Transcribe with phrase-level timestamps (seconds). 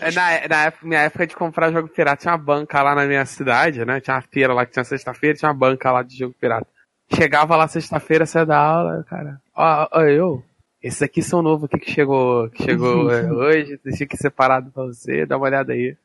[0.00, 3.24] É, na, na minha época de comprar jogo pirata, tinha uma banca lá na minha
[3.24, 4.00] cidade, né?
[4.00, 6.66] Tinha uma feira lá que tinha sexta-feira, tinha uma banca lá de jogo pirata.
[7.14, 9.40] Chegava lá sexta-feira, você da aula, cara.
[9.54, 10.44] Ó, ó, eu.
[10.82, 14.84] Esses aqui são novos aqui que chegou, que chegou é, hoje, deixei aqui separado pra
[14.84, 15.96] você, dá uma olhada aí.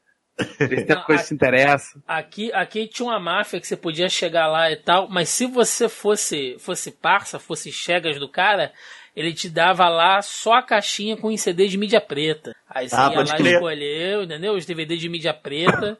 [0.59, 2.01] Vê se tem coisa que te interessa.
[2.05, 5.87] Aqui, aqui tinha uma máfia que você podia chegar lá e tal, mas se você
[5.87, 8.73] fosse fosse parça, fosse chegas do cara,
[9.15, 12.55] ele te dava lá só a caixinha com CD de mídia preta.
[12.69, 13.53] Aí você Ah, ia lá e crer.
[13.53, 14.53] escolheu, entendeu?
[14.53, 15.97] Os DVD de mídia preta.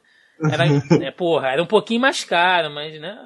[0.50, 0.66] Era,
[1.02, 3.18] é, porra, era um pouquinho mais caro, mas, né?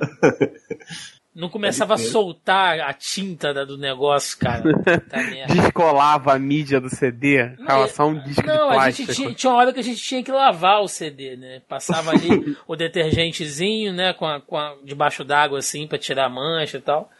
[1.34, 4.62] Não começava a soltar a tinta do negócio, cara.
[5.48, 9.50] Descolava a mídia do CD, ficava só um disco Não, de a gente tinha, tinha
[9.52, 11.62] uma hora que a gente tinha que lavar o CD, né?
[11.68, 14.12] Passava ali o detergentezinho, né?
[14.12, 17.10] Com a, com a- debaixo d'água, assim, pra tirar a mancha e tal.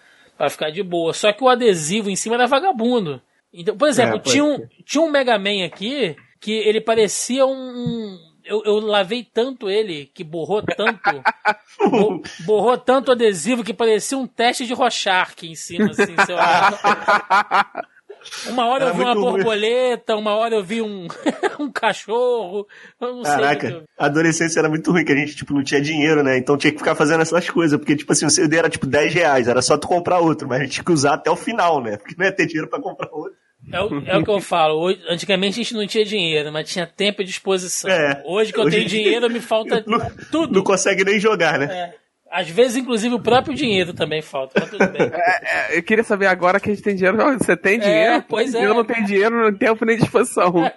[0.40, 1.12] Pra ficar de boa.
[1.12, 3.20] Só que o adesivo em cima era vagabundo.
[3.52, 8.18] Então, por exemplo, É, tinha, um, tinha um Mega Man aqui que ele parecia um.
[8.42, 11.00] eu, eu lavei tanto ele que borrou tanto.
[11.90, 16.78] bo- borrou tanto adesivo que parecia um teste de Rorschach em cima, assim, você olhava.
[18.48, 19.36] Uma hora Era eu vi uma muito ruim.
[19.36, 21.06] borboleta, uma hora eu vi um,
[21.58, 22.66] um cachorro.
[23.00, 23.22] Sei.
[23.24, 26.36] Caraca, eu- a adolescência era muito ruim, que a gente, tipo, não tinha dinheiro, né?
[26.38, 29.12] Então tinha que ficar fazendo essas coisas, porque, tipo assim, o CD era, tipo, 10
[29.14, 31.82] reais, era só tu comprar outro, mas a gente tinha que usar até o final,
[31.82, 31.96] né?
[31.96, 33.34] Porque não ia ter dinheiro pra comprar outro.
[33.70, 34.80] É o, é o que eu falo.
[34.80, 37.90] Hoje- antigamente a gente não tinha dinheiro, mas tinha tempo e disposição.
[37.90, 38.22] É.
[38.26, 40.54] Hoje que eu Hoje tenho dinheiro, me falta Não, tudo.
[40.54, 41.66] não consegue nem jogar, né?
[41.66, 41.94] É.
[42.30, 45.10] Às vezes, inclusive, o próprio dinheiro também falta, mas tudo bem.
[45.42, 47.16] É, eu queria saber agora que a gente tem dinheiro.
[47.38, 48.24] Você tem dinheiro?
[48.28, 48.64] pois é.
[48.64, 50.52] Eu não tenho dinheiro, não tenho tempo nem disposição.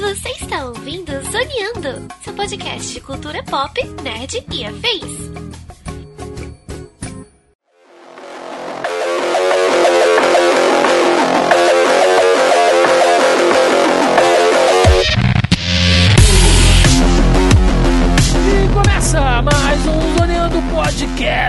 [0.00, 5.36] Você está ouvindo Zoneando, seu podcast de cultura pop, nerd e afins.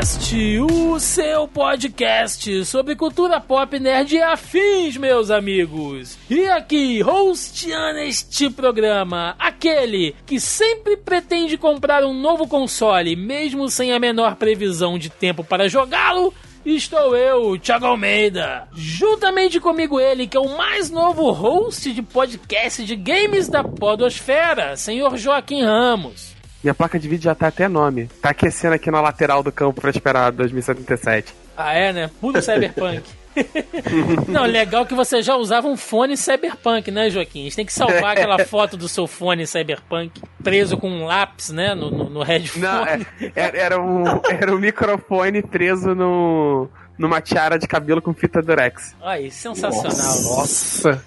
[0.07, 6.17] Podcast, o seu podcast sobre cultura pop, nerd e afins, meus amigos.
[6.29, 13.91] E aqui, hosteando este programa, aquele que sempre pretende comprar um novo console, mesmo sem
[13.91, 16.33] a menor previsão de tempo para jogá-lo,
[16.65, 18.67] Estou eu, Thiago Almeida.
[18.73, 24.75] Juntamente comigo ele, que é o mais novo host de podcast de games da podosfera,
[24.75, 26.36] senhor Joaquim Ramos.
[26.67, 28.09] Minha placa de vídeo já tá até nome.
[28.21, 31.33] Tá aquecendo aqui na lateral do campo pra esperar 2077.
[31.55, 32.11] Ah, é, né?
[32.19, 33.03] Puro cyberpunk.
[34.27, 37.39] Não, legal que você já usava um fone cyberpunk, né, Joaquim?
[37.39, 41.51] A gente tem que salvar aquela foto do seu fone cyberpunk preso com um lápis,
[41.51, 42.65] né, no, no, no headphone.
[42.65, 42.99] Não, é-
[43.33, 46.67] era, era um, era um microfone preso no,
[46.97, 48.93] numa tiara de cabelo com fita durex.
[49.01, 50.21] Aí, sensacional.
[50.21, 51.01] Nossa!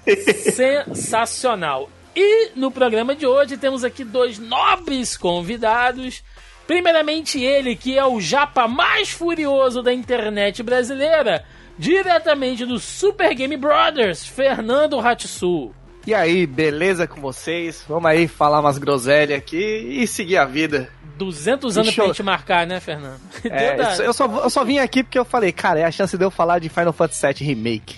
[0.55, 1.91] Sensacional.
[2.23, 6.23] E no programa de hoje temos aqui dois nobres convidados.
[6.67, 11.43] Primeiramente ele, que é o japa mais furioso da internet brasileira,
[11.79, 15.75] diretamente do Super Game Brothers, Fernando Hatsu.
[16.07, 17.85] E aí, beleza com vocês?
[17.89, 20.91] Vamos aí falar umas groselhas aqui e seguir a vida.
[21.17, 23.21] 200 anos Deixa eu- pra gente marcar, né, Fernando?
[23.45, 23.77] É,
[24.07, 26.31] eu, só, eu só vim aqui porque eu falei, cara, é a chance de eu
[26.31, 27.97] falar de Final Fantasy VII Remake.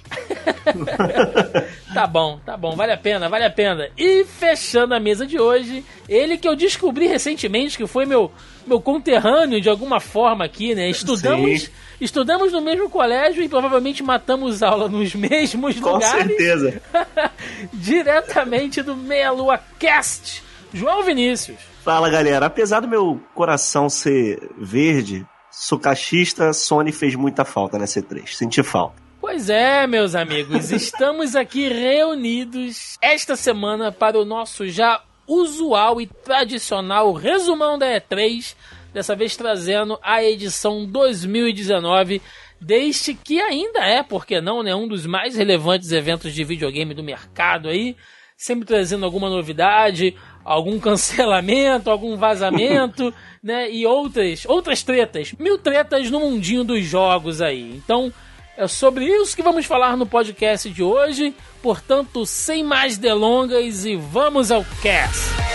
[1.93, 3.89] Tá bom, tá bom, vale a pena, vale a pena.
[3.97, 8.31] E fechando a mesa de hoje, ele que eu descobri recentemente que foi meu,
[8.67, 10.89] meu conterrâneo de alguma forma aqui, né?
[10.89, 11.71] Estudamos, Sim.
[12.01, 16.27] estudamos no mesmo colégio e provavelmente matamos aula nos mesmos Com lugares.
[16.27, 16.81] certeza.
[17.73, 20.43] Diretamente do Meia Lua Cast,
[20.73, 21.59] João Vinícius.
[21.85, 22.47] Fala, galera.
[22.47, 28.29] Apesar do meu coração ser verde, sou cachista, Sony fez muita falta nessa E3.
[28.35, 29.03] Senti falta.
[29.33, 36.07] Pois é, meus amigos, estamos aqui reunidos esta semana para o nosso já usual e
[36.07, 38.55] tradicional resumão da E3,
[38.93, 42.21] dessa vez trazendo a edição 2019
[42.61, 46.93] deste que ainda é, por que não, né, um dos mais relevantes eventos de videogame
[46.93, 47.97] do mercado aí,
[48.37, 50.15] sempre trazendo alguma novidade,
[50.45, 57.41] algum cancelamento, algum vazamento, né, e outras, outras tretas, mil tretas no mundinho dos jogos
[57.41, 57.75] aí.
[57.77, 58.13] Então,
[58.57, 61.35] é sobre isso que vamos falar no podcast de hoje.
[61.63, 65.52] Portanto, sem mais delongas e vamos ao cast.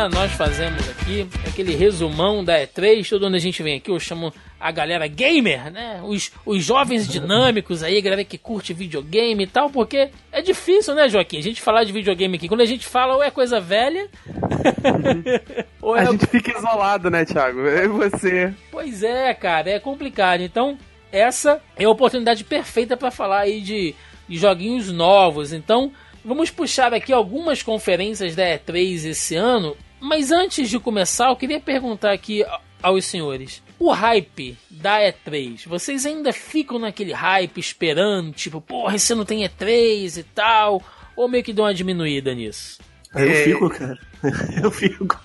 [0.00, 4.00] Né, nós fazemos aqui aquele resumão da E3, todo ano a gente vem aqui, eu
[4.00, 9.44] chamo a galera gamer, né, os, os jovens dinâmicos aí, a galera que curte videogame
[9.44, 12.66] e tal, porque é difícil, né, Joaquim, a gente falar de videogame aqui, quando a
[12.66, 14.08] gente fala ou é coisa velha,
[15.82, 16.00] ou é...
[16.00, 18.54] A gente fica isolado, né, Thiago, é você.
[18.70, 20.78] Pois é, cara, é complicado, então
[21.12, 23.94] essa é a oportunidade perfeita para falar aí de,
[24.26, 25.92] de joguinhos novos, então...
[26.22, 31.60] Vamos puxar aqui algumas conferências da E3 esse ano, mas antes de começar, eu queria
[31.60, 32.44] perguntar aqui
[32.82, 39.12] aos senhores: o hype da E3, vocês ainda ficam naquele hype esperando, tipo, porra, esse
[39.12, 40.82] ano tem E3 e tal,
[41.14, 42.78] ou meio que deu uma diminuída nisso?
[43.14, 43.34] Eu é...
[43.44, 43.98] fico, cara.
[44.62, 45.20] eu fico.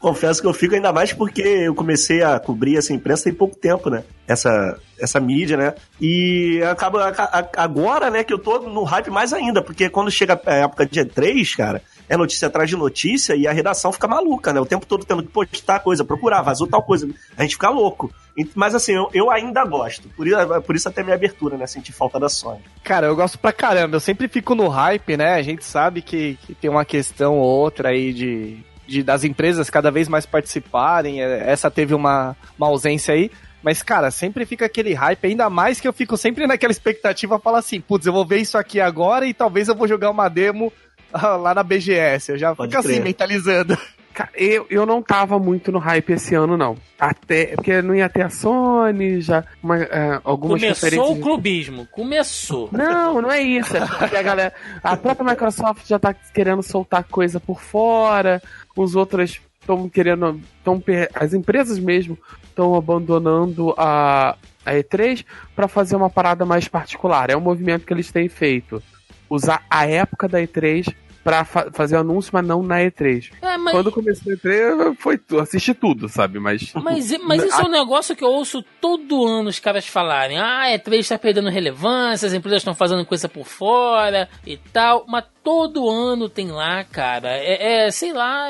[0.00, 3.56] Confesso que eu fico ainda mais porque eu comecei a cobrir essa imprensa tem pouco
[3.56, 4.02] tempo, né?
[4.26, 5.74] Essa, essa mídia, né?
[6.00, 7.14] E acaba
[7.56, 11.00] agora, né, que eu tô no hype mais ainda, porque quando chega a época de
[11.00, 14.60] E3, cara, é notícia atrás de notícia e a redação fica maluca, né?
[14.60, 17.08] O tempo todo tendo que postar coisa, procurar, vazou tal coisa.
[17.38, 18.12] A gente fica louco.
[18.56, 20.08] Mas assim, eu, eu ainda gosto.
[20.16, 20.36] Por isso,
[20.66, 21.68] por isso até minha abertura, né?
[21.68, 22.62] Sentir falta da Sony.
[22.82, 23.94] Cara, eu gosto pra caramba.
[23.94, 25.34] Eu sempre fico no hype, né?
[25.34, 28.58] A gente sabe que, que tem uma questão ou outra aí de,
[28.88, 31.22] de, das empresas cada vez mais participarem.
[31.22, 33.30] É, essa teve uma, uma ausência aí.
[33.62, 37.58] Mas, cara, sempre fica aquele hype, ainda mais que eu fico sempre naquela expectativa, falar
[37.58, 40.72] assim, putz, eu vou ver isso aqui agora e talvez eu vou jogar uma demo
[41.40, 42.32] lá na BGS.
[42.32, 42.98] Eu já Pode fico assim, crer.
[42.98, 43.78] assim, mentalizando.
[44.34, 46.76] Eu, eu não tava muito no hype esse ano, não.
[46.98, 52.68] Até porque não ia ter a Sony, já uma, uh, algumas Começou o clubismo, começou.
[52.72, 53.76] Não, não é isso.
[53.76, 54.52] É porque a galera.
[54.82, 58.42] A própria Microsoft já tá querendo soltar coisa por fora,
[58.76, 60.40] os outros estão querendo.
[60.62, 60.82] Tão,
[61.14, 64.36] as empresas mesmo estão abandonando a,
[64.66, 65.24] a E3
[65.54, 67.30] para fazer uma parada mais particular.
[67.30, 68.82] É um movimento que eles têm feito.
[69.30, 70.92] Usar a época da E3
[71.22, 73.30] pra fa fazer o anúncio, mas não na E3.
[73.42, 73.72] É, mas...
[73.72, 76.38] Quando começou a E3, foi assisti tudo, sabe?
[76.38, 76.72] Mas.
[76.80, 80.38] Mas, mas isso é um negócio que eu ouço todo ano os caras falarem.
[80.38, 85.04] Ah, a E3 tá perdendo relevância, as empresas estão fazendo coisa por fora e tal.
[85.06, 87.36] Mas todo ano tem lá, cara.
[87.36, 88.48] É, é sei lá.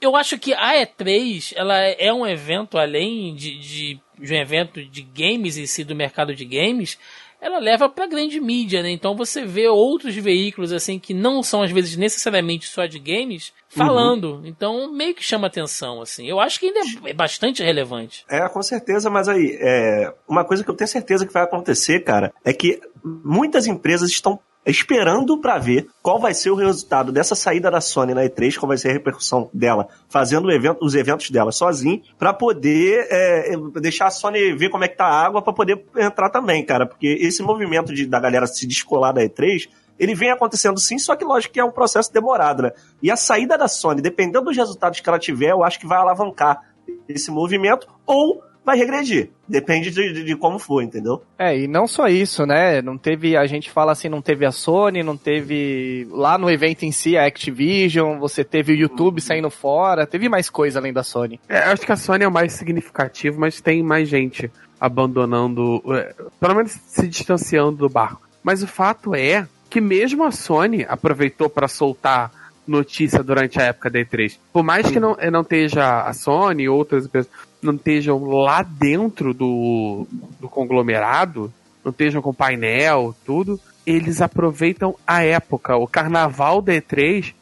[0.00, 4.84] Eu acho que a E3 ela é um evento além de, de, de um evento
[4.84, 6.98] de games em si, do mercado de games
[7.44, 8.90] ela leva para grande mídia, né?
[8.90, 13.52] Então você vê outros veículos assim que não são às vezes necessariamente só de games
[13.68, 14.36] falando.
[14.36, 14.46] Uhum.
[14.46, 16.26] Então meio que chama atenção assim.
[16.26, 18.24] Eu acho que ainda é bastante relevante.
[18.30, 22.00] É, com certeza, mas aí, é, uma coisa que eu tenho certeza que vai acontecer,
[22.00, 27.34] cara, é que muitas empresas estão esperando para ver qual vai ser o resultado dessa
[27.34, 31.30] saída da Sony na E3, qual vai ser a repercussão dela, fazendo evento, os eventos
[31.30, 35.42] dela sozinho, para poder é, deixar a Sony ver como é que tá a água
[35.42, 39.68] para poder entrar também, cara, porque esse movimento de, da galera se descolar da E3
[39.98, 42.72] ele vem acontecendo sim, só que lógico que é um processo demorado, né?
[43.02, 45.98] E a saída da Sony, dependendo dos resultados que ela tiver, eu acho que vai
[45.98, 46.62] alavancar
[47.08, 49.30] esse movimento, ou vai regredir.
[49.46, 51.22] Depende de, de, de, como for, entendeu?
[51.38, 52.80] É, e não só isso, né?
[52.80, 56.84] Não teve, a gente fala assim, não teve a Sony, não teve lá no evento
[56.84, 59.20] em si a Activision, você teve o YouTube uhum.
[59.20, 61.38] saindo fora, teve mais coisa além da Sony.
[61.48, 66.14] É, acho que a Sony é o mais significativo, mas tem mais gente abandonando, é,
[66.40, 68.22] pelo menos se distanciando do barco.
[68.42, 72.30] Mas o fato é que mesmo a Sony aproveitou para soltar
[72.66, 74.38] notícia durante a época da E3.
[74.52, 77.30] Por mais que não, não esteja a Sony e outras empresas
[77.64, 80.06] não estejam lá dentro do,
[80.40, 81.52] do conglomerado,
[81.84, 87.34] não estejam com painel, tudo, eles aproveitam a época, o carnaval da E3,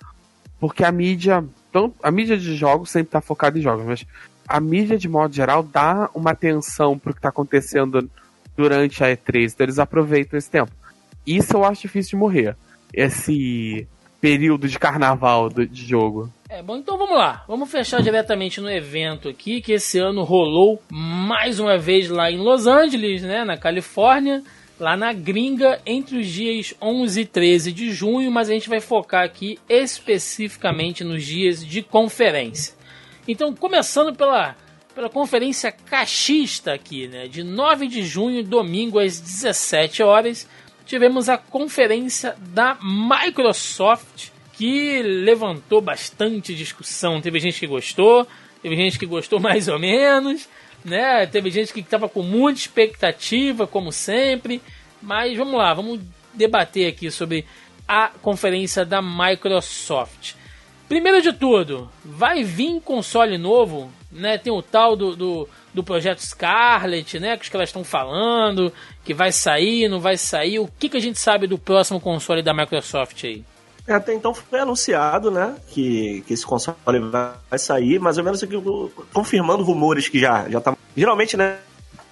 [0.58, 1.44] porque a mídia,
[2.02, 4.06] a mídia de jogos sempre está focada em jogos, mas
[4.48, 8.10] a mídia de modo geral dá uma atenção para o que está acontecendo
[8.56, 10.72] durante a E3, então eles aproveitam esse tempo.
[11.26, 12.56] Isso eu acho difícil de morrer.
[12.92, 13.86] Esse
[14.22, 16.32] período de carnaval do, de jogo.
[16.48, 17.44] É, bom, então vamos lá.
[17.48, 22.38] Vamos fechar diretamente no evento aqui, que esse ano rolou mais uma vez lá em
[22.38, 24.40] Los Angeles, né, na Califórnia,
[24.78, 28.80] lá na gringa, entre os dias 11 e 13 de junho, mas a gente vai
[28.80, 32.74] focar aqui especificamente nos dias de conferência.
[33.26, 34.54] Então, começando pela,
[34.94, 40.46] pela conferência cachista aqui, né, de 9 de junho, domingo às 17 horas,
[40.84, 47.20] tivemos a conferência da Microsoft que levantou bastante discussão.
[47.20, 48.26] Teve gente que gostou,
[48.62, 50.48] teve gente que gostou mais ou menos,
[50.84, 51.26] né?
[51.26, 54.60] Teve gente que estava com muita expectativa, como sempre.
[55.00, 56.00] Mas vamos lá, vamos
[56.32, 57.44] debater aqui sobre
[57.88, 60.34] a conferência da Microsoft.
[60.88, 64.38] Primeiro de tudo, vai vir console novo, né?
[64.38, 67.36] Tem o tal do, do do projeto Scarlet, né?
[67.36, 68.72] Que os caras estão falando,
[69.04, 70.58] que vai sair, não vai sair.
[70.58, 73.44] O que, que a gente sabe do próximo console da Microsoft aí?
[73.86, 78.40] É, até então foi anunciado, né, que, que esse console vai sair, mais ou menos
[78.40, 78.54] aqui,
[79.12, 80.76] confirmando rumores que já, já tá.
[80.96, 81.58] Geralmente, né,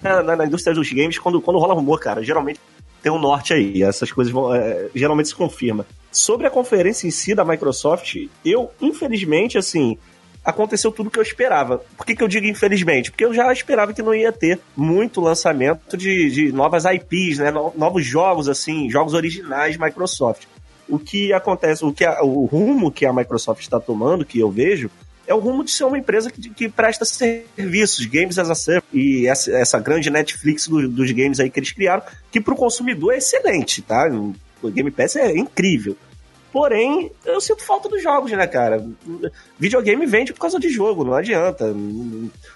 [0.01, 2.59] na, na, indústria dos games, quando, quando rola rumor, cara, geralmente
[3.01, 3.83] tem um norte aí.
[3.83, 5.85] Essas coisas vão, é, geralmente se confirma.
[6.11, 9.97] Sobre a conferência em si da Microsoft, eu, infelizmente, assim,
[10.43, 11.83] aconteceu tudo que eu esperava.
[11.97, 13.11] Por que, que eu digo infelizmente?
[13.11, 17.51] Porque eu já esperava que não ia ter muito lançamento de, de novas IPs, né?
[17.51, 20.45] Novos jogos, assim, jogos originais Microsoft.
[20.89, 24.51] O que acontece, o, que a, o rumo que a Microsoft está tomando, que eu
[24.51, 24.89] vejo,
[25.25, 28.87] é o rumo de ser uma empresa que, que presta serviços, games as a service,
[28.91, 32.57] e essa, essa grande Netflix do, dos games aí que eles criaram, que para o
[32.57, 34.09] consumidor é excelente, tá?
[34.61, 35.95] O Game Pass é incrível.
[36.51, 38.85] Porém, eu sinto falta dos jogos, né, cara?
[39.57, 41.73] Videogame vende por causa de jogo, não adianta.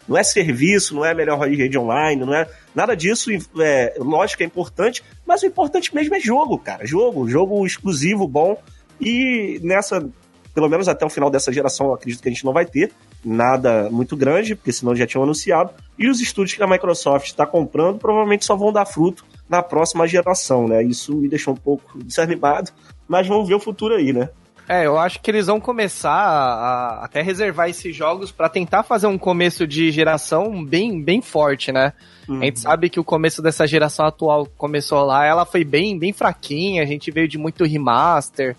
[0.08, 3.30] Não é serviço, não é melhor rede online, não é nada disso.
[3.60, 6.86] É, lógico é importante, mas o importante mesmo é jogo, cara.
[6.86, 8.62] Jogo, jogo exclusivo, bom.
[9.00, 10.06] E nessa,
[10.54, 12.92] pelo menos até o final dessa geração, eu acredito que a gente não vai ter
[13.24, 15.72] nada muito grande, porque senão já tinham anunciado.
[15.98, 20.08] E os estúdios que a Microsoft está comprando provavelmente só vão dar fruto na próxima
[20.08, 20.84] geração, né?
[20.84, 22.72] Isso me deixou um pouco desanimado,
[23.08, 24.30] mas vamos ver o futuro aí, né?
[24.68, 28.82] É, eu acho que eles vão começar a, a até reservar esses jogos para tentar
[28.82, 31.94] fazer um começo de geração bem, bem forte, né?
[32.28, 32.42] Uhum.
[32.42, 36.12] A gente sabe que o começo dessa geração atual começou lá, ela foi bem, bem
[36.12, 38.56] fraquinha, a gente veio de muito remaster,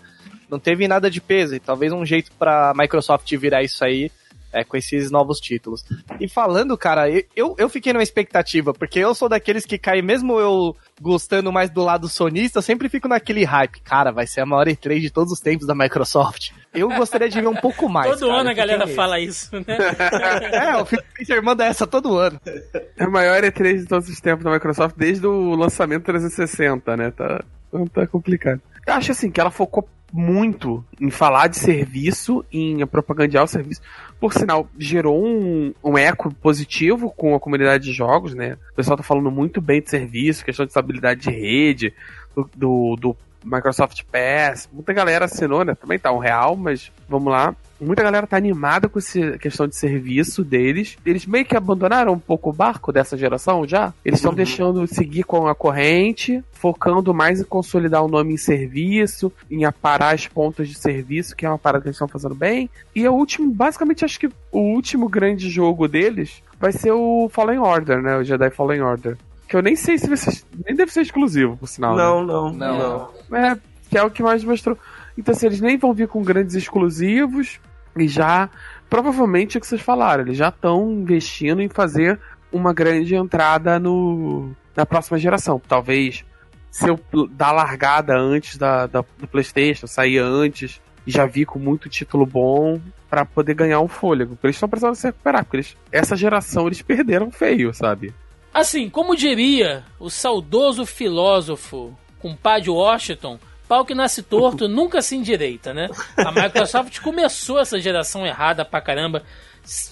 [0.49, 4.11] não teve nada de peso, e talvez um jeito para Microsoft virar isso aí
[4.57, 5.85] é, com esses novos títulos.
[6.19, 10.41] E falando, cara, eu, eu fiquei numa expectativa, porque eu sou daqueles que cai, mesmo
[10.41, 13.83] eu gostando mais do lado sonista, eu sempre fico naquele hype.
[13.83, 16.53] Cara, vai ser a maior E3 de todos os tempos da Microsoft.
[16.73, 18.11] Eu gostaria de ver um pouco mais.
[18.13, 19.77] todo cara, ano a galera fala isso, né?
[20.53, 22.41] é, o Spencer manda essa todo ano.
[22.99, 27.11] É a maior E3 de todos os tempos da Microsoft desde o lançamento 360, né?
[27.11, 27.45] Tá,
[27.93, 28.61] tá complicado.
[28.87, 33.81] Eu acho assim que ela focou muito em falar de serviço, em propagandear o serviço.
[34.21, 38.57] Por sinal, gerou um, um eco positivo com a comunidade de jogos, né?
[38.73, 41.93] O pessoal tá falando muito bem de serviço, questão de estabilidade de rede,
[42.35, 44.69] do, do, do Microsoft Pass.
[44.73, 45.75] Muita galera assinou, né?
[45.75, 47.55] Também tá um real, mas vamos lá.
[47.81, 50.97] Muita galera tá animada com essa questão de serviço deles.
[51.05, 53.93] Eles meio que abandonaram um pouco o barco dessa geração já.
[54.05, 54.37] Eles estão uhum.
[54.37, 60.15] deixando seguir com a corrente, focando mais em consolidar o nome em serviço, em aparar
[60.15, 62.71] as pontas de serviço, que é uma parada que eles estão fazendo bem.
[62.95, 67.59] E o último, basicamente, acho que o último grande jogo deles vai ser o Fallen
[67.59, 68.17] Order, né?
[68.17, 69.19] O Jedi Fallen Order.
[69.47, 71.95] Que eu nem sei se vai ser, nem deve ser exclusivo, por sinal.
[71.95, 72.33] Não, né?
[72.33, 73.37] não, não, não.
[73.37, 73.57] É,
[73.89, 74.77] que é o que mais mostrou.
[75.17, 77.61] Então, assim, eles nem vão vir com grandes exclusivos
[77.97, 78.51] e já,
[78.89, 82.19] provavelmente, é o que vocês falaram, eles já estão investindo em fazer
[82.53, 85.61] uma grande entrada no, na próxima geração.
[85.67, 86.25] Talvez
[86.71, 87.01] se eu
[87.31, 92.27] dar largada antes da, da, do PlayStation, sair antes e já vi com muito título
[92.27, 94.35] bom para poder ganhar um fôlego.
[94.35, 98.13] Porque eles estão precisando se recuperar, porque eles, essa geração eles perderam feio, sabe?
[98.53, 103.39] Assim, como diria o saudoso filósofo compadre Washington,
[103.69, 105.89] pau que nasce torto nunca se endireita, né?
[106.17, 109.23] A Microsoft começou essa geração errada pra caramba.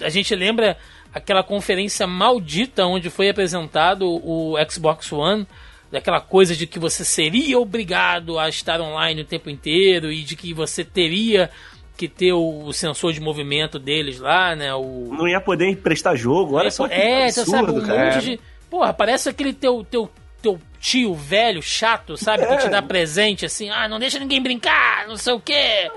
[0.01, 0.77] A gente lembra
[1.13, 5.47] aquela conferência maldita onde foi apresentado o Xbox One,
[5.91, 10.35] daquela coisa de que você seria obrigado a estar online o tempo inteiro e de
[10.35, 11.51] que você teria
[11.97, 14.75] que ter o sensor de movimento deles lá, né?
[14.75, 15.11] O...
[15.17, 18.15] Não ia poder emprestar jogo, olha só que é, absurdo, sabe, um cara.
[18.17, 18.41] monte de...
[18.69, 20.11] Porra, parece aquele teu, teu
[20.45, 22.47] teu tio velho, chato, sabe?
[22.47, 25.91] Que te dá presente assim, ah, não deixa ninguém brincar, não sei o quê.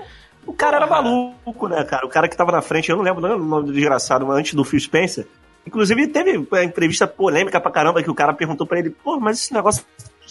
[0.46, 2.06] O cara era maluco, né, cara?
[2.06, 4.64] O cara que tava na frente, eu não lembro o nome do desgraçado, antes do
[4.64, 5.26] Phil Spencer.
[5.66, 9.38] Inclusive, teve uma entrevista polêmica pra caramba que o cara perguntou pra ele, pô, mas
[9.38, 9.84] esse negócio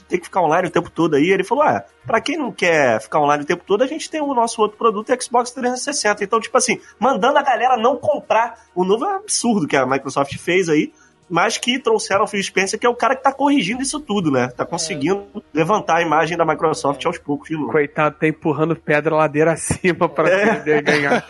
[0.08, 1.30] tem que ficar online o tempo todo aí.
[1.30, 4.22] Ele falou: ah, pra quem não quer ficar online o tempo todo, a gente tem
[4.22, 6.24] o nosso outro produto, o Xbox 360.
[6.24, 10.36] Então, tipo assim, mandando a galera não comprar o novo é absurdo que a Microsoft
[10.38, 10.92] fez aí
[11.30, 14.32] mas que trouxeram o Phil Spencer, que é o cara que tá corrigindo isso tudo,
[14.32, 14.48] né?
[14.50, 15.40] Tá conseguindo é.
[15.54, 17.68] levantar a imagem da Microsoft aos poucos, viu?
[17.68, 20.56] Coitado, tá empurrando pedra ladeira acima pra é.
[20.56, 21.28] poder ganhar.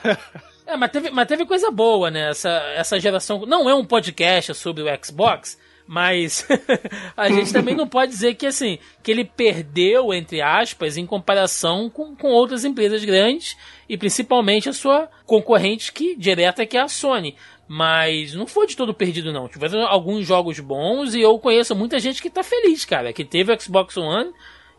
[0.66, 2.30] É, mas teve, mas teve coisa boa, né?
[2.30, 3.46] Essa, essa geração.
[3.46, 6.46] Não é um podcast sobre o Xbox, mas
[7.16, 11.89] a gente também não pode dizer que assim que ele perdeu entre aspas em comparação
[11.89, 13.56] com, com outras empresas grandes
[13.88, 17.36] e principalmente a sua concorrente que direta que é a Sony
[17.68, 19.48] mas não foi de todo perdido, não.
[19.48, 23.12] Tiveram alguns jogos bons e eu conheço muita gente que tá feliz, cara.
[23.12, 24.32] Que teve o Xbox One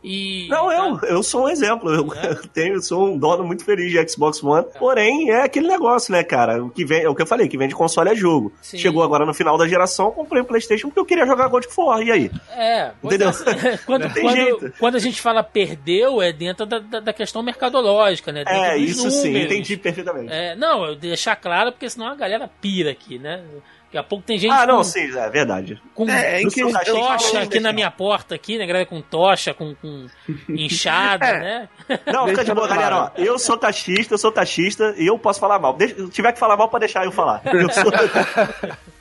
[0.02, 1.06] E, Não, tá?
[1.06, 1.92] eu, eu sou um exemplo.
[1.92, 2.30] Eu, É?
[2.30, 4.64] eu tenho, eu sou um dono muito feliz de Xbox One.
[4.78, 6.62] Porém, é aquele negócio, né, cara?
[6.62, 8.52] O que vem, é o que eu falei, que vem de console é jogo.
[8.62, 8.78] Sim.
[8.78, 11.64] Chegou agora no final da geração, eu comprei um PlayStation porque eu queria jogar God
[11.66, 12.00] of War.
[12.02, 12.30] E aí?
[12.50, 13.30] É, pois Entendeu?
[13.72, 14.72] é, quando, Não tem quando- jeito.
[14.78, 18.44] quando a gente fala perdeu, é dentro da, da, da questão mercadológica, né?
[18.44, 19.46] Dentro É, isso sim, números.
[19.52, 20.32] entendi perfeitamente.
[20.32, 23.42] É, não, eu deixar claro, porque senão a galera pira aqui, né?
[23.88, 25.80] Daqui a pouco tem gente ah, não, com, sim, é verdade.
[25.94, 28.66] com É, seu cachê, tocha aqui na minha porta, aqui, né?
[28.66, 30.06] Galera com tocha, com, com
[30.50, 31.38] inchada, É.
[31.40, 31.68] né?
[32.12, 32.96] Não, fica de boa, galera.
[32.96, 35.72] Ó, eu sou taxista, eu sou taxista e eu posso falar mal.
[35.72, 37.40] Deixa, se tiver que falar mal, pode deixar eu falar.
[37.48, 37.90] Eu sou...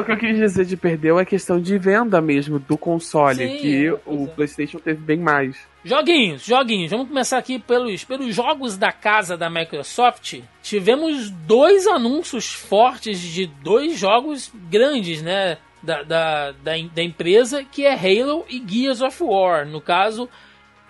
[0.00, 3.56] O que eu quis dizer de perdeu é questão de venda mesmo do console, Sim,
[3.56, 4.26] que é, o é.
[4.28, 5.56] PlayStation teve bem mais.
[5.84, 6.90] Joguinhos, joguinhos.
[6.90, 10.40] Vamos começar aqui pelos, pelos jogos da casa da Microsoft.
[10.62, 15.58] Tivemos dois anúncios fortes de dois jogos grandes, né?
[15.82, 19.64] Da, da, da, da empresa, que é Halo e Gears of War.
[19.64, 20.28] No caso,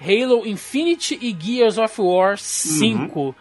[0.01, 3.35] Halo Infinite e Gears of War 5.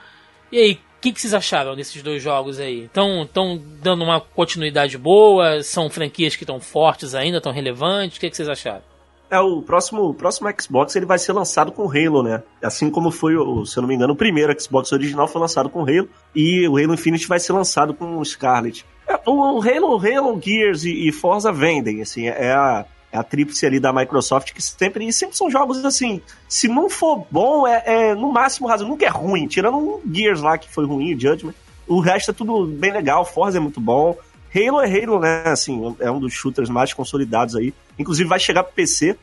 [0.52, 2.86] E aí, o que, que vocês acharam desses dois jogos aí?
[2.86, 5.62] Estão dando uma continuidade boa?
[5.62, 8.18] São franquias que estão fortes ainda, estão relevantes?
[8.18, 8.82] O que, que vocês acharam?
[9.30, 12.42] É, o próximo, o próximo Xbox ele vai ser lançado com Halo, né?
[12.64, 15.70] Assim como foi, o, se eu não me engano, o primeiro Xbox original foi lançado
[15.70, 18.86] com Halo e o Halo Infinite vai ser lançado com Scarlet.
[19.08, 23.80] É, o, Halo, Halo, Gears e, e Forza vendem, assim, é a, a tríplice ali
[23.80, 28.32] da Microsoft que sempre, sempre são jogos assim, se não for bom, é, é no
[28.32, 31.54] máximo razão, nunca é ruim, tirando um Gears lá que foi ruim, o Judgment,
[31.88, 34.18] o resto é tudo bem legal, Forza é muito bom,
[34.54, 35.44] Halo é Halo, né?
[35.46, 37.74] Assim, é um dos shooters mais consolidados aí.
[38.00, 39.16] Inclusive vai chegar pro PC,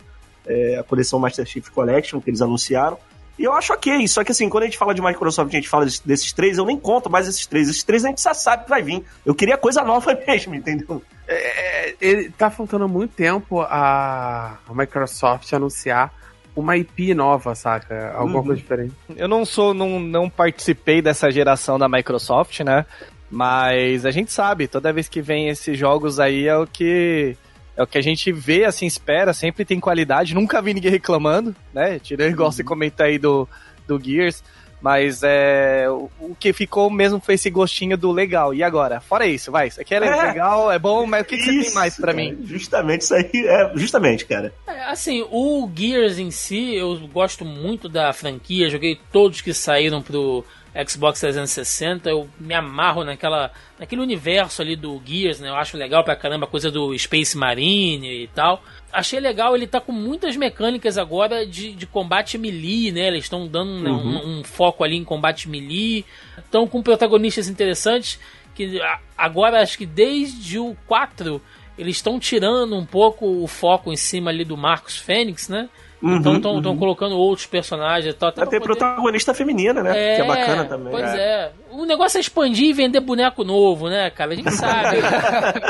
[0.46, 2.98] é, a coleção Master Chief Collection que eles anunciaram.
[3.38, 5.68] E eu acho ok, só que assim, quando a gente fala de Microsoft, a gente
[5.68, 7.68] fala desses, desses três, eu nem conto mais esses três.
[7.68, 9.02] Esses três a gente já sabe que vai vir.
[9.26, 11.02] Eu queria coisa nova mesmo, entendeu?
[11.26, 16.12] É, ele tá faltando muito tempo a, a Microsoft anunciar
[16.54, 18.12] uma IP nova, saca?
[18.14, 18.44] Alguma Uhum.
[18.46, 18.94] coisa diferente.
[19.16, 22.86] Eu não sou, não, não participei dessa geração da Microsoft, né?
[23.28, 27.36] Mas a gente sabe, toda vez que vem esses jogos aí é o que
[27.76, 30.34] é o que a gente vê, assim, espera, sempre tem qualidade.
[30.34, 31.98] Nunca vi ninguém reclamando, né?
[31.98, 33.48] Tirando igual você comenta aí do,
[33.86, 34.42] do Gears.
[34.80, 38.52] Mas é, o, o que ficou mesmo foi esse gostinho do legal.
[38.52, 39.00] E agora?
[39.00, 39.68] Fora isso, vai.
[39.68, 40.00] Isso aqui é, É.
[40.26, 42.38] legal, é bom, mas o que, que você tem mais pra cara, mim?
[42.44, 43.72] Justamente, isso aí é.
[43.76, 44.52] Justamente, cara.
[44.66, 50.02] É, assim, o Gears em si, eu gosto muito da franquia, joguei todos que saíram
[50.02, 50.44] pro
[50.86, 55.48] Xbox 360, eu me amarro naquela, naquele universo ali do Gears, né?
[55.48, 58.62] Eu acho legal pra caramba a coisa do Space Marine e tal.
[58.92, 63.06] Achei legal, ele tá com muitas mecânicas agora de, de combate melee, né?
[63.06, 66.04] Eles estão dando né, um, um foco ali em combate melee.
[66.38, 68.18] Estão com protagonistas interessantes
[68.54, 68.80] que
[69.16, 71.42] agora acho que desde o 4
[71.76, 75.68] eles estão tirando um pouco o foco em cima ali do Marcos Fênix, né?
[76.12, 76.76] Então estão uhum.
[76.76, 78.28] colocando outros personagens e tal.
[78.28, 79.92] até ter poder- protagonista feminina, né?
[80.16, 80.90] que é bacana também.
[80.92, 81.18] Pois né?
[81.18, 81.52] é.
[81.70, 84.32] O negócio é expandir e vender boneco novo, né, cara?
[84.32, 84.98] A gente sabe.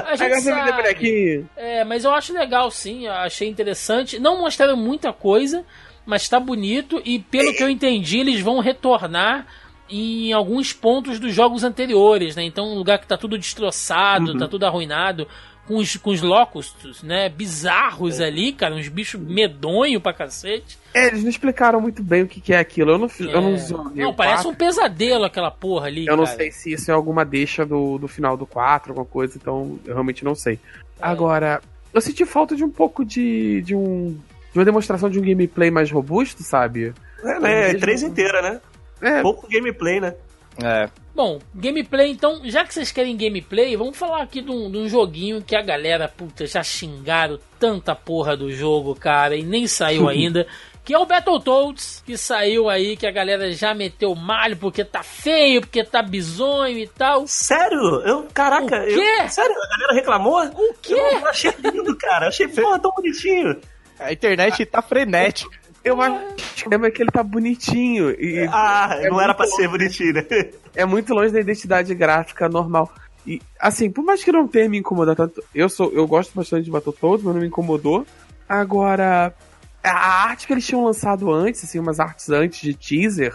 [0.06, 0.72] A gente sabe.
[0.72, 1.48] bonequinho.
[1.56, 3.06] É, mas eu acho legal, sim.
[3.06, 4.18] eu Achei interessante.
[4.18, 5.64] Não mostraram muita coisa,
[6.04, 7.00] mas tá bonito.
[7.04, 9.46] E pelo que eu entendi, eles vão retornar
[9.88, 12.42] em alguns pontos dos jogos anteriores, né?
[12.42, 14.38] Então, um lugar que tá tudo destroçado, Uhum.
[14.38, 15.28] tá tudo arruinado.
[15.66, 17.28] Com os, com os locustos, né?
[17.30, 18.26] Bizarros É.
[18.26, 18.74] ali, cara.
[18.74, 20.78] Uns bichos medonhos pra cacete.
[20.92, 22.90] É, eles não explicaram muito bem o que, que é aquilo.
[22.92, 24.02] Eu não, fi- eu não É.
[24.02, 24.58] Não, o parece um quatro.
[24.58, 26.36] pesadelo aquela porra ali, Eu não cara.
[26.36, 29.94] sei se isso é alguma deixa do, do final do 4, alguma coisa, então eu
[29.94, 30.54] realmente não sei.
[30.54, 30.58] É.
[31.00, 31.62] Agora,
[31.94, 34.16] eu senti falta de um pouco de, de um.
[34.52, 36.92] De uma demonstração de um gameplay mais robusto, sabe?
[37.24, 37.70] É, né?
[37.70, 38.60] É três inteira, né?
[39.00, 40.14] É, Pouco gameplay, né?
[40.62, 40.88] É.
[41.14, 44.88] Bom, gameplay, então, já que vocês querem gameplay, vamos falar aqui de um, de um
[44.88, 50.08] joguinho que a galera, puta, já xingaram tanta porra do jogo, cara, e nem saiu
[50.10, 50.46] ainda.
[50.84, 55.02] Que é o Battletoads, que saiu aí, que a galera já meteu malho porque tá
[55.02, 57.26] feio, porque tá bizonho e tal.
[57.26, 58.02] Sério?
[58.04, 59.00] Eu, caraca, O quê?
[59.22, 59.28] eu.
[59.30, 60.44] Sério, a galera reclamou?
[60.44, 60.92] O quê?
[60.92, 62.26] Eu achei lindo, cara.
[62.26, 63.58] Eu achei, porra, tão bonitinho.
[63.98, 65.56] A internet tá frenética.
[65.84, 68.10] Eu acho que é que ele tá bonitinho.
[68.10, 70.24] E Ah, é não era pra ser bonitinho, né?
[70.74, 72.90] é muito longe da identidade gráfica normal.
[73.26, 76.64] E, assim, por mais que não tenha me incomodado tanto, eu sou, eu gosto bastante
[76.64, 78.06] de Battletoads, mas não me incomodou.
[78.48, 79.34] Agora,
[79.82, 83.34] a arte que eles tinham lançado antes, assim, umas artes antes de teaser,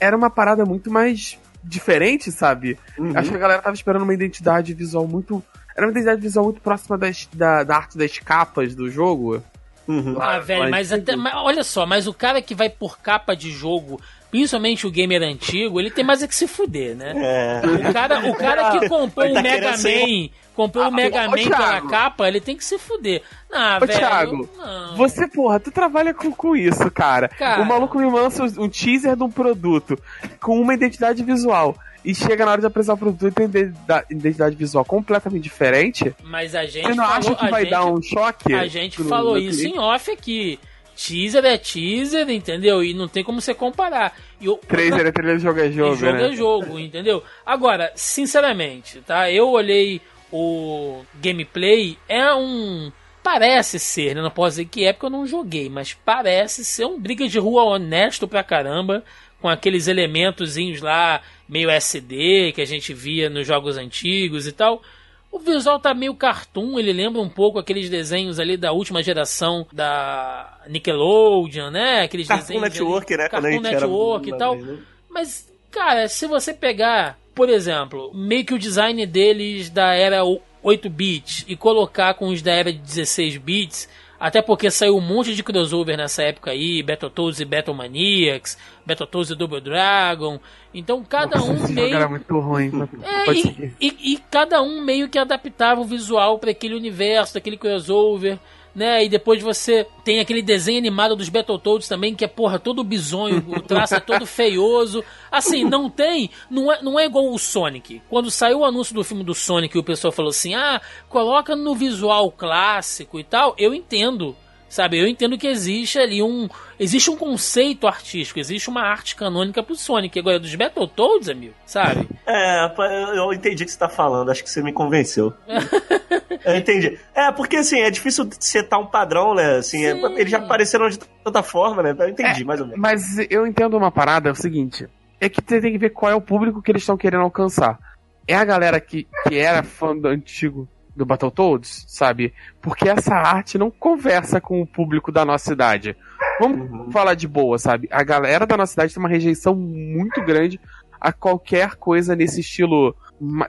[0.00, 2.78] era uma parada muito mais diferente, sabe?
[2.98, 3.12] Uhum.
[3.14, 5.42] Acho que a galera tava esperando uma identidade visual muito.
[5.76, 9.42] Era uma identidade visual muito próxima das, da, da arte das capas do jogo.
[9.88, 10.16] Uhum.
[10.20, 13.50] Ah, velho, mas, até, mas olha só, mas o cara que vai por capa de
[13.50, 13.98] jogo
[14.30, 17.14] principalmente o gamer antigo, ele tem mais é que se fuder, né?
[17.16, 17.88] É.
[17.88, 21.26] O cara, o cara que comprou tá o Mega querendo ser- Man, comprou o Mega
[21.26, 23.22] ô, Man pela capa, ele tem que se fuder.
[23.50, 23.98] Ah, Ô, velho.
[23.98, 24.96] Thiago, não.
[24.96, 27.28] Você, porra, tu trabalha com, com isso, cara.
[27.28, 27.62] Cara.
[27.62, 29.98] O maluco me lança um teaser de um produto
[30.40, 31.74] com uma identidade visual.
[32.04, 33.74] E chega na hora de apresentar o produto e tem identi-
[34.10, 36.14] identidade visual completamente diferente.
[36.22, 38.54] Mas a gente Você não falou, acha que vai gente, dar um choque?
[38.54, 39.76] A gente falou isso cliente?
[39.76, 40.60] em off aqui.
[40.96, 42.82] Teaser é teaser, entendeu?
[42.82, 44.16] E não tem como você comparar.
[44.40, 46.28] E o, Trailer é trailer, jogo é jogo, jogo né?
[46.28, 47.22] é jogo, entendeu?
[47.46, 49.30] Agora, sinceramente, tá?
[49.30, 50.00] Eu olhei
[50.32, 52.90] o gameplay, é um.
[53.22, 54.22] Parece ser, né?
[54.22, 57.38] Não posso dizer que é porque eu não joguei, mas parece ser um briga de
[57.38, 59.04] rua honesto pra caramba,
[59.40, 64.82] com aqueles elementozinhos lá, meio SD, que a gente via nos jogos antigos e tal.
[65.30, 69.66] O visual tá meio cartoon, ele lembra um pouco aqueles desenhos ali da última geração
[69.72, 72.00] da Nickelodeon, né?
[72.02, 73.28] Aqueles Cartoon desenhos ali- Network, né?
[73.28, 74.54] Cartoon Network e tal.
[74.56, 74.78] mais, né?
[75.10, 80.22] Mas, cara, se você pegar, por exemplo, meio que o design deles da era
[80.64, 83.88] 8-bit e colocar com os da era de 16 bits,
[84.20, 89.34] até porque saiu um monte de crossover nessa época aí, Battletoads e Battlemaniacs, Battletoads e
[89.36, 90.40] Double Dragon.
[90.74, 92.70] Então cada Nossa, um esse meio era muito ruim.
[93.02, 97.56] é, e, e- e cada um meio que adaptava o visual para aquele universo, daquele
[97.56, 98.38] crossover,
[98.78, 99.04] né?
[99.04, 103.44] E depois você tem aquele desenho animado dos Battletoads também, que é porra todo bizonho,
[103.48, 105.04] o traço é todo feioso.
[105.30, 108.00] Assim, não tem, não é, não é igual o Sonic.
[108.08, 111.56] Quando saiu o anúncio do filme do Sonic e o pessoal falou assim: "Ah, coloca
[111.56, 113.54] no visual clássico e tal".
[113.58, 114.36] Eu entendo.
[114.68, 116.46] Sabe, eu entendo que existe ali um.
[116.78, 120.18] Existe um conceito artístico, existe uma arte canônica pro Sonic.
[120.18, 122.06] Agora, dos Battletoads, amigo, sabe?
[122.26, 125.32] É, eu eu entendi o que você tá falando, acho que você me convenceu.
[126.44, 126.98] eu entendi.
[127.14, 129.56] É, porque assim, é difícil setar um padrão, né?
[129.56, 131.96] Assim, é- eles já apareceram de tanta forma, né?
[131.98, 132.80] Eu entendi, mais ou menos.
[132.80, 134.86] Mas eu entendo uma parada, é o seguinte.
[135.20, 137.78] É que você tem que ver qual é o público que eles estão querendo alcançar.
[138.26, 140.68] É a galera que, que era fã do antigo
[140.98, 142.34] do Battletoads, sabe?
[142.60, 145.96] Porque essa arte não conversa com o público da nossa idade.
[146.40, 146.90] Vamos Uhum.
[146.90, 147.88] falar de boa, sabe?
[147.90, 150.60] A galera da nossa idade tem uma rejeição muito grande
[151.00, 152.94] a qualquer coisa nesse estilo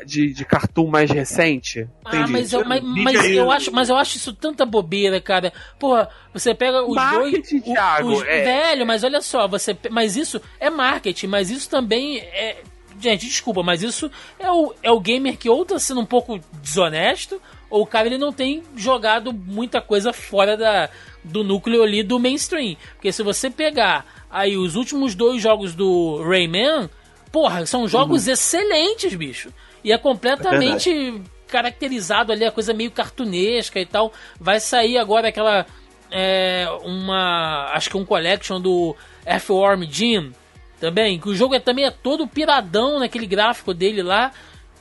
[0.06, 1.88] de, de cartoon mais recente.
[2.06, 5.52] Ah, mas eu, mas, mas eu acho, mas eu acho isso tanta bobeira, cara.
[5.80, 7.68] Porra, você pega os Marketing, dois.
[7.68, 8.44] o- Thiago, os- é.
[8.44, 9.76] Velho, mas olha só, você.
[9.92, 12.62] Mas isso é marketing, mas isso também é.
[13.00, 16.40] Gente, desculpa, mas isso é o, é o gamer que ou tá sendo um pouco
[16.62, 20.90] desonesto, ou o cara ele não tem jogado muita coisa fora da,
[21.24, 22.76] do núcleo ali do mainstream.
[22.96, 26.90] Porque se você pegar aí os últimos dois jogos do Rayman,
[27.32, 29.54] porra, são jogos excelentes, bicho.
[29.84, 34.12] E é completamente caracterizado ali, a coisa meio cartunesca e tal.
[34.40, 35.66] Vai sair agora aquela.
[36.12, 37.72] É, uma.
[37.74, 40.34] Acho que um collection do F-Worm Jim
[40.80, 41.20] também.
[41.20, 44.32] Que o jogo é, também é todo piradão naquele gráfico dele lá.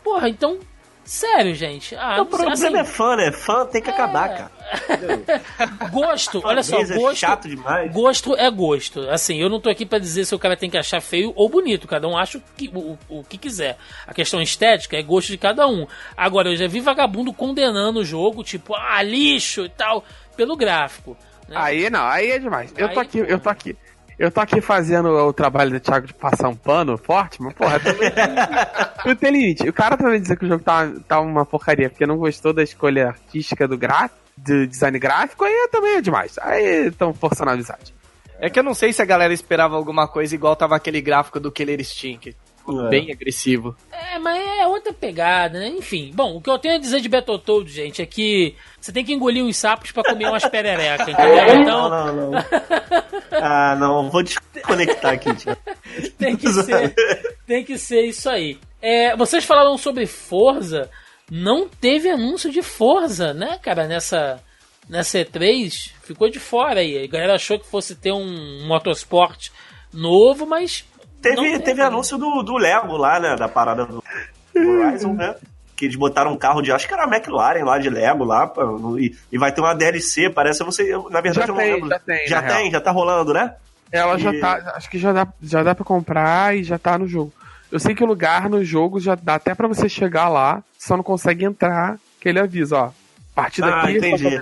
[0.02, 0.58] Porra, então.
[1.04, 1.96] Sério, gente.
[1.96, 3.32] Ah, o problema assim, é fã, né?
[3.32, 4.50] Fã tem que acabar, cara.
[5.90, 7.16] gosto, olha só, é gosto.
[7.16, 7.90] chato demais.
[7.90, 9.08] Gosto é gosto.
[9.08, 11.48] Assim, eu não tô aqui pra dizer se o cara tem que achar feio ou
[11.48, 11.88] bonito.
[11.88, 13.78] Cada um acha o que, o, o que quiser.
[14.06, 15.86] A questão estética é gosto de cada um.
[16.14, 20.04] Agora, eu já vi vagabundo condenando o jogo, tipo, ah, lixo e tal,
[20.36, 21.16] pelo gráfico.
[21.48, 21.56] né?
[21.58, 22.70] Aí não, aí é demais.
[22.76, 23.74] Eu tô Aí, aqui, eu tô aqui.
[24.18, 27.78] Eu tô aqui fazendo o trabalho do Thiago de passar um pano forte, mas porra,
[27.78, 28.10] também
[29.06, 29.68] não tem limite.
[29.68, 32.62] O cara também dizer que o jogo tá, tá uma porcaria porque não gostou da
[32.62, 36.36] escolha artística do gráfico, do design gráfico, aí também é demais.
[36.40, 37.94] Aí estão forçando a amizade.
[38.40, 41.38] É que eu não sei se a galera esperava alguma coisa igual tava aquele gráfico
[41.38, 42.36] do Killer Instinct.
[42.68, 42.88] É.
[42.88, 43.76] Bem agressivo.
[43.90, 45.68] É, mas é outra pegada, né?
[45.68, 49.04] Enfim, bom, o que eu tenho a dizer de Battletoads, gente, é que você tem
[49.04, 51.46] que engolir uns sapos pra comer umas pererecas, entendeu?
[51.46, 52.44] Não, Então, não, não.
[53.32, 55.60] Ah, não, vou desconectar aqui, Thiago.
[56.18, 56.94] tem que ser,
[57.46, 58.58] tem que ser isso aí.
[58.80, 60.90] É, vocês falaram sobre Forza,
[61.30, 64.42] não teve anúncio de Forza, né, cara, nessa
[64.88, 67.04] nessa E3, ficou de fora aí.
[67.04, 69.50] A galera achou que fosse ter um motorsport
[69.92, 70.84] novo, mas
[71.22, 73.34] Teve, não teve anúncio do, do Lego lá, né?
[73.36, 74.02] Da parada do
[74.56, 75.34] Horizon, né?
[75.76, 76.72] Que eles botaram um carro de.
[76.72, 78.52] Acho que era a McLaren lá de Lego lá.
[78.98, 80.60] E, e vai ter uma DLC, parece.
[80.62, 80.92] Eu não sei.
[80.92, 81.88] eu- na verdade, Já eu não tem, lembro.
[81.88, 82.70] já tem, Já tem, real.
[82.72, 83.54] já tá rolando, né?
[83.90, 86.98] Ela já E- tá, acho que já dá, já dá pra comprar e já tá
[86.98, 87.32] no jogo.
[87.70, 90.96] Eu sei que o lugar no jogo já dá até pra você chegar lá, só
[90.96, 92.84] não consegue entrar, que ele avisa, ó.
[92.86, 92.92] A
[93.34, 93.96] partir Ah, daqui.
[93.98, 94.40] entendi.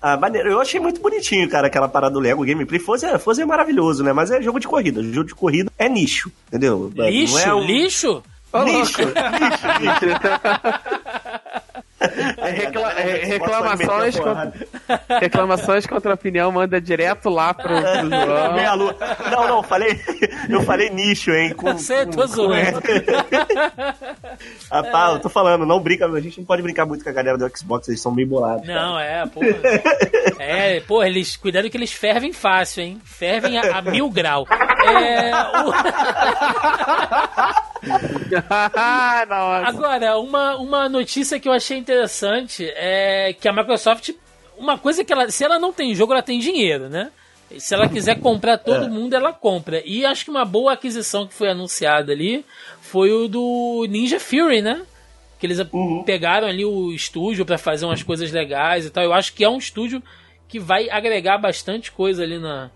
[0.00, 0.48] Ah, maneiro.
[0.50, 2.78] Eu achei muito bonitinho, cara, aquela parada do Lego gameplay.
[2.78, 4.12] Forza, Forza é maravilhoso, né?
[4.12, 5.02] Mas é jogo de corrida.
[5.02, 6.92] Jogo de corrida é nicho, entendeu?
[6.94, 8.22] Não lixo, é um- lixo?
[8.64, 9.06] Lixo, lixo,
[9.80, 10.18] lixo.
[12.38, 14.52] É, recla- é re- reclamações, contra,
[15.20, 18.52] reclamações contra a opinião, manda direto lá pro, pro João.
[18.54, 18.96] Meia lua.
[19.30, 20.00] Não, não, falei.
[20.48, 21.52] Eu falei nicho, hein?
[21.54, 22.80] Com, Eu sei, tô com- zoando.
[24.70, 27.12] Ah, pá, eu tô falando, não brinca, a gente não pode brincar muito com a
[27.12, 28.66] galera do Xbox, eles são bem bolados.
[28.66, 29.40] Não, é, pô.
[30.38, 31.36] É, pô, eles.
[31.36, 33.00] Cuidado que eles fervem fácil, hein?
[33.04, 34.46] Fervem a, a mil grau.
[34.50, 35.32] É,
[35.64, 35.72] o-.
[39.64, 44.10] Agora, uma, uma notícia que eu achei interessante é que a Microsoft.
[44.56, 45.30] Uma coisa que ela.
[45.30, 47.10] Se ela não tem jogo, ela tem dinheiro, né?
[47.58, 48.88] Se ela quiser comprar todo É.
[48.88, 49.80] mundo, ela compra.
[49.84, 52.44] E acho que uma boa aquisição que foi anunciada ali
[52.80, 54.82] foi o do Ninja Fury, né?
[55.38, 56.02] Que eles Uhum.
[56.04, 59.04] pegaram ali o estúdio pra fazer umas coisas legais e tal.
[59.04, 60.02] Eu acho que é um estúdio
[60.48, 62.70] que vai agregar bastante coisa ali na.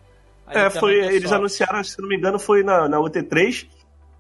[0.47, 1.17] ali É, foi, Microsoft.
[1.17, 3.67] eles anunciaram, se não me engano, foi na, na UT3.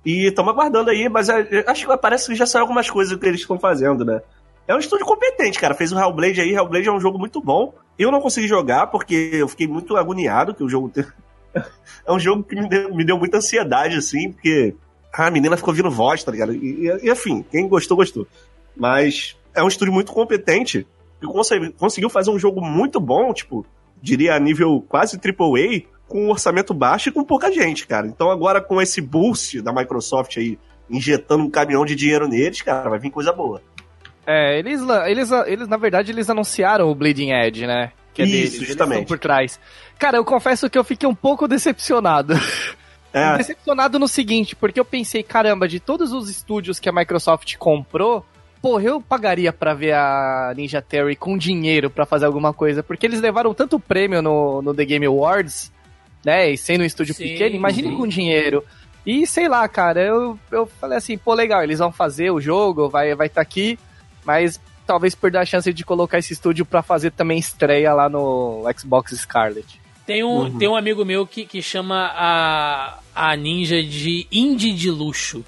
[0.05, 3.27] E estamos aguardando aí, mas é, acho que parece que já saiu algumas coisas que
[3.27, 4.21] eles estão fazendo, né?
[4.67, 5.75] É um estúdio competente, cara.
[5.75, 6.55] Fez o Hellblade aí.
[6.55, 7.75] Hellblade é um jogo muito bom.
[7.99, 10.91] Eu não consegui jogar porque eu fiquei muito agoniado que o jogo.
[11.55, 14.75] é um jogo que me deu, me deu muita ansiedade, assim, porque
[15.13, 16.55] a menina ficou ouvindo voz, tá ligado?
[16.55, 18.27] E, e, enfim, quem gostou, gostou.
[18.77, 20.87] Mas é um estúdio muito competente
[21.21, 21.27] que
[21.79, 23.65] conseguiu fazer um jogo muito bom, tipo,
[24.01, 25.83] diria a nível quase AAA,
[26.13, 28.07] com um orçamento baixo e com pouca gente, cara.
[28.07, 30.59] Então agora com esse boost da Microsoft aí,
[30.91, 33.63] injetando um caminhão de dinheiro neles, cara, vai vir coisa boa.
[34.27, 37.93] É, eles, eles, eles, na verdade, eles anunciaram o Bleeding Edge, né?
[38.13, 39.01] Que é Isso, deles, eles justamente.
[39.01, 39.59] estão por trás.
[39.99, 42.35] Cara, eu confesso que eu fiquei um pouco decepcionado.
[43.15, 47.59] É, Decepcionado no seguinte, porque eu pensei, caramba, de todos os estúdios que a Microsoft
[47.59, 48.25] comprou,
[48.63, 53.05] porra, eu pagaria pra ver a Ninja Theory com dinheiro pra fazer alguma coisa, porque
[53.05, 55.71] eles levaram tanto prêmio no, no The Game Awards,
[56.25, 57.97] né, e sendo um estúdio Sim, pequeno, imagine sim.
[57.97, 58.65] com dinheiro.
[59.05, 62.89] E sei lá, cara, eu, eu falei assim, pô, legal, eles vão fazer o jogo,
[62.89, 63.79] vai estar vai tá aqui,
[64.25, 68.63] mas talvez perder a chance de colocar esse estúdio pra fazer também estreia lá no
[68.79, 69.81] Xbox Scarlet.
[70.07, 74.91] Tem um, tem um amigo meu que, que chama a, a Ninja de indie de
[74.91, 75.45] luxo.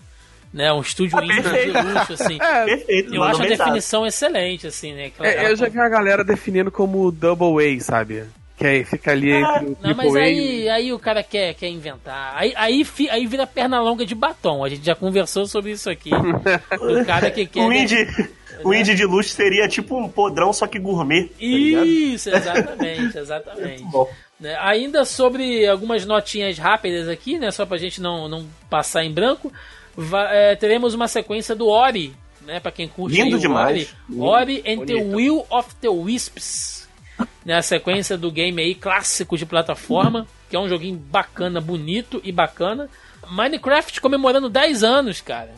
[0.52, 0.72] Né?
[0.72, 2.38] Um estúdio Ah, indie de luxo, assim.
[2.64, 5.06] perfeito, Eu acho a definição excelente, assim, né?
[5.06, 8.24] Aquela- É, eu já vi a galera definindo como Double A, sabe?
[8.56, 11.68] Que aí fica ali entre o Não, mas e aí, aí o cara quer, quer
[11.68, 12.34] inventar.
[12.36, 14.64] Aí, aí, fi- aí vira perna longa de batom.
[14.64, 16.10] A gente já conversou sobre isso aqui.
[16.14, 17.60] o cara que quer.
[17.66, 18.06] O indie,
[18.62, 21.24] o indie de luxo seria tipo um podrão, só que gourmet.
[21.24, 21.34] Tá?
[21.40, 23.82] Isso, exatamente, exatamente.
[23.84, 24.08] Bom.
[24.38, 27.50] Né, Ainda sobre algumas notinhas rápidas aqui, né?
[27.50, 29.52] Só pra gente não, não passar em branco.
[30.30, 32.12] é, teremos uma sequência do Ori,
[32.46, 32.60] né?
[32.60, 33.92] Pra quem curte Lindo demais.
[34.08, 34.20] Ori.
[34.20, 35.16] Ori and the Bonito.
[35.16, 36.83] Will of the Wisps.
[37.44, 42.20] Né, a sequência do game aí, clássico de plataforma, que é um joguinho bacana, bonito
[42.24, 42.88] e bacana.
[43.28, 45.54] Minecraft comemorando 10 anos, cara.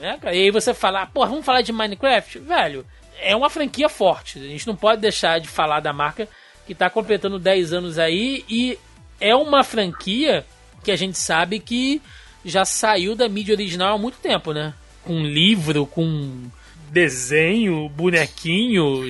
[0.00, 0.34] Né, cara?
[0.34, 2.40] E aí você fala, pô, vamos falar de Minecraft?
[2.40, 2.84] Velho,
[3.20, 4.38] é uma franquia forte.
[4.38, 6.28] A gente não pode deixar de falar da marca
[6.66, 8.78] que tá completando 10 anos aí e
[9.20, 10.44] é uma franquia
[10.84, 12.00] que a gente sabe que
[12.44, 14.74] já saiu da mídia original há muito tempo, né?
[15.02, 16.48] Com livro, com
[16.90, 19.08] desenho, bonequinho,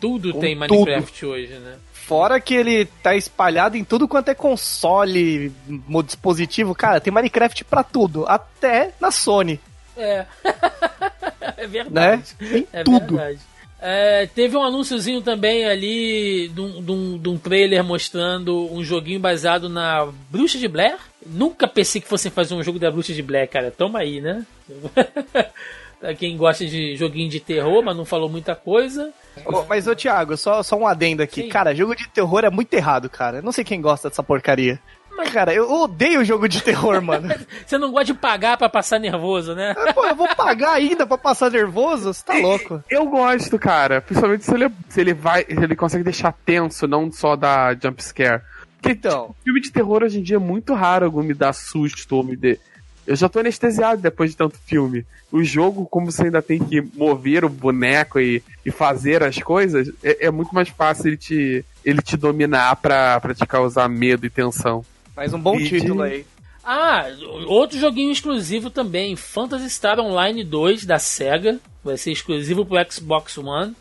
[0.00, 1.74] tudo Com tem Minecraft hoje, né?
[1.92, 5.52] Fora que ele tá espalhado em tudo quanto é console,
[6.04, 6.74] dispositivo.
[6.74, 9.60] Cara, tem Minecraft pra tudo, até na Sony,
[9.96, 10.24] É.
[11.56, 11.66] é né?
[11.68, 12.34] verdade.
[12.38, 13.16] Tem É tudo.
[13.16, 13.38] verdade.
[13.82, 20.58] É, teve um anúnciozinho também ali de um trailer mostrando um joguinho baseado na Bruxa
[20.58, 20.98] de Blair.
[21.24, 23.70] Nunca pensei que fossem fazer um jogo da Bruxa de Blair, cara.
[23.70, 24.44] Toma aí, né?
[26.00, 29.12] pra quem gosta de joguinho de terror, mas não falou muita coisa.
[29.44, 31.42] Ô, Mas, ô Thiago, só, só um adendo aqui.
[31.42, 31.48] Sim.
[31.48, 33.38] Cara, jogo de terror é muito errado, cara.
[33.38, 34.80] Eu não sei quem gosta dessa porcaria.
[35.34, 37.28] Cara, eu odeio jogo de terror, mano.
[37.66, 39.74] Você não gosta de pagar pra passar nervoso, né?
[39.94, 42.14] Pô, eu vou pagar ainda pra passar nervoso?
[42.14, 42.82] Você tá louco?
[42.88, 44.00] Eu gosto, cara.
[44.00, 45.44] Principalmente se ele, se ele vai.
[45.44, 48.40] Se ele consegue deixar tenso, não só dar jump scare.
[48.80, 49.34] Porque Então.
[49.44, 52.34] filme de terror hoje em dia é muito raro algum me dar susto ou me
[52.34, 52.58] dê.
[53.10, 55.04] Eu já tô anestesiado depois de tanto filme.
[55.32, 59.90] O jogo, como você ainda tem que mover o boneco e, e fazer as coisas,
[60.00, 64.24] é, é muito mais fácil ele te, ele te dominar pra, pra te causar medo
[64.26, 64.84] e tensão.
[65.16, 66.24] Mais um bom E de- título aí.
[66.62, 67.06] Ah,
[67.46, 73.36] outro joguinho exclusivo também, Phantasy Star Online 2 da SEGA, vai ser exclusivo pro Xbox
[73.38, 73.74] One.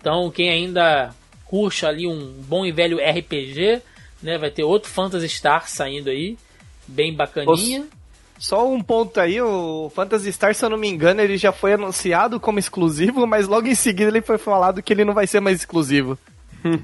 [0.00, 1.14] Então, quem ainda
[1.44, 3.80] curte ali um bom e velho RPG,
[4.20, 6.36] né, vai ter outro Phantasy Star saindo aí,
[6.88, 7.86] bem bacaninha.
[8.42, 11.74] Só um ponto aí, o Phantasy Star, se eu não me engano, ele já foi
[11.74, 15.38] anunciado como exclusivo, mas logo em seguida ele foi falado que ele não vai ser
[15.38, 16.18] mais exclusivo.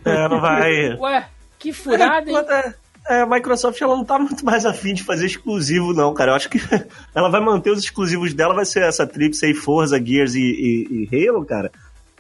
[0.05, 0.95] É, não vai.
[1.01, 1.27] Ué,
[1.59, 2.37] que furada, hein?
[2.49, 2.75] É,
[3.17, 6.31] é, a Microsoft ela não tá muito mais afim de fazer exclusivo, não, cara.
[6.31, 6.61] Eu acho que
[7.13, 11.09] ela vai manter os exclusivos dela, vai ser essa Trips aí, Forza, Gears e, e-
[11.11, 11.73] e Halo, cara.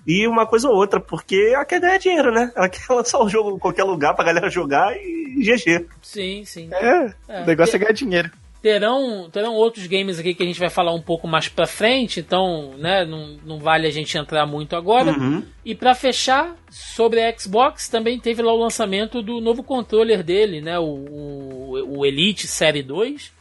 [0.04, 2.50] E uma coisa ou outra, porque ela quer ganhar dinheiro, né?
[2.56, 5.86] Ela quer lançar o jogo em qualquer lugar pra galera jogar e GG.
[6.02, 6.68] Sim, sim.
[6.72, 7.42] É, É.
[7.42, 8.30] o negócio é ganhar dinheiro.
[8.60, 12.18] Terão, terão outros games aqui que a gente vai falar um pouco mais pra frente,
[12.18, 15.12] então, né, não, não vale a gente entrar muito agora.
[15.12, 15.44] Uhum.
[15.64, 20.60] E pra fechar, sobre a Xbox, também teve lá o lançamento do novo controller dele,
[20.60, 23.32] né, o, o, o Elite Série 2.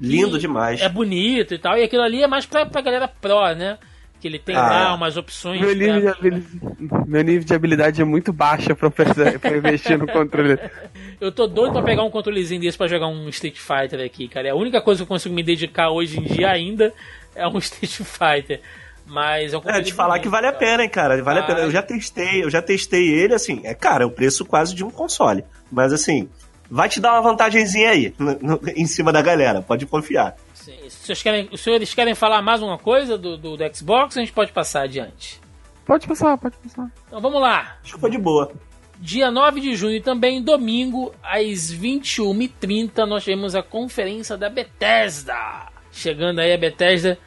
[0.00, 0.80] Lindo demais.
[0.80, 3.78] É bonito e tal, e aquilo ali é mais pra, pra galera pro, né?
[4.24, 5.60] Que ele tem Ah, lá umas opções.
[5.60, 9.54] Meu nível, de pra- habilidade, meu nível de habilidade é muito baixo pra, precisar- pra
[9.54, 10.58] investir no controle.
[11.20, 14.48] Eu tô doido pra pegar um controlezinho desse pra jogar um Street Fighter aqui, cara.
[14.48, 16.90] É a única coisa que eu consigo me dedicar hoje em dia ainda
[17.36, 18.62] é um Street Fighter.
[19.06, 21.22] Mas é um É, te falar que vale a bonito, pena, hein, cara.
[21.22, 21.60] Vale a pena.
[21.60, 24.82] Eu já testei, eu já testei ele, assim, é cara, é o preço quase de
[24.82, 25.44] um console.
[25.70, 26.30] Mas assim,
[26.70, 30.34] vai te dar uma vantagenzinha aí, no- no- em cima da galera, pode confiar.
[30.64, 30.78] Sim.
[30.86, 34.16] Os senhores querem, os senhores querem falar mais uma coisa do, do, do Xbox?
[34.16, 35.40] A gente pode passar adiante.
[35.84, 36.90] Pode passar, pode passar.
[37.06, 37.76] Então vamos lá.
[37.82, 38.50] Acho que foi de boa.
[38.98, 45.68] Dia 9 de junho também, domingo, às 21h30, nós tivemos a conferência da Bethesda.
[45.92, 47.18] Chegando aí a Bethesda.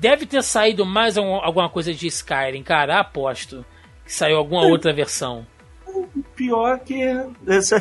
[0.00, 3.64] Deve ter saído mais algum- alguma coisa de Skyrim, cara, aposto.
[4.04, 5.46] Que saiu alguma outra versão.
[6.34, 6.94] Pior que.
[7.46, 7.76] esse-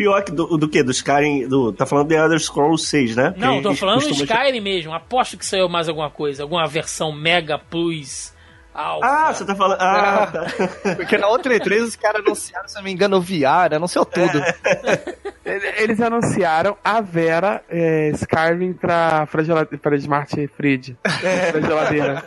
[0.00, 0.82] Pior que do, do que?
[0.82, 1.46] Do Skyrim.
[1.46, 3.34] Do, tá falando de Elder Scrolls 6, né?
[3.36, 4.94] Não, Que tô falando costumam- Skyrim mesmo.
[4.94, 6.42] Aposto que saiu mais alguma coisa.
[6.42, 8.32] Alguma versão Mega Plus
[8.72, 9.06] Alpha.
[9.06, 9.78] Ah, você tá falando.
[9.80, 10.46] Ah, tá.
[10.96, 14.40] Porque na outra E3 os caras anunciaram, se não me engano, o VR, anunciou tudo.
[15.44, 20.96] Ele- Eles anunciaram a Vera é, Skyrim pra, pra, pra Smart Fridge.
[21.02, 22.24] Pra geladeira.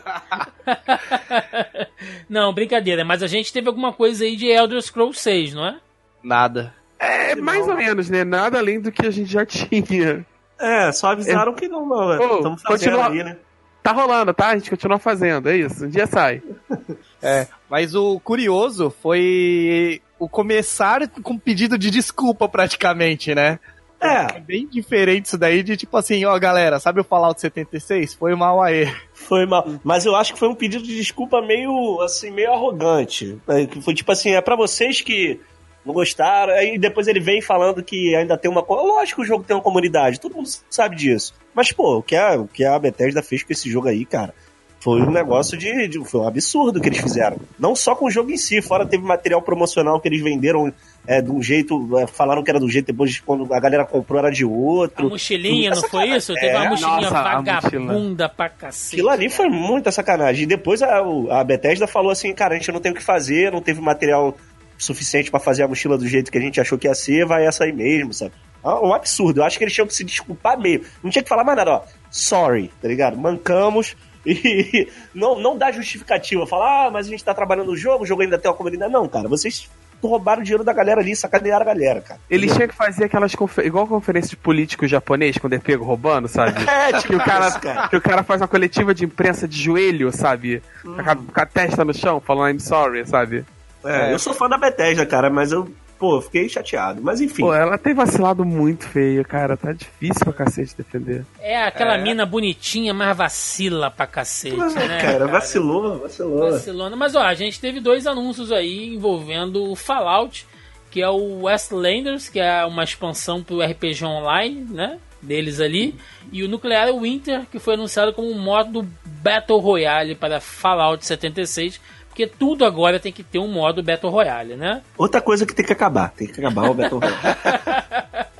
[2.29, 3.03] não, brincadeira.
[3.05, 5.77] Mas a gente teve alguma coisa aí de Elder Scrolls 6, não é?
[6.23, 6.73] Nada.
[7.03, 8.23] É, mais ou menos, né?
[8.23, 10.25] Nada além do que a gente já tinha.
[10.59, 12.13] É, só avisaram que não, não.
[12.37, 13.37] Estamos fazendo continua- aí, né?
[13.81, 14.47] Tá rolando, tá?
[14.47, 15.85] A gente continua fazendo, é isso.
[15.85, 16.41] Um dia sai.
[17.25, 23.59] É, mas o curioso foi o começar com pedido de desculpa praticamente, né?
[24.01, 28.13] É, É bem diferente isso daí de tipo assim, ó galera, sabe o Fallout 76?
[28.15, 28.93] Foi mal aí.
[29.13, 29.65] foi mal.
[29.85, 33.37] Mas eu acho que foi um pedido de desculpa meio, assim, meio arrogante.
[33.47, 35.39] É, que Foi tipo assim, é pra vocês que
[35.85, 36.53] não gostaram.
[36.53, 38.63] Aí depois ele vem falando que ainda tem uma.
[38.63, 41.33] co- Lógico que o jogo tem uma comunidade, todo mundo sabe disso.
[41.53, 44.33] Mas, pô, o que a, o que a Bethesda fez com esse jogo aí, cara,
[44.79, 47.37] foi um negócio de, de- Foi um absurdo que eles fizeram.
[47.57, 50.73] Não só com o jogo em si, fora teve material promocional que eles venderam
[51.07, 51.97] é, de um jeito.
[51.99, 54.47] é, falaram que era de um jeito, depois quando a galera comprou era de A
[54.47, 55.09] outro.
[55.09, 56.33] mochilinha, não foi isso?
[56.33, 58.95] Teve uma É, mochilinha nossa, a vagabunda pra cacete.
[58.95, 60.43] Aquilo ali foi muita sacanagem.
[60.43, 63.51] E depois a, a Bethesda falou assim, cara, a gente não tem o que fazer,
[63.53, 64.35] não teve material
[64.83, 67.45] suficiente pra fazer a mochila do jeito que a gente achou que ia ser, vai
[67.45, 68.33] essa aí mesmo, sabe?
[68.63, 69.41] Ah, Um absurdo.
[69.41, 70.83] Eu acho que eles tinham que se desculpar meio.
[71.03, 71.81] Não tinha que falar mais nada, ó.
[72.09, 73.17] Sorry, tá ligado?
[73.17, 73.95] Mancamos.
[74.25, 76.47] E não, não dá justificativa.
[76.47, 78.89] Falar, ah, mas a gente tá trabalhando no jogo, o jogo ainda tem uma comunidade.
[78.89, 79.69] Não, cara, vocês
[80.07, 82.19] roubaram o dinheiro da galera ali, sacanearam a galera, cara.
[82.29, 83.65] Eles tinham que fazer aquelas confer...
[83.65, 86.53] igual conferência de político japonês, quando é pego roubando, sabe?
[86.73, 87.87] É, tipo que, o cara, isso, cara.
[87.87, 90.61] que o cara faz uma coletiva de imprensa de joelho, sabe?
[91.05, 93.45] A, com a testa no chão, falando I'm sorry, sabe?
[93.83, 95.69] É, eu sou fã da Bethesda, cara, mas eu,
[95.99, 97.01] pô, fiquei chateado.
[97.01, 97.43] Mas enfim.
[97.43, 99.55] Pô, ela tem vacilado muito feio, cara.
[99.55, 101.25] Tá difícil pra cacete defender.
[101.39, 104.99] É aquela mina bonitinha, mas vacila pra cacete, né?
[105.01, 106.51] cara, vacilou, vacilou.
[106.51, 106.95] Vacilona.
[106.95, 110.45] Mas ó, a gente teve dois anúncios aí envolvendo o Fallout,
[110.91, 114.99] que é o Westlanders, que é uma expansão pro RPG online, né?
[115.21, 115.95] Deles ali.
[116.33, 121.79] E o Nuclear Winter, que foi anunciado como um modo Battle Royale para Fallout 76.
[122.13, 124.83] Porque tudo agora tem que ter um modo Battle Royale, né?
[124.95, 127.17] Outra coisa que tem que acabar, tem que acabar o Battle Royale.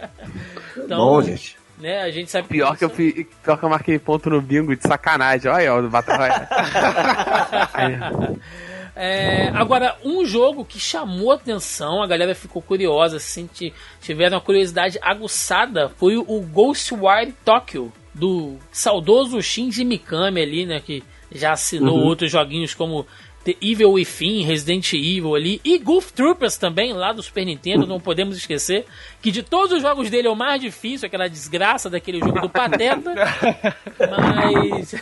[0.85, 1.55] Então, Bom, gente.
[1.79, 3.27] né, a gente sabe Pior que, eu isso- fi...
[3.43, 5.49] Pior que eu marquei ponto no bingo de sacanagem.
[5.49, 6.47] Olha aí, ó, do Battle Royale.
[8.95, 14.41] É, agora, um jogo que chamou atenção, a galera ficou curiosa, assim, ti- tiveram uma
[14.43, 21.95] curiosidade aguçada, foi o Ghostwire Tokyo, do saudoso Shinji Mikami ali, né, que já assinou
[21.97, 22.03] Uhum.
[22.05, 23.07] outros joguinhos como
[23.43, 27.99] The Evil Within, Resident Evil ali, e Goof Troopers também, lá do Super Nintendo, não
[27.99, 28.85] podemos esquecer,
[29.21, 32.49] que de todos os jogos dele é o mais difícil, aquela desgraça daquele jogo do
[32.49, 33.13] Pateta,
[33.99, 34.95] mas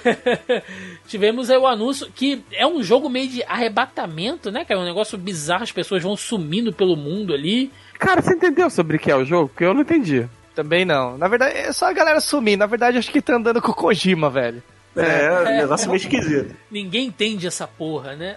[1.07, 4.79] tivemos aí o anúncio que é um jogo meio de arrebatamento, né, cara?
[4.79, 7.71] É um negócio bizarro, as pessoas vão sumindo pelo mundo ali.
[7.99, 9.49] Cara, você entendeu sobre o que é o jogo?
[9.49, 10.27] Porque eu não entendi.
[10.55, 11.17] Também não.
[11.17, 12.57] Na verdade, é só a galera sumir.
[12.57, 14.61] Na verdade, acho que tá andando com o Kojima, velho.
[14.95, 16.55] É, um negócio meio esquisito.
[16.69, 18.35] Ninguém entende essa porra, né?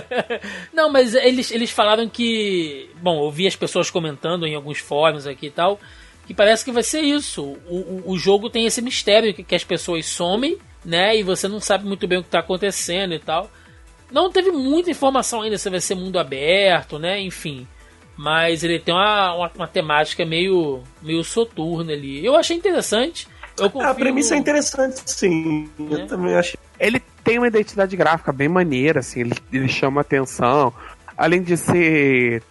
[0.72, 2.90] Não, mas eles, eles falaram que.
[3.00, 5.80] Bom, eu vi as pessoas comentando em alguns fóruns aqui e tal.
[6.26, 7.42] Que parece que vai ser isso.
[7.42, 11.16] O, o, o jogo tem esse mistério que, que as pessoas somem, né?
[11.16, 13.50] E você não sabe muito bem o que tá acontecendo e tal.
[14.12, 17.18] Não teve muita informação ainda se vai ser mundo aberto, né?
[17.20, 17.66] Enfim.
[18.14, 22.24] Mas ele tem uma, uma, uma temática meio, meio soturna ali.
[22.24, 23.26] Eu achei interessante.
[23.58, 25.68] Eu confio a premissa é interessante, sim.
[25.78, 25.88] Né?
[25.90, 26.58] Eu também achei.
[26.78, 30.72] Ele tem uma identidade gráfica bem maneira, assim, ele, ele chama atenção.
[31.16, 32.42] Além de ser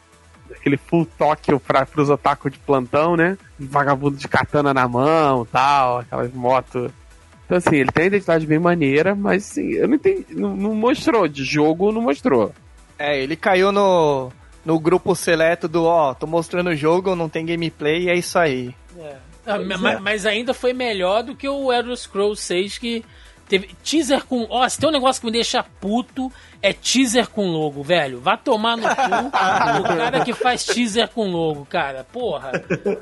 [0.51, 3.37] aquele full Tóquio para pros otaku de plantão, né?
[3.57, 6.91] Vagabundo de katana na mão tal, aquelas motos.
[7.45, 10.25] Então, assim, ele tem uma identidade bem maneira, mas assim, eu não entendi.
[10.31, 12.53] Não, não mostrou, de jogo não mostrou.
[12.99, 14.29] É, ele caiu no,
[14.65, 18.37] no grupo seleto do, ó, tô mostrando o jogo, não tem gameplay, e é isso
[18.37, 18.75] aí.
[19.47, 19.99] Ah, Pois ma- é.
[19.99, 23.03] Mas ainda foi melhor do que o Elder Scrolls 6 que
[23.47, 24.45] teve teaser com.
[24.49, 26.29] Ó, se tem um negócio que me deixa puto,
[26.61, 28.19] é teaser com logo, velho.
[28.19, 29.31] Vá tomar no cu o
[29.87, 32.05] cara que faz teaser com logo, cara.
[32.11, 32.51] Porra.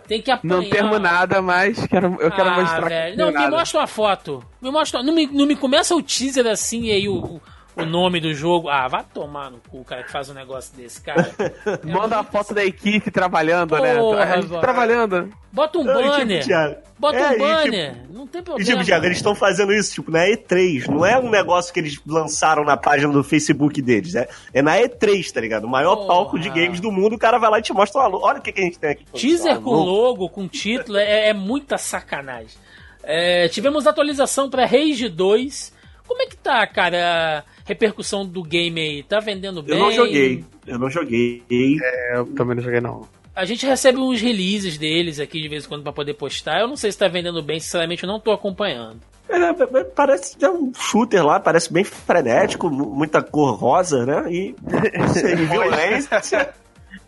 [0.08, 0.56] Tem que apanhar.
[0.62, 3.18] Não temo nada, mas quero, eu quero ah, mostrar velho.
[3.18, 3.58] Não, não me nada.
[3.58, 4.46] mostra uma foto.
[4.62, 5.02] Me mostra.
[5.02, 7.41] Não me, não me começa o teaser assim e aí o, o,
[7.76, 8.70] o nome do jogo.
[8.70, 11.32] Ah, vá tomar no cu, cara, que faz um negócio desse, cara.
[11.84, 13.96] Manda a foto da equipe trabalhando, né?
[13.98, 14.60] Porra, velho.
[14.60, 15.30] trabalhando.
[15.52, 16.44] Bota um e tipo, banner.
[16.46, 17.96] Thiago, Bota é, um e tipo- banner.
[18.10, 18.72] Não tem E problema.
[18.72, 20.88] tipo, Thiago, eles estão fazendo isso, tipo, na E3.
[20.90, 24.16] Não é um negócio que eles lançaram na página do Facebook deles.
[24.16, 25.64] É, é na E3, tá ligado?
[25.64, 26.08] O maior Porra.
[26.08, 28.42] palco de games do mundo, o cara vai lá e te mostra uma Olha o
[28.42, 29.06] que, que a gente tem aqui.
[29.14, 32.58] Teaser Ah, com logo, com título, é, é muita sacanagem.
[33.04, 35.74] É, tivemos atualização pra Rage 2.
[36.08, 39.03] Como é que tá, cara, repercussão do game aí?
[39.03, 39.78] Tá vendendo bem?
[39.78, 40.43] Eu não joguei.
[40.66, 41.43] Eu não joguei.
[41.51, 43.07] É, eu também não joguei, não.
[43.36, 46.61] A gente recebe uns releases deles aqui de vez em quando pra poder postar.
[46.61, 49.01] Eu não sei se tá vendendo bem, sinceramente eu não tô acompanhando.
[49.28, 49.38] É,
[49.80, 54.24] é, parece é um shooter lá, parece bem frenético, mu- muita cor rosa, né?
[54.32, 54.55] E,
[54.97, 56.53] não sei, violência.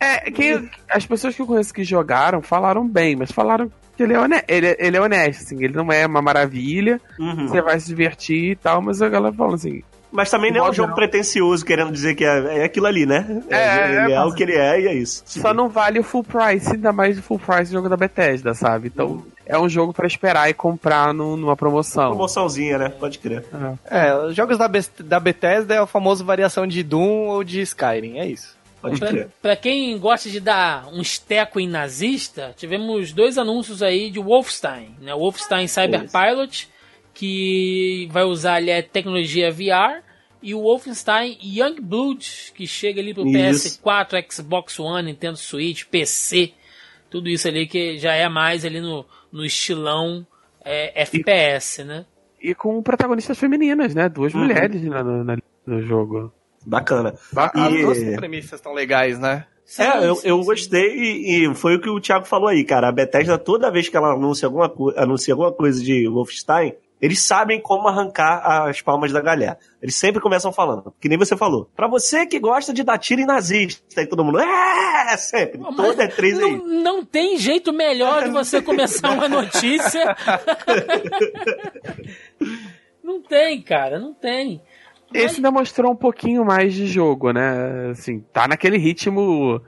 [0.00, 4.12] É, quem, as pessoas que eu conheço que jogaram falaram bem, mas falaram que ele
[4.14, 7.48] é, hone- ele, ele é honesto, assim, ele não é uma maravilha, Uhum.
[7.48, 10.70] você vai se divertir e tal, mas a galera fala assim, Mas também não é
[10.70, 10.94] um jogo não.
[10.96, 13.42] pretencioso querendo dizer que é, é aquilo ali, né?
[13.50, 15.22] É, ele é, é, o que ele é e é isso.
[15.26, 18.54] só não vale o full price, ainda mais o full price do jogo da Bethesda,
[18.54, 18.88] sabe?
[18.88, 22.08] Então, é um jogo pra esperar e comprar no- numa promoção.
[22.08, 22.88] Promoçãozinha, né?
[22.88, 23.44] Pode crer.
[23.90, 27.60] É, os jogos da, Bes- da Bethesda é a famosa variação de Doom ou de
[27.60, 28.56] Skyrim, é isso.
[28.80, 29.28] Pode Pra, crer.
[29.42, 34.94] pra quem gosta de dar um esteco em nazista, tivemos dois anúncios aí de Wolfenstein,
[35.02, 35.12] né?
[35.12, 36.68] Wolfenstein Cyberpilot,
[37.18, 40.02] que vai usar ali a tecnologia VR,
[40.40, 43.80] e o Wolfenstein Youngblood, que chega ali pro Isso.
[43.82, 46.52] PS4, Xbox One, Nintendo Switch, PC,
[47.10, 50.24] tudo isso ali que já é mais ali no, no estilão
[50.64, 52.06] é, FPS, né?
[52.40, 54.08] E com protagonistas femininas, né?
[54.08, 54.42] Duas Uhum.
[54.42, 56.32] mulheres na- no, na- no jogo.
[56.64, 57.14] Bacana.
[57.34, 59.44] As E- duas premissas estão legais, né?
[59.78, 60.44] É, eu, Sim, eu sim, sim.
[60.46, 62.88] gostei e, e foi o que o Thiago falou aí, cara.
[62.88, 67.60] A Bethesda, toda vez que ela anuncia alguma, anuncia alguma coisa de Wolfenstein, eles sabem
[67.60, 69.58] como arrancar as palmas da galera.
[69.80, 71.70] Eles sempre começam falando, que nem você falou.
[71.76, 75.58] Pra você que gosta de dar tiro em nazista, e todo mundo, é, sempre.
[75.58, 76.56] Mas Toda é três aí.
[76.56, 80.16] Não, não tem jeito melhor de você começar uma notícia.
[83.02, 84.60] não tem, cara, não tem.
[85.14, 87.90] Esse ainda mostrou um pouquinho mais de jogo, né?
[87.90, 89.60] Assim, tá naquele ritmo,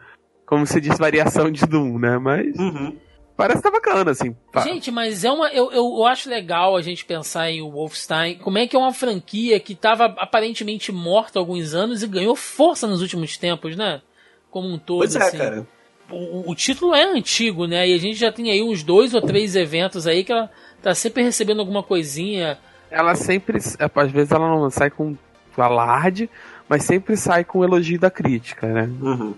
[0.45, 2.19] como se diz, variação de Doom, né?
[2.19, 2.97] Mas Uhum.
[3.41, 4.37] Parece que tá bacana, assim.
[4.53, 4.61] Pá.
[4.61, 5.49] Gente, mas é uma.
[5.49, 8.39] Eu, eu, eu acho legal a gente pensar em o Wolfenstein.
[8.39, 12.37] Como é que é uma franquia que estava aparentemente morta há alguns anos e ganhou
[12.37, 14.03] força nos últimos tempos, né?
[14.51, 14.99] Como um todo.
[14.99, 15.39] Pois é, assim.
[15.39, 15.67] cara.
[16.11, 17.89] O, o título é antigo, né?
[17.89, 20.51] E a gente já tem aí uns dois ou três eventos aí que ela
[20.83, 22.59] tá sempre recebendo alguma coisinha.
[22.91, 25.17] Ela sempre, às vezes ela não sai com
[25.57, 26.29] alarde,
[26.69, 28.91] mas sempre sai com elogio da crítica, né?
[29.01, 29.35] Uhum.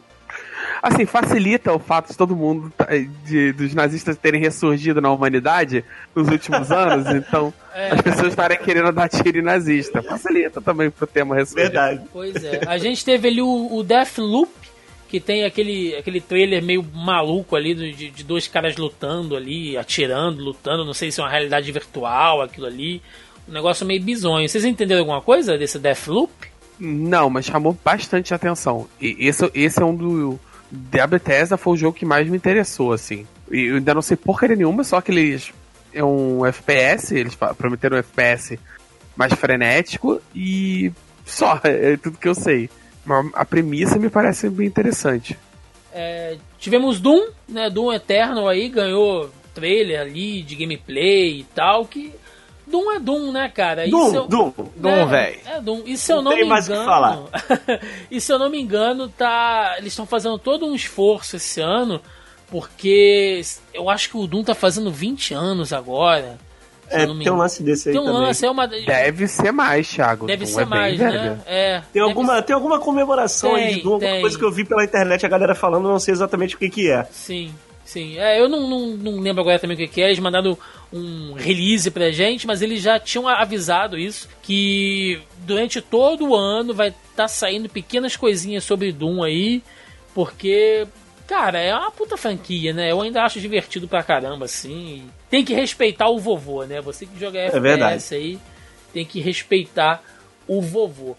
[0.82, 2.88] Assim, facilita o fato de todo mundo, tá-
[3.24, 5.84] de, dos nazistas terem ressurgido na humanidade
[6.14, 7.92] nos últimos anos, então É.
[7.94, 10.02] as pessoas estarem querendo dar tiro em nazista.
[10.02, 11.64] Facilita também pro tema ressurgir.
[11.70, 12.00] Verdade.
[12.12, 12.60] Pois é.
[12.66, 14.50] A gente teve ali o, o Deathloop,
[15.08, 20.42] que tem aquele, aquele trailer meio maluco ali de, de dois caras lutando ali, atirando,
[20.42, 20.84] lutando.
[20.84, 23.02] Não sei se é uma realidade virtual aquilo ali.
[23.48, 24.48] Um negócio meio bizonho.
[24.48, 26.32] Vocês entenderam alguma coisa desse Deathloop?
[26.80, 28.88] Não, mas chamou bastante atenção.
[29.00, 30.40] E esse, esse é um do.
[30.74, 33.26] Da Bethesda foi o jogo que mais me interessou, assim.
[33.50, 35.52] E eu ainda não sei porcaria nenhuma, só que eles.
[35.92, 38.58] É um FPS, eles prometeram um FPS
[39.14, 40.90] mais frenético e.
[41.26, 42.70] Só, é tudo que eu sei.
[43.04, 45.38] Mas a premissa me parece bem interessante.
[45.92, 47.68] É, tivemos Doom, né?
[47.68, 52.14] Doom Eternal aí, ganhou trailer ali de gameplay e tal, que...
[52.72, 53.86] Doom é Doom, né, cara?
[53.86, 54.66] E se eu- Doom, Doom.
[54.74, 55.40] Doom, É, velho.
[55.46, 55.82] É Doom.
[55.86, 56.88] E se eu Não me mais o que engano.
[56.90, 57.18] falar.
[58.10, 59.74] e se eu não me engano, tá.
[59.78, 62.00] Eles estão fazendo todo um esforço esse ano,
[62.50, 63.40] porque
[63.72, 66.38] eu acho que o Doom tá fazendo 20 anos agora.
[66.90, 68.20] É, tem um lance desse aí Tem um também.
[68.20, 68.66] lance, é uma.
[68.68, 70.26] Deve ser mais, Thiago.
[70.26, 71.12] Deve Doom ser é mais, velho.
[71.22, 71.40] né?
[71.46, 71.82] É.
[71.90, 74.84] Tem alguma, tem alguma comemoração aí Tem, de Doom, alguma coisa que eu vi pela
[74.84, 77.06] internet a galera falando, não sei exatamente o que que é.
[77.10, 77.54] Sim,
[77.84, 78.18] sim.
[78.18, 80.06] É, eu não, não, não lembro agora também o que, que é.
[80.06, 80.56] Eles mandaram
[80.92, 86.74] um release pra gente, mas eles já tinham avisado isso, que durante todo o ano
[86.74, 89.62] vai estar saindo pequenas coisinhas sobre Doom aí,
[90.14, 90.86] porque,
[91.26, 92.90] cara, é uma puta franquia, né?
[92.90, 95.08] Eu ainda acho divertido pra caramba, assim.
[95.30, 96.80] Tem que respeitar o vovô, né?
[96.82, 98.14] Você que joga FPS verdade.
[98.14, 98.38] aí,
[98.92, 100.02] tem que respeitar
[100.46, 101.16] o vovô.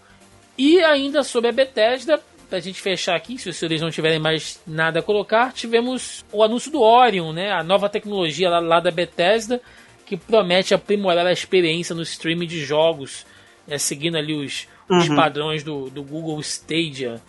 [0.56, 2.20] E ainda sobre a Bethesda,
[2.54, 6.40] pra gente fechar aqui, se os senhores não tiverem mais nada a colocar, tivemos o
[6.40, 7.50] anúncio do Orion, né?
[7.50, 9.60] A nova tecnologia lá, lá da Bethesda,
[10.06, 13.26] que promete aprimorar a experiência no streaming de jogos,
[13.66, 13.76] né?
[13.76, 15.16] seguindo ali os, os Uhum.
[15.16, 17.20] padrões do, do Google Stadia.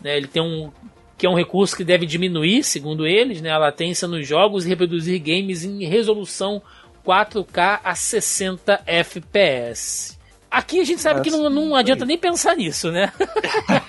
[0.00, 0.16] Né?
[0.16, 0.72] Ele tem um
[1.16, 4.68] que é um recurso que deve diminuir, segundo eles, né, a latência nos jogos e
[4.68, 6.60] reproduzir games em resolução
[7.06, 10.18] 4K a 60 FPS.
[10.52, 13.10] Aqui a gente sabe que não, não adianta nem pensar nisso, né?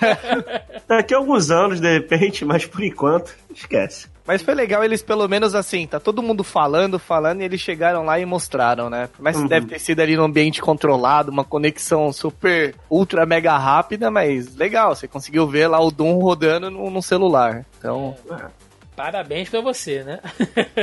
[0.88, 4.08] Daqui a alguns anos, de repente, mas por enquanto, esquece.
[4.26, 8.02] Mas foi legal eles, pelo menos assim, tá todo mundo falando, falando, e eles chegaram
[8.06, 9.10] lá e mostraram, né?
[9.18, 9.46] Mas Uhum.
[9.46, 14.94] deve ter sido ali num ambiente controlado, uma conexão super, ultra, mega rápida, mas legal,
[14.96, 17.66] você conseguiu ver lá o Doom rodando no, no celular.
[17.78, 18.16] Então,
[18.96, 20.20] Parabéns pra você, né?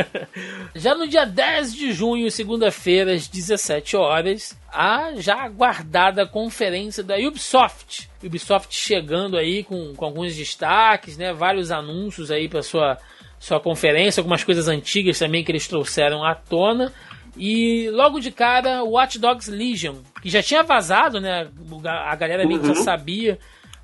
[0.75, 7.15] já no dia 10 de junho, segunda-feira, às 17 horas, a já aguardada conferência da
[7.15, 8.09] Ubisoft.
[8.23, 11.31] Ubisoft chegando aí com, com alguns destaques, né?
[11.33, 12.97] Vários anúncios aí para sua
[13.39, 16.93] sua conferência, algumas coisas antigas também que eles trouxeram à tona.
[17.35, 21.47] E logo de cara, Watch Dogs Legion, que já tinha vazado, né?
[21.83, 22.83] A galera meio que já Uhum.
[22.83, 23.39] sabia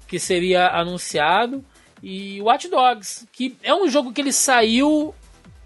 [0.08, 1.66] que seria anunciado.
[2.04, 5.14] E Watch Dogs, que é um jogo que ele saiu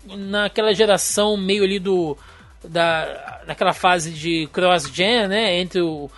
[0.05, 2.17] naquela geração meio ali do.
[2.63, 5.57] Da, naquela fase de cross-gen, né?
[5.59, 6.09] Entre o,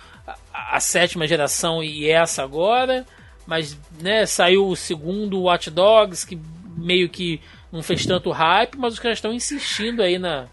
[0.52, 3.06] a, a sétima geração e essa agora.
[3.46, 6.38] Mas né, saiu o segundo Watch Dogs, que
[6.76, 7.40] meio que
[7.72, 10.46] não fez tanto hype, mas os caras estão insistindo aí na,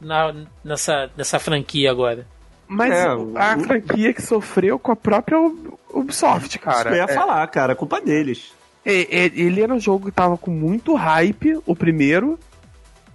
[0.00, 2.26] na, nessa, nessa franquia agora.
[2.68, 3.06] Mas É,
[3.36, 6.76] a franquia que sofreu com a própria Ub- Ubisoft, cara.
[6.76, 8.52] Isso que eu ia É, falar, cara, culpa deles.
[8.86, 12.38] É, é, ele era um jogo que tava com muito hype, o primeiro,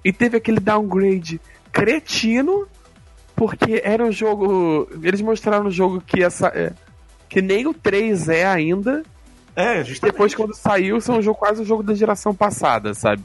[0.04, 1.40] e teve aquele downgrade
[1.72, 2.68] cretino,
[3.36, 4.90] porque era um jogo.
[5.02, 6.48] Eles mostraram um jogo que essa.
[6.50, 6.74] é,
[7.30, 9.04] que nem o 3 é ainda.
[9.56, 10.14] É, justamente.
[10.14, 13.24] Depois, quando saiu, são um jogo, quase um jogo da geração passada, sabe?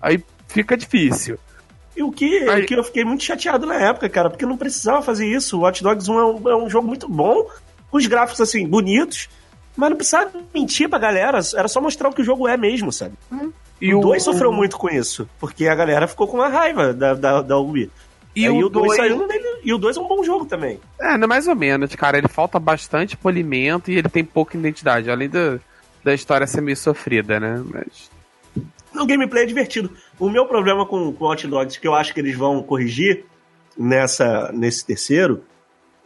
[0.00, 1.38] Aí fica difícil.
[1.96, 4.56] E o que, Aí- o que eu fiquei muito chateado na época, cara, porque não
[4.56, 5.58] precisava fazer isso.
[5.58, 7.46] O Watch Dogs 1 é um, é um jogo muito bom,
[7.90, 9.28] com os gráficos, assim, bonitos,
[9.76, 12.92] mas não precisava mentir pra galera, era só mostrar o que o jogo é mesmo,
[12.92, 13.14] sabe?
[13.80, 17.14] E o 2 sofreu muito com isso, porque a galera ficou com uma raiva da,
[17.14, 17.90] da, da Ubi.
[18.36, 20.44] E Aí o o 2 dois- saiu nele, e o 2 é um bom jogo
[20.44, 20.80] também.
[21.00, 22.18] É, não, mais ou menos, cara.
[22.18, 25.58] Ele falta bastante polimento e ele tem pouca identidade, além da,
[26.02, 27.62] da história ser meio sofrida, né?
[27.72, 28.10] Mas.
[28.96, 29.90] O gameplay é divertido.
[30.18, 33.24] O meu problema com, com Hot Dogs, que eu acho que eles vão corrigir
[33.76, 35.44] nessa, nesse terceiro,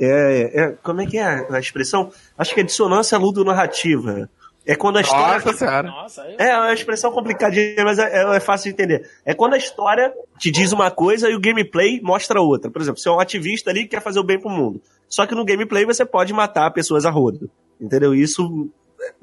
[0.01, 2.11] é, é- Como é que é a expressão?
[2.37, 4.29] Acho que é dissonância ludo-narrativa.
[4.67, 5.39] É quando a história.
[5.39, 6.37] Nossa senhora.
[6.39, 9.09] É, é uma expressão complicadinha, mas é, é- é fácil de entender.
[9.25, 12.71] É quando a história te diz uma coisa e o gameplay mostra outra.
[12.71, 14.83] Por exemplo, você é um ativista ali que quer fazer o bem pro mundo.
[15.09, 17.51] Só que no gameplay você pode matar pessoas a rodo.
[17.81, 18.15] Entendeu?
[18.15, 18.69] Isso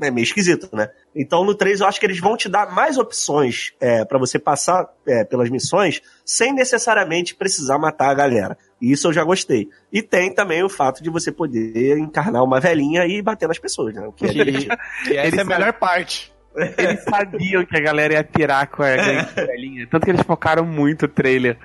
[0.01, 0.89] é meio esquisito, né?
[1.15, 4.39] Então no 3 eu acho que eles vão te dar mais opções é, para você
[4.39, 8.57] passar é, pelas missões sem necessariamente precisar matar a galera.
[8.81, 9.69] Isso eu já gostei.
[9.91, 13.93] E tem também o fato de você poder encarnar uma velhinha e bater nas pessoas,
[13.95, 14.05] né?
[14.05, 16.31] O que é que essa é a melhor parte.
[16.77, 18.87] Eles sabiam que a galera ia pirar com a
[19.35, 19.87] velhinha.
[19.87, 21.57] Tanto que eles focaram muito o trailer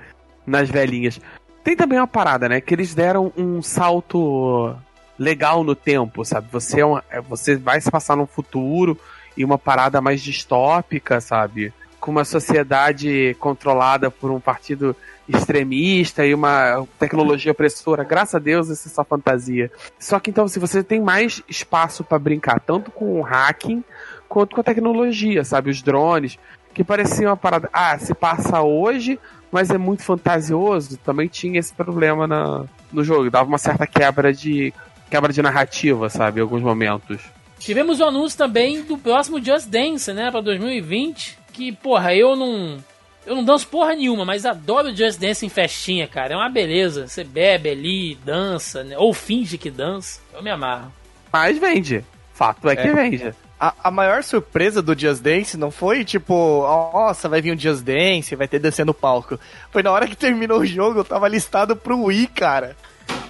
[0.47, 1.21] nas velhinhas.
[1.63, 2.61] Tem também uma parada, né?
[2.61, 4.75] Que eles deram um salto
[5.19, 6.49] legal no tempo, sabe?
[6.51, 8.99] Você, é uma- é, você vai se passar num futuro
[9.37, 11.73] e uma parada mais distópica, sabe?
[12.01, 14.97] Com uma sociedade controlada por um partido
[15.37, 18.05] extremista e uma tecnologia opressora.
[18.05, 19.71] Graças a Deus, isso é só fantasia.
[19.99, 23.85] Só que então, se você tem mais espaço pra brincar, tanto com o hacking
[24.29, 25.71] quanto com a tecnologia, sabe?
[25.71, 26.39] Os drones,
[26.73, 27.69] que parecia uma parada.
[27.73, 29.19] Ah, se passa hoje,
[29.51, 30.97] mas é muito fantasioso.
[30.99, 33.31] Também tinha esse problema na, no jogo.
[33.31, 34.73] Dava uma certa quebra de.
[35.11, 36.41] quebra de narrativa, sabe?
[36.41, 37.21] Em alguns momentos.
[37.59, 41.39] Tivemos o anúncio também do próximo Just Dance, né, pra 2020.
[41.53, 42.79] Que, porra, eu não.
[43.27, 46.35] Eu não danço porra nenhuma, mas adoro Just Dance em festinha, cara.
[46.35, 47.07] É uma beleza.
[47.07, 48.97] Você bebe ali, dança, né?
[48.99, 50.21] Ou finge que dança.
[50.33, 50.93] Eu me amarro.
[51.33, 52.05] Mas vende.
[52.33, 52.93] Fato é que É.
[52.95, 53.35] vende.
[53.63, 57.83] A, a maior surpresa do Just Dance não foi tipo, nossa, vai vir um Just
[57.85, 59.39] Dance, vai ter descer no palco.
[59.71, 62.75] Foi na hora que terminou o jogo, eu tava listado pro Wii, cara.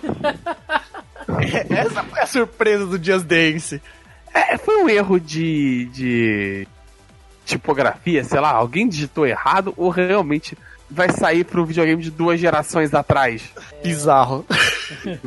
[1.28, 3.80] É, Essa foi a surpresa do Just Dance.
[4.34, 6.68] É, foi um erro de, de
[7.51, 10.57] tipografia, sei lá, alguém digitou errado ou realmente
[10.90, 13.42] vai sair pro videogame de duas gerações atrás.
[13.82, 14.44] Bizarro.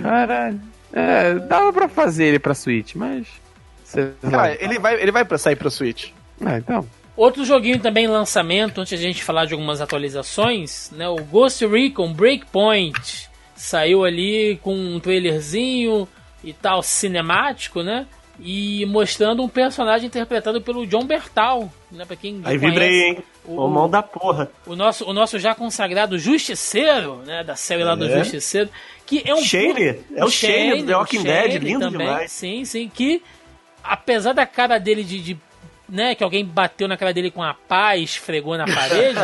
[0.01, 0.59] Caralho.
[0.91, 3.27] É, dava pra fazer ele pra Switch, mas.
[4.29, 6.09] Cara, ele vai, ele vai pra sair pro Switch.
[6.43, 6.85] Ah, então.
[7.15, 11.07] Outro joguinho também em lançamento, antes de a gente falar de algumas atualizações, né?
[11.07, 16.07] O Ghost Recon Breakpoint saiu ali com um trailerzinho
[16.43, 18.07] e tal cinemático, né?
[18.39, 22.03] E mostrando um personagem interpretado pelo John Bertal, né?
[22.03, 23.23] Pra quem Aí conhece, vibrei, hein?
[23.45, 24.49] o- O mão da porra.
[24.65, 27.43] o nosso, o nosso já consagrado Justiceiro, né?
[27.43, 28.17] Da série lá do É.
[28.19, 28.69] Justiceiro,
[29.05, 29.99] que é um Shane?
[30.15, 32.31] É o Shane do The Walking Dead, lindo demais.
[32.31, 33.21] Sim, sim, que
[33.83, 35.37] apesar da cara dele de, de,
[35.87, 39.19] né, que alguém bateu na cara dele com a pá e esfregou na parede,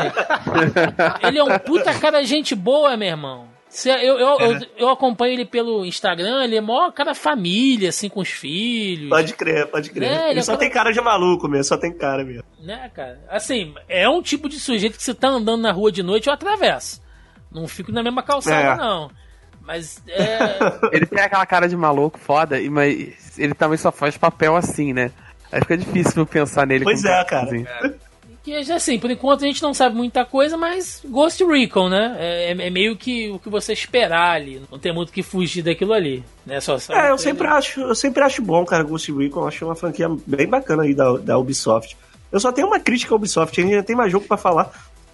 [1.27, 3.47] ele é um puta cara gente boa, meu irmão.
[3.85, 4.45] Eu, eu, É.
[4.47, 9.09] eu, eu acompanho ele pelo Instagram, ele é maior cara família, assim, com os filhos.
[9.09, 10.09] Pode crer, pode crer.
[10.11, 12.43] É, ele ele é só cara- tem cara de maluco mesmo, só tem cara mesmo.
[12.59, 13.19] Né, cara?
[13.29, 16.33] Assim, é um tipo de sujeito que você tá andando na rua de noite, eu
[16.33, 17.01] atravesso.
[17.51, 18.75] Não fico na mesma calçada, É.
[18.75, 19.11] não.
[19.61, 20.37] Mas é.
[20.91, 24.93] Ele tem aquela cara de maluco foda, e- mas ele também só faz papel assim,
[24.93, 25.11] né?
[25.51, 26.83] Aí fica difícil pensar nele.
[26.83, 27.45] Pois é, cara.
[27.45, 27.65] assim.
[28.49, 32.15] Que assim, por enquanto a gente não sabe muita coisa, mas Ghost Recon, né?
[32.17, 34.59] É, é meio que o que você esperar ali.
[34.71, 36.23] Não tem muito o que fugir daquilo ali.
[36.43, 36.59] Né?
[36.59, 39.47] Só, É, eu sempre acho, eu sempre acho bom, cara, Ghost Recon.
[39.47, 41.95] Acho uma franquia bem bacana aí da, da Ubisoft.
[42.31, 44.71] Eu só tenho uma crítica à Ubisoft, ainda tem mais jogo pra falar.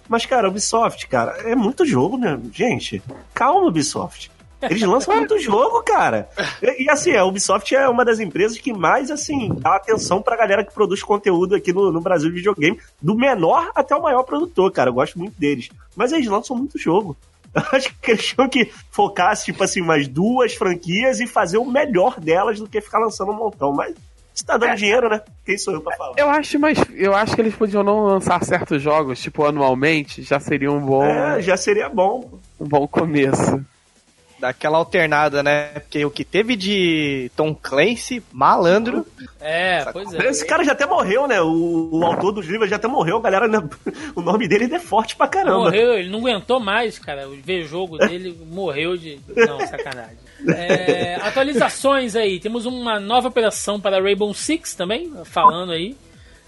[0.08, 2.40] Mas, cara, Ubisoft, cara, é muito jogo, né?
[2.54, 3.02] Gente,
[3.34, 4.30] calma, Ubisoft.
[4.62, 6.28] Eles lançam muito jogo, cara.
[6.78, 10.64] E, assim, a Ubisoft é uma das empresas que mais, assim, dá atenção pra galera
[10.64, 14.72] que produz conteúdo aqui no, no Brasil de videogame, do menor até o maior produtor,
[14.72, 14.90] cara.
[14.90, 15.68] Eu gosto muito deles.
[15.94, 17.16] Mas eles lançam muito jogo.
[17.54, 21.64] Eu Acho que eles tinham que focar, tipo assim, umas duas franquias e fazer o
[21.64, 23.72] melhor delas do que ficar lançando um montão.
[23.72, 23.94] Mas
[24.34, 25.22] se tá dando dinheiro, né?
[25.44, 26.12] Quem sou eu pra falar?
[26.18, 30.38] Eu acho, mas eu acho que eles podiam não lançar certos jogos, tipo, anualmente, já
[30.38, 32.38] seria um bom, É, já seria bom.
[32.60, 33.64] um bom começo.
[34.46, 35.70] Daquela alternada, né?
[35.80, 39.04] Porque o que teve de Tom Clancy, malandro.
[39.40, 40.28] É, pois é.
[40.28, 41.40] Esse cara já até morreu, né?
[41.42, 43.16] O, o autor dos livros já até morreu.
[43.16, 43.58] A galera, né?
[44.14, 45.64] o nome dele ainda é forte pra caramba.
[45.64, 47.28] Morreu, ele não aguentou mais, cara.
[47.42, 49.18] Ver jogo dele, morreu de.
[49.34, 50.16] Não, sacanagem.
[50.48, 52.38] É, atualizações aí.
[52.38, 55.96] Temos uma nova operação para Rainbow Six também, falando aí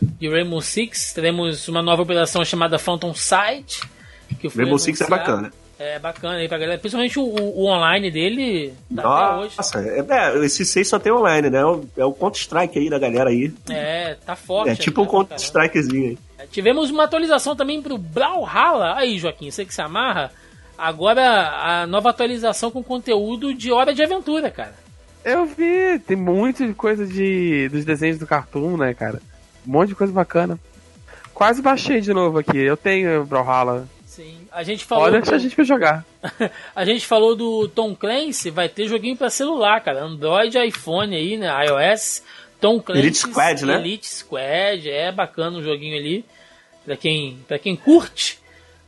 [0.01, 1.15] de Rainbow Six.
[1.15, 3.83] Teremos uma nova operação chamada Phantom Sight.
[4.39, 5.51] Que foi Rainbow Six é bacana.
[5.79, 6.79] É bacana aí pra galera.
[6.79, 8.75] Principalmente o, o- o online dele.
[8.95, 9.55] Tá até hoje.
[9.57, 11.59] Nossa, é, é, esse 6 só tem online, né?
[11.61, 13.53] É o, é o Counter-Strike aí da galera aí.
[13.71, 14.71] É, tá forte.
[14.71, 15.29] É tipo um né, caramba.
[15.29, 16.47] Counter-Strikezinho aí.
[16.51, 18.97] Tivemos uma atualização também pro Brawlhalla.
[18.97, 20.33] Aí, Joaquim, você que se amarra.
[20.77, 21.23] Agora
[21.83, 24.75] a nova atualização com conteúdo de Hora de Aventura, cara.
[25.25, 29.21] Eu vi, tem muita coisa de, dos desenhos do Cartoon, né, cara?
[29.67, 30.59] Um monte de coisa bacana.
[31.35, 32.57] Quase baixei de novo aqui.
[32.59, 33.87] Eu tenho Brawlhalla.
[34.19, 34.49] Sim.
[34.51, 35.05] A gente falou.
[35.05, 36.05] Do- deixar a gente pra jogar.
[36.75, 40.03] a gente falou do Tom Clancy, vai ter joguinho pra celular, cara.
[40.03, 41.49] Android, iPhone aí, né?
[41.67, 42.25] iOS.
[42.61, 43.01] Tom Clancy.
[43.01, 43.77] Elite Squad, né?
[43.77, 46.25] Elite Squad, é bacana o joguinho ali.
[46.85, 48.41] Pra quem, pra quem curte.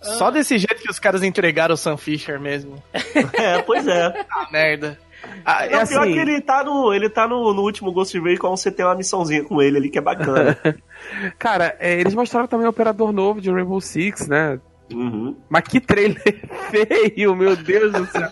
[0.03, 2.83] Só desse jeito que os caras entregaram o Sam Fisher mesmo.
[3.35, 4.27] É, pois é.
[4.31, 4.99] Ah, merda.
[5.45, 8.57] Ah, é pior assim, que ele tá, no, ele tá no, no último Ghost Recon,
[8.57, 10.59] você tem uma missãozinha com ele ali que é bacana.
[11.39, 14.59] cara, é, eles mostraram também o operador novo de Rainbow Six, né?
[14.93, 15.37] Uhum.
[15.49, 16.23] Mas que trailer
[16.71, 18.31] feio, meu Deus do céu.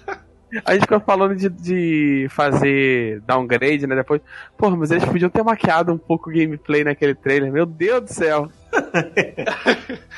[0.64, 3.94] A gente ficou falando de, de fazer downgrade, né?
[3.96, 4.22] Depois.
[4.56, 7.52] Porra, mas eles podiam ter maquiado um pouco o gameplay naquele trailer.
[7.52, 8.50] Meu Deus do céu.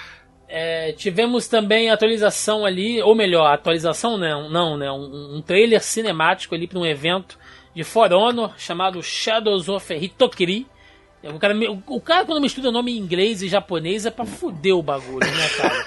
[0.52, 4.90] É, tivemos também a atualização ali, ou melhor, atualização não, não né?
[4.90, 7.38] Um, um trailer cinemático ali para um evento
[7.72, 10.66] de For Honor chamado Shadows of Hitokiri.
[11.22, 11.54] O cara,
[11.86, 15.48] o, cara quando mistura nome em inglês e japonês é pra fuder o bagulho, né,
[15.56, 15.84] cara?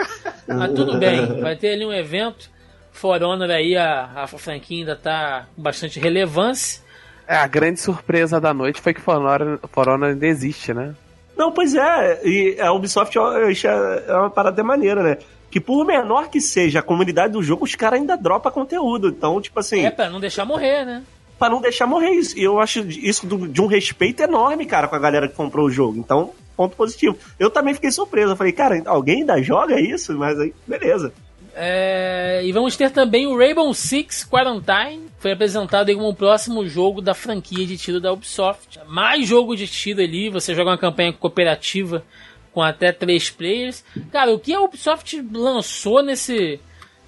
[0.47, 2.51] Mas tudo bem, vai ter ali um evento.
[2.91, 6.83] For Honor aí, a, a franquia ainda tá com bastante relevância.
[7.27, 10.93] É, a grande surpresa da noite foi que For Honor, For Honor ainda existe, né?
[11.35, 15.17] Não, pois é, e a Ubisoft é uma parada maneira, né?
[15.49, 19.07] Que por menor que seja a comunidade do jogo, os caras ainda dropam conteúdo.
[19.07, 21.03] Então, tipo assim, É pra não deixar morrer, né?
[21.43, 22.39] Pra não deixar morrer isso.
[22.39, 25.69] E eu acho isso de um respeito enorme, cara, com a galera que comprou o
[25.69, 25.99] jogo.
[25.99, 27.17] Então, ponto positivo.
[27.37, 28.31] Eu também fiquei surpreso.
[28.31, 30.17] Eu falei, cara, alguém ainda joga isso?
[30.17, 31.13] Mas aí, beleza.
[31.53, 37.01] É, e vamos ter também o Rainbow Six Quarantine foi apresentado como o próximo jogo
[37.01, 38.79] da franquia de tiro da Ubisoft.
[38.87, 42.05] Mais jogo de tiro ali, você joga uma campanha cooperativa
[42.53, 43.83] com até três players.
[44.13, 46.61] Cara, o que a Ubisoft lançou nesse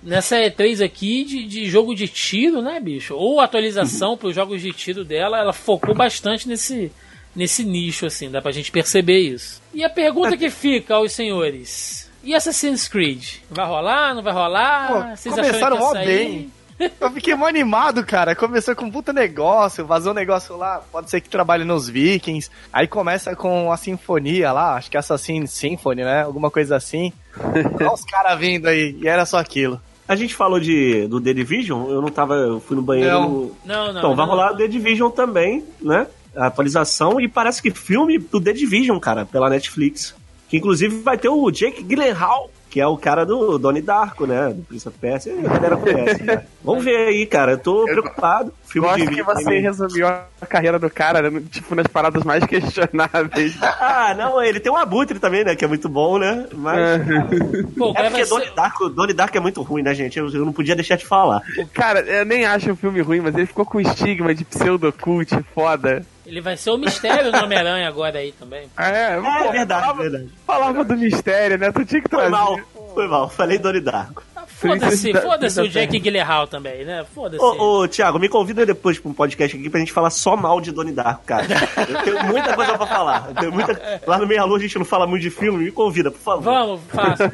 [0.06, 3.16] nessa E3 aqui de, de jogo de tiro, né, bicho?
[3.16, 6.92] Ou atualização para os jogos de tiro dela, ela focou bastante nesse
[7.36, 9.62] nesse nicho assim, dá pra gente perceber isso.
[9.74, 13.36] E a pergunta que fica aos senhores, e Assassin's Creed?
[13.52, 14.88] Vai rolar, não vai rolar?
[14.88, 16.52] Pô, Vocês começaram mó bem.
[17.00, 18.36] Eu fiquei mó animado, cara.
[18.36, 22.50] Começou com um puta negócio, vazou um negócio lá, pode ser que trabalhe nos Vikings.
[22.74, 26.24] Aí começa com a sinfonia lá, acho que é Assassin's Symphony, né?
[26.24, 27.14] Alguma coisa assim.
[27.40, 29.80] Olha os caras vindo aí, e era só aquilo.
[30.08, 32.36] A gente falou de, do The Division, eu não tava.
[32.36, 33.12] Eu fui no banheiro.
[33.12, 33.52] Não.
[33.66, 34.00] Não, não.
[34.00, 34.34] então, vai não.
[34.34, 36.08] rolar o The Division também, né?
[36.36, 40.14] A atualização, e parece que filme do The Division, cara, pela Netflix.
[40.50, 44.50] Que inclusive vai ter o Jake Gyllenhaal, que é o cara do Donnie Darko, né?
[44.50, 46.46] Do Prince of Persia, a galera conhece, né?
[46.64, 48.54] Vamos ver aí, cara, eu tô preocupado.
[48.82, 52.44] Filme Gosto de que você resumiu a carreira do cara, né, tipo, nas paradas mais
[52.48, 53.56] questionáveis.
[53.62, 55.56] Ah, não, ele tem um abutre também, né?
[55.56, 56.46] Que é muito bom, né?
[56.54, 57.02] Mas.
[57.78, 58.54] Pô, o É cara vai porque Donnie ser...
[58.56, 60.20] Darko, Donnie Darko é muito ruim, né, gente?
[60.20, 61.42] Eu, eu não podia deixar de falar.
[61.74, 66.06] Cara, eu nem acho o filme ruim, mas ele ficou com estigma de pseudocult foda.
[66.26, 68.68] Ele vai ser o mistério do Homem-Aranha agora aí também.
[68.78, 70.30] É, É pô, verdade, falava, verdade.
[70.46, 71.72] falava do mistério, né?
[71.72, 72.32] Tu tinha que Foi trazer.
[72.32, 72.60] mal,
[72.96, 73.30] foi mal.
[73.30, 74.24] Falei Donnie Darko.
[74.58, 77.06] Foda-se, foda-se o Jack Gyllenhaal também, né?
[77.14, 77.44] Foda-se.
[77.44, 80.62] Ô, ô, Thiago, me convida depois pra um podcast aqui pra gente falar só mal
[80.62, 81.46] de Donnie Darko, cara.
[81.90, 83.26] Eu tenho muita coisa pra falar.
[83.30, 84.02] Eu tenho muita...
[84.08, 86.44] Lá no Meia Lua a gente não fala muito de filme, me convida, por favor.
[86.44, 87.30] Vamos, faça.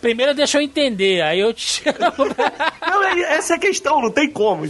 [0.00, 2.34] Primeiro deixa eu entender, aí eu te chamo.
[2.86, 4.64] Não, é- essa é a questão, não tem como.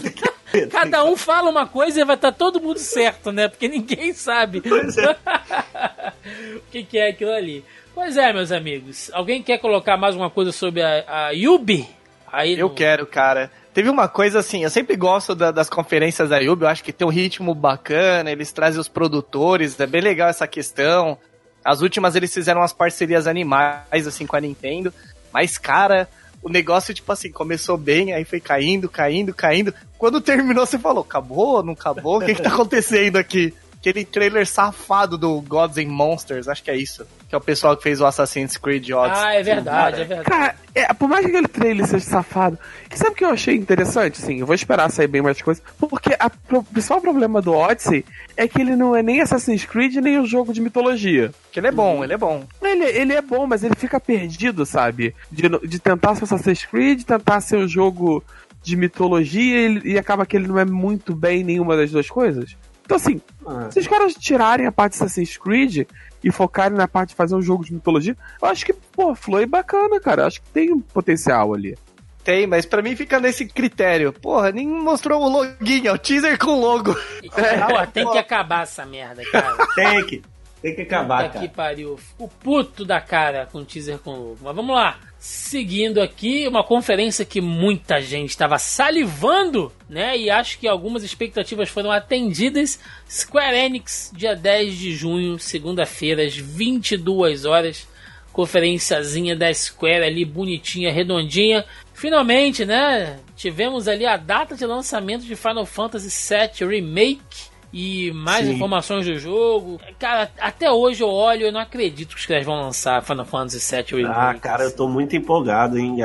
[0.70, 3.48] Cada um fala uma coisa e vai estar todo mundo certo, né?
[3.48, 5.11] Porque ninguém sabe Pois é.
[6.57, 7.64] o que, que é aquilo ali.
[7.95, 9.11] Pois é, meus amigos.
[9.12, 11.88] Alguém quer colocar mais uma coisa sobre a, a Yubi?
[12.30, 13.51] Aí Eu no- quero, cara.
[13.72, 16.92] Teve uma coisa assim, eu sempre gosto da- das conferências da Yubi, eu acho que
[16.92, 21.18] tem um ritmo bacana, eles trazem os produtores, é bem legal essa questão.
[21.64, 24.92] As últimas eles fizeram umas parcerias animais, assim, com a Nintendo.
[25.32, 26.09] Mas, cara,
[26.42, 29.72] o negócio, tipo assim, começou bem, aí foi caindo, caindo, caindo.
[29.97, 31.62] Quando terminou, você falou, acabou?
[31.62, 32.18] Não acabou?
[32.18, 33.55] O que que tá acontecendo aqui?
[33.85, 37.07] Aquele trailer safado do Gods and Monsters, acho que é isso.
[37.28, 39.26] Que é o pessoal que fez o Assassin's Creed Odyssey.
[39.26, 40.30] Ah, é verdade, é verdade.
[40.30, 42.59] Cara, é, por mais que aquele trailer seja safado,
[42.89, 44.16] que sabe o que eu achei interessante?
[44.22, 45.62] Sim, eu vou esperar sair bem mais coisas.
[45.78, 48.07] Porque a, o principal problema do Odyssey
[48.39, 51.30] é que ele não é nem Assassin's Creed nem o jogo de mitologia.
[51.53, 52.43] Que ele é bom, ele é bom.
[52.62, 55.14] Ele, ele é bom, mas ele fica perdido, sabe?
[55.30, 58.24] De, de tentar ser Assassin's Creed, tentar ser um jogo
[58.62, 62.09] de mitologia e, e acaba que ele não é muito bem em nenhuma das duas
[62.09, 62.57] coisas.
[62.85, 63.70] Então, assim, Ah.
[63.70, 65.86] se os caras tirarem a parte de Assassin's Creed
[66.22, 69.47] e focarem na parte de fazer um jogo de mitologia, eu acho que, pô, flui
[69.47, 70.22] bacana, cara.
[70.22, 71.76] Eu acho que tem um potencial ali.
[72.24, 74.11] Tem, mas pra mim fica nesse critério.
[74.11, 76.95] Porra, nem mostrou o login, é o teaser com logo.
[77.20, 79.57] Pô, tem que acabar essa merda, cara.
[79.74, 80.22] Tem que,
[80.62, 81.51] tem que acabar, Puta que cara.
[81.51, 81.99] pariu.
[82.18, 84.38] O puto da cara com teaser com logo.
[84.42, 84.97] Mas vamos lá.
[85.27, 90.18] Seguindo aqui, uma conferência que muita gente estava salivando, né?
[90.18, 92.79] E acho que algumas expectativas foram atendidas.
[93.09, 97.89] Square Enix, dia 10 de junho, segunda-feira, às 22 horas.
[98.35, 101.64] Conferenciazinha da Square ali, bonitinha, redondinha.
[101.95, 103.18] Finalmente, né?
[103.35, 108.53] Tivemos ali a data de lançamento de Final Fantasy VII Remake e mais Sim.
[108.55, 109.81] informações do jogo.
[109.99, 113.25] Cara, até hoje eu olho e eu não acredito que os caras vão lançar Final
[113.27, 114.16] Fantasy VII Remake.
[114.16, 115.97] Ah, cara, eu tô muito empolgado, hein?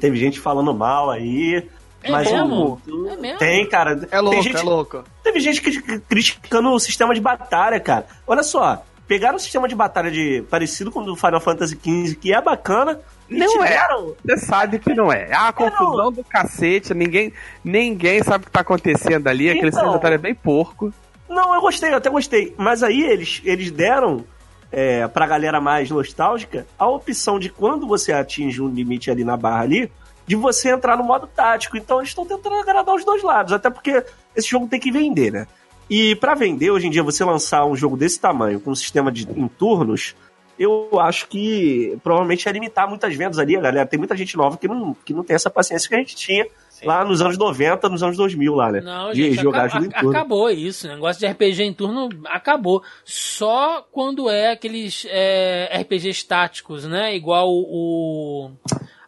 [0.00, 1.66] Teve gente falando mal aí.
[2.04, 2.80] É mas mesmo?
[2.86, 3.38] o- É mesmo?
[3.40, 4.06] Tem, cara.
[4.12, 5.02] É louco, tem gente, é louco.
[5.24, 8.06] Teve gente cri- criticando o sistema de batalha, cara.
[8.24, 12.14] Olha só, pegaram o sistema de batalha de parecido com o do Final Fantasy XV,
[12.14, 13.00] que é bacana.
[13.28, 13.66] e Não é.
[13.66, 15.28] tiveram- Você sabe que não é.
[15.32, 17.32] Ah, a confusão do cacete, ninguém,
[17.64, 19.50] ninguém sabe o que tá acontecendo ali.
[19.50, 19.82] Aquele Então.
[19.84, 20.94] secretário é bem porco.
[21.28, 22.54] Não, eu gostei, eu até gostei.
[22.56, 24.24] Mas aí eles, eles deram
[24.70, 29.36] é, pra galera mais nostálgica a opção de quando você atinge um limite ali na
[29.36, 29.90] barra ali,
[30.26, 31.76] de você entrar no modo tático.
[31.76, 34.04] Então eles estão tentando agradar os dois lados, até porque
[34.34, 35.46] esse jogo tem que vender, né?
[35.88, 39.12] E pra vender, hoje em dia, você lançar um jogo desse tamanho, com um sistema
[39.12, 40.16] de em turnos,
[40.58, 43.86] eu acho que provavelmente ia limitar muitas vendas ali, galera.
[43.86, 46.46] Tem muita gente nova que não, que não tem essa paciência que a gente tinha
[46.84, 48.80] lá nos anos 90, nos anos 2000 lá, né?
[48.80, 50.10] Não, de gente, jogar acaba- jogo em turno.
[50.10, 50.86] acabou isso.
[50.86, 52.82] O negócio de RPG em turno acabou.
[53.04, 57.14] Só quando é aqueles é, RPGs táticos, né?
[57.16, 58.50] Igual o.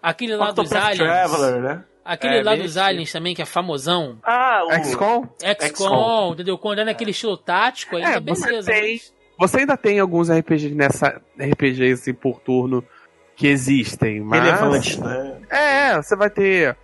[0.03, 0.99] Aquele lá dos Octopath aliens.
[0.99, 1.85] Traveler, né?
[2.05, 4.16] Aquele É, lá dos aliens também, que é famosão.
[4.25, 4.73] Ah, o...
[4.85, 5.27] XCOM?
[5.61, 6.57] XCOM, entendeu?
[6.57, 8.73] Quando é naquele estilo tático, aí É, é, você beleza.
[8.73, 12.83] tem- mas- Você ainda tem alguns RPGs nessa RPGs assim, por turno
[13.37, 15.37] que existem, mas Relevante, né?
[15.51, 16.77] É, você vai ter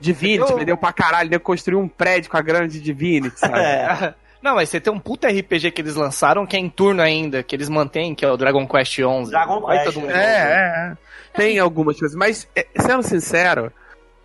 [0.00, 3.58] Divinity, Eu- vendeu pra caralho, nego construiu um prédio com a grande Divinity, sabe?
[3.58, 4.14] É.
[4.40, 7.42] Não, mas você tem um puta RPG que eles lançaram que é em turno ainda,
[7.42, 9.02] que eles mantêm, que é o Dragon Quest XI.
[9.30, 10.24] Dragon Quest, todo mundo- né?
[10.24, 10.96] É, é, é.
[11.36, 13.72] Tem algumas coisas, mas é, sendo sincero,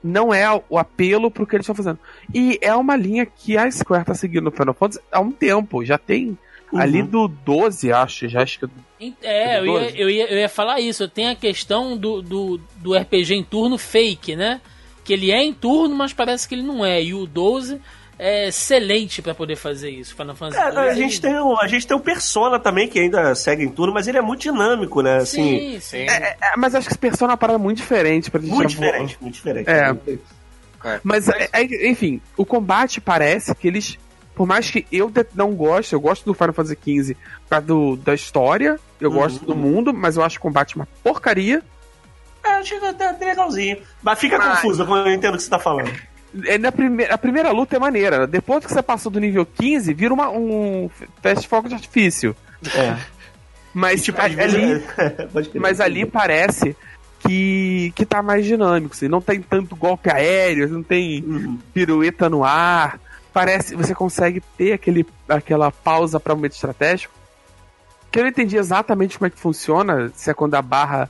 [0.03, 1.97] não é o apelo pro que eles estão fazendo.
[2.33, 5.83] E é uma linha que a Square tá seguindo no Final Fantasy há um tempo,
[5.83, 6.37] já tem
[6.71, 6.79] Uhum.
[6.79, 8.67] ali do 12, acho, já acho que
[9.21, 11.07] É, eu ia, eu, ia, eu ia falar isso.
[11.07, 14.59] Tem a questão do, do, do RPG em turno fake, né?
[15.03, 17.01] Que ele é em turno, mas parece que ele não é.
[17.03, 17.79] E o 12
[18.17, 20.15] é excelente pra poder fazer isso.
[20.15, 22.99] Final Fantasy É, 12, a, gente tem o, a gente tem o Persona também, que
[22.99, 25.17] ainda segue em turno, mas ele é muito dinâmico, né?
[25.17, 25.97] Assim, Sim, sim.
[26.09, 29.17] É, mas acho que esse Persona é uma parada muito diferente pra gente muito diferente,
[29.19, 29.69] muito diferente.
[29.69, 30.19] É.
[31.03, 33.97] Mas, é, é, enfim, o combate parece que eles.
[34.35, 37.95] Por mais que eu não goste, eu gosto do Final Fantasy XV por causa do,
[37.97, 39.15] da história, eu Uhum.
[39.15, 41.61] gosto do mundo, mas eu acho o combate uma porcaria.
[43.09, 43.77] Até legalzinho.
[44.01, 45.91] Mas fica Mas- confuso quando eu entendo o que você tá falando.
[46.45, 48.25] É, na primeira, a primeira luta é maneira.
[48.25, 50.89] Depois que você passou do nível 15, vira uma, um
[51.21, 52.35] teste de fogo de artifício.
[52.75, 52.97] É.
[53.73, 54.83] Mas, Tipo, a- ali,
[55.59, 56.75] mas ali parece
[57.19, 58.93] que, que tá mais dinâmico.
[58.93, 61.57] Assim, não tem tanto golpe aéreo, não tem Uhum.
[61.73, 62.99] pirueta no ar.
[63.33, 67.13] Parece você consegue ter aquele, aquela pausa para momento estratégico.
[68.11, 71.09] Que eu não entendi exatamente como é que funciona, se é quando a barra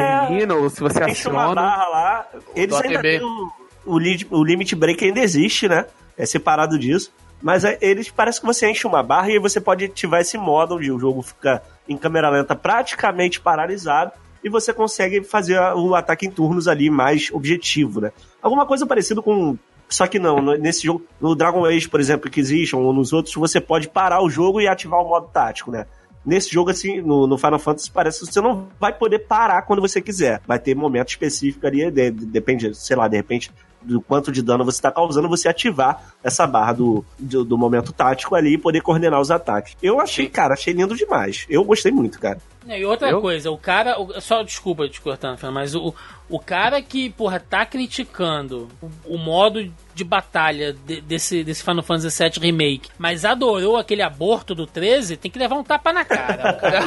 [0.00, 1.54] termina ou se você Enche uma aciona.
[1.54, 2.26] barra lá.
[2.54, 3.52] Eles ainda têm o,
[3.86, 3.98] o,
[4.30, 5.86] o limit break ainda existe, né?
[6.16, 7.12] É separado disso.
[7.42, 10.76] Mas é, eles parece que você enche uma barra e você pode ativar esse modo
[10.76, 16.26] onde o jogo fica em câmera lenta praticamente paralisado e você consegue fazer o ataque
[16.26, 18.12] em turnos ali mais objetivo, né?
[18.42, 19.56] Alguma coisa parecida com.
[19.88, 23.60] Só que não, nesse jogo, no Dragon Age, por exemplo, Inquisition, ou nos outros, você
[23.60, 25.86] pode parar o jogo e ativar o modo tático, né?
[26.24, 29.80] Nesse jogo, assim, no, no Final Fantasy, parece que você não vai poder parar quando
[29.82, 30.40] você quiser.
[30.46, 33.50] Vai ter momento específico ali, de- de- depende, sei lá, de repente,
[33.82, 37.92] do quanto de dano você está causando, você ativar essa barra do, do, do momento
[37.92, 39.76] tático ali e poder coordenar os ataques.
[39.82, 41.44] Eu achei, cara, achei lindo demais.
[41.50, 42.38] Eu gostei muito, cara.
[42.66, 43.20] E outra Eu?
[43.20, 44.00] coisa, o cara.
[44.00, 45.94] o- só desculpa te cortando, Fernando, mas o,
[46.30, 51.82] o cara que, porra, tá criticando o, o modo de batalha de- desse, desse Final
[51.82, 56.04] Fantasy VII Remake, mas adorou aquele aborto do 13, tem que levar um tapa na
[56.04, 56.52] cara.
[56.56, 56.84] O cara.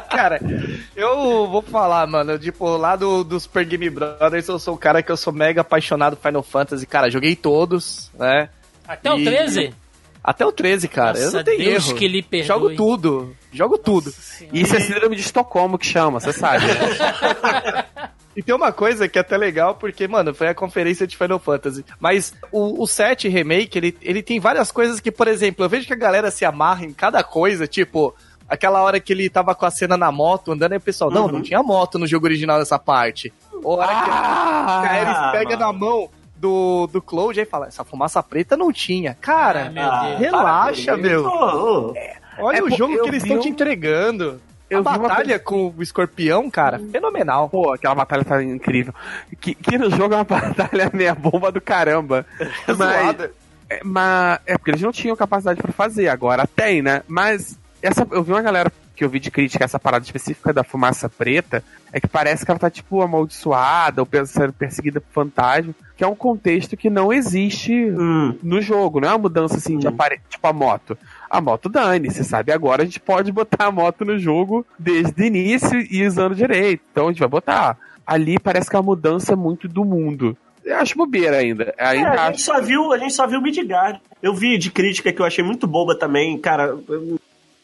[0.08, 0.40] Cara,
[0.94, 4.78] eu vou falar, mano, eu, tipo, lá do, do Super Game Brothers, eu sou o
[4.78, 8.48] cara que eu sou mega apaixonado por Final Fantasy, cara, joguei todos, né?
[8.86, 9.74] Até o E- 13?
[10.22, 11.96] Até o 13, cara, eu Nossa, não tenho Deus erro.
[11.98, 12.46] que lhe perdoe.
[12.48, 14.12] Jogo tudo, jogo tudo.
[14.52, 16.64] Isso é síndrome de Estocolmo que chama, você sabe.
[18.36, 21.38] E tem uma coisa que é até legal, porque, mano, foi a conferência de Final
[21.38, 21.82] Fantasy.
[21.98, 25.86] Mas o, o 7 Remake, ele, ele tem várias coisas que, por exemplo, eu vejo
[25.86, 28.14] que a galera se amarra em cada coisa, tipo,
[28.46, 31.28] aquela hora que ele tava com a cena na moto andando, aí o pessoal, não,
[31.28, 33.32] não tinha moto no jogo original nessa parte.
[33.64, 35.60] Ou a hora que a Ares Ah, pega mano.
[35.60, 39.16] na mão do, do Cloud e fala, essa fumaça preta não tinha.
[39.18, 40.20] Cara, Ah, meu Deus.
[40.20, 41.20] relaxa, meu.
[41.22, 41.30] isso.
[41.30, 41.94] Ô, ô.
[42.38, 44.40] Olha É o jogo que eles estão um- te entregando.
[44.68, 47.48] Eu a vi uma batalha com o escorpião, cara, fenomenal.
[47.48, 48.92] Pô, aquela batalha tá incrível.
[49.40, 52.26] Que, que no jogo é uma batalha meia bomba do caramba.
[52.66, 53.32] Mas, Zoada.
[53.70, 57.02] é, mas é porque eles não tinham capacidade pra fazer, agora tem, né?
[57.06, 60.64] Mas essa, eu vi uma galera que eu vi de crítica essa parada específica da
[60.64, 61.62] fumaça preta,
[61.92, 66.06] é que parece que ela tá tipo amaldiçoada ou sendo perseguida por fantasma, que é
[66.06, 69.90] um contexto que não existe Hum, no jogo, não é uma mudança assim de Hum.
[69.90, 70.96] aparelho, tipo a moto.
[71.28, 75.22] A moto dane, você sabe, agora a gente pode botar a moto no jogo desde
[75.22, 76.82] o início e usando direito.
[76.92, 77.76] Então a gente vai botar.
[78.06, 80.36] Ali parece que é uma mudança muito do mundo.
[80.64, 81.72] Eu acho bobeira ainda.
[81.78, 82.26] É, Ainda a acho.
[82.32, 84.00] gente só viu, a gente só viu Midgard.
[84.20, 86.76] Eu vi de crítica que eu achei muito boba também, cara.
[86.88, 87.18] Eu não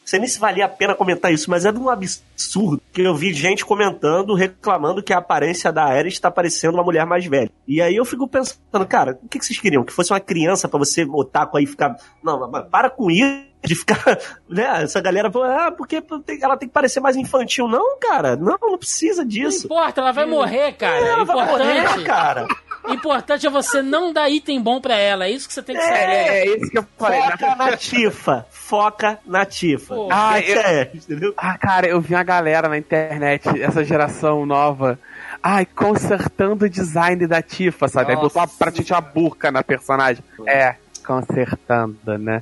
[0.05, 3.15] sei nem se valia a pena comentar isso, mas é de um absurdo que eu
[3.15, 7.51] vi gente comentando, reclamando que a aparência da Ares está parecendo uma mulher mais velha.
[7.67, 9.83] E aí eu fico pensando, cara, o que que vocês queriam?
[9.83, 11.97] Que fosse uma criança pra você otaku aí ficar.
[12.23, 13.52] Não, para com isso.
[13.63, 14.03] De ficar,
[14.49, 14.83] né?
[14.83, 16.03] Essa galera, ah, porque
[16.41, 17.67] ela tem que parecer mais infantil.
[17.67, 19.65] Não, cara, não, não precisa Não disso.
[19.65, 20.97] importa, ela vai morrer, cara.
[20.97, 22.47] Ela vai morrer, importante, cara.
[22.89, 25.25] importante é você não dar item bom pra ela.
[25.25, 25.95] É isso que você tem que saber.
[25.97, 27.21] É, é isso que eu falei.
[27.21, 28.45] Foca na Tifa.
[28.51, 29.95] Foca na Tifa.
[29.95, 30.09] Pô.
[30.11, 31.33] Ah, eu- é, entendeu?
[31.37, 34.99] Ah, cara, eu vi uma galera na internet, essa geração nova.
[35.41, 38.09] Ai, consertando o design da Tifa, sabe?
[38.11, 38.27] Aí Nossa.
[38.27, 40.23] botou uma, praticamente uma burca na personagem.
[40.45, 42.41] É, consertando, né?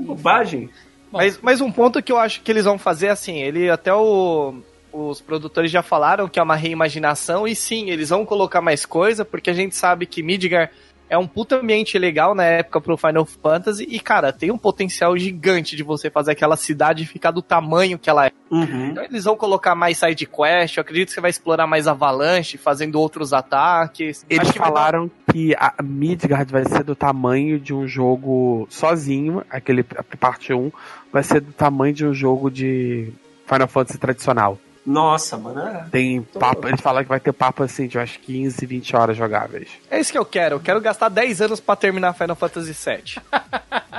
[0.00, 0.70] Bobagem.
[1.10, 4.62] Mas, mas um ponto que eu acho que eles vão fazer assim, ele até o,
[4.92, 9.24] os produtores já falaram que é uma reimaginação e sim, eles vão colocar mais coisa
[9.24, 10.70] porque a gente sabe que Midgar
[11.08, 15.16] é um puta ambiente legal na época pro Final Fantasy e, cara, tem um potencial
[15.16, 18.32] gigante de você fazer aquela cidade ficar do tamanho que ela é.
[18.50, 18.88] Uhum.
[18.88, 22.56] Então eles vão colocar mais side quest, eu acredito que você vai explorar mais Avalanche,
[22.56, 24.24] fazendo outros ataques.
[24.28, 28.66] Eles que vai dar- falaram que a Midgard vai ser do tamanho de um jogo
[28.70, 30.70] sozinho, aquele parte 1,
[31.12, 33.12] vai ser do tamanho de um jogo de
[33.46, 34.58] Final Fantasy tradicional.
[34.90, 35.60] Nossa, mano.
[35.60, 35.84] é.
[35.90, 39.68] Tem papo, eles falaram que vai ter papo assim de umas 15, 20 horas jogáveis.
[39.90, 40.56] É isso que eu quero.
[40.56, 43.22] Eu quero gastar 10 anos pra terminar Final Fantasy VII.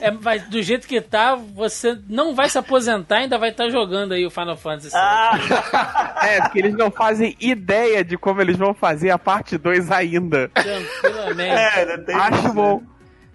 [0.00, 4.12] É, vai- do jeito que tá, você não vai se aposentar, ainda vai estar jogando
[4.12, 4.96] aí o Final Fantasy VII.
[4.96, 9.90] Ah, É, porque eles não fazem ideia de como eles vão fazer a parte 2
[9.92, 10.48] ainda.
[10.48, 11.50] Tranquilamente.
[11.50, 12.78] é, tem Acho bom.
[12.80, 12.86] né?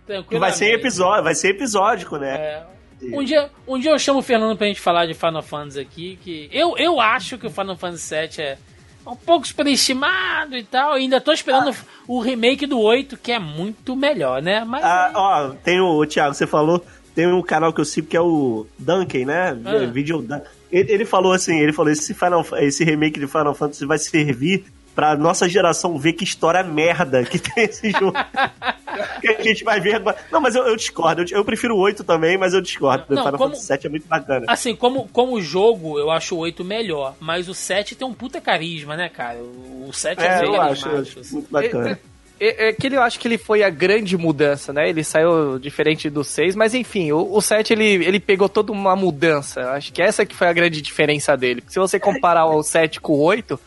[0.06, 0.40] tranquilamente.
[0.40, 2.36] Vai ser episódio, vai ser episódico, né?
[2.36, 2.64] É.
[3.02, 6.20] Um dia, um dia eu chamo o Fernando pra gente falar de Final Fantasy aqui,
[6.24, 8.58] que eu, eu acho que o Final Fantasy VII é
[9.06, 10.98] um pouco superestimado e tal.
[10.98, 11.76] e ainda tô esperando
[12.08, 14.64] o remake do 8, que é muito melhor, né?
[14.66, 16.84] Mas Ah, ó, tem o, o Thiago, você falou,
[17.14, 19.58] tem um canal que eu sigo que é o Duncan, né?
[19.66, 19.86] Ah.
[19.92, 20.42] Vídeo Dan-
[20.72, 24.66] ele, ele falou assim, ele falou esse Final, esse remake de Final Fantasy vai servir
[24.96, 28.14] pra nossa geração ver que história merda que tem esse jogo.
[29.20, 30.02] que a gente vai ver.
[30.32, 31.22] Não, mas eu, eu discordo.
[31.24, 33.04] Eu, eu prefiro o 8 também, mas eu discordo.
[33.10, 34.46] Não, o Final como- Fantasy 7 é muito bacana.
[34.48, 37.14] Assim, como, como jogo, eu acho o 8 melhor.
[37.20, 39.38] Mas o 7 tem um puta carisma, né, cara?
[39.40, 41.36] O 7 é, É, bem eu acho, eu acho assim.
[41.36, 42.00] muito bacana.
[42.40, 44.90] É, é que ele, eu acho que ele foi a grande mudança, né?
[44.90, 48.96] Ele saiu diferente do 6, mas enfim, o, o 7 ele, ele pegou toda uma
[48.96, 49.72] mudança.
[49.72, 51.64] Acho que essa que foi a grande diferença dele.
[51.68, 53.58] Se você comparar o 7 com o 8,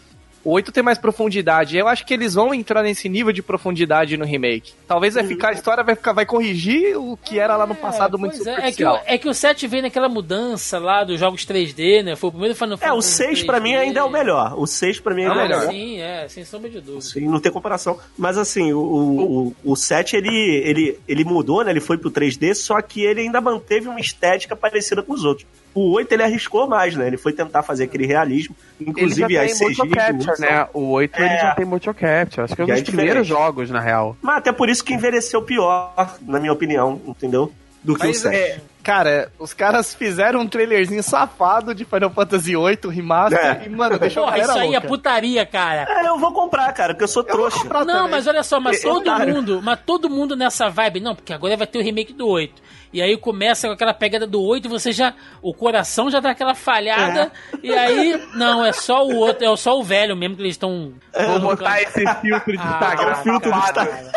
[0.45, 1.77] o 8 tem mais profundidade.
[1.77, 4.73] Eu acho que eles vão entrar nesse nível de profundidade no remake.
[4.87, 8.19] Talvez vai ficar, a história vai ficar, vai corrigir o que era lá no passado
[8.19, 8.97] muito Pois é, é, que superficial.
[8.97, 12.17] o, é que o 7 veio naquela mudança lá dos jogos 3D, né?
[12.17, 12.99] Foi o primeiro Final É, Fantasy.
[12.99, 14.55] o 6 pra mim ainda é o melhor.
[14.59, 15.71] O 6 pra mim ainda é o Ah, melhor.
[15.71, 17.01] sim, é, sem sombra de dúvida.
[17.03, 17.99] Sim, não tem comparação.
[18.17, 21.71] Mas assim, o, o, o, o 7 ele, ele, ele mudou, né?
[21.71, 25.47] Ele foi pro 3D, só que ele ainda manteve uma estética parecida com os outros.
[25.79, 27.07] O 8 ele arriscou mais, né?
[27.07, 28.57] Ele foi tentar fazer aquele realismo.
[28.81, 29.65] Ele já Inclusive tem as CG.
[29.65, 30.67] motion capture, né?
[30.75, 31.39] O 8 ele É.
[31.41, 32.43] já tem motion capture.
[32.45, 34.17] Acho que é um dos é primeiros jogos, na real.
[34.21, 37.53] Mas até por isso que envelheceu pior, na minha opinião, entendeu?
[37.89, 38.37] Do que Mas o 7.
[38.37, 43.63] é, cara, os caras fizeram um trailerzinho safado de Final Fantasy VIII Remaster É.
[43.65, 44.87] e, mano, deixou Porra, isso aí é louca.
[44.89, 45.87] putaria, cara.
[45.89, 47.61] É, eu vou comprar, cara, porque eu sou trouxa.
[47.61, 48.11] comprar Não, também.
[48.11, 49.35] mas olha só, mas É, todo otário.
[49.35, 52.61] mundo, mas todo mundo nessa vibe, não, porque agora vai ter o remake do 8.
[52.93, 55.15] E aí começa com aquela pegada do 8, você já.
[55.43, 57.33] O coração já dá aquela falhada.
[57.63, 60.93] E aí, não, é só o outro, é só o velho mesmo que eles estão.
[61.27, 63.11] Vou botar esse filtro de Instagram.
[63.13, 64.11] Ah, filtro do cara.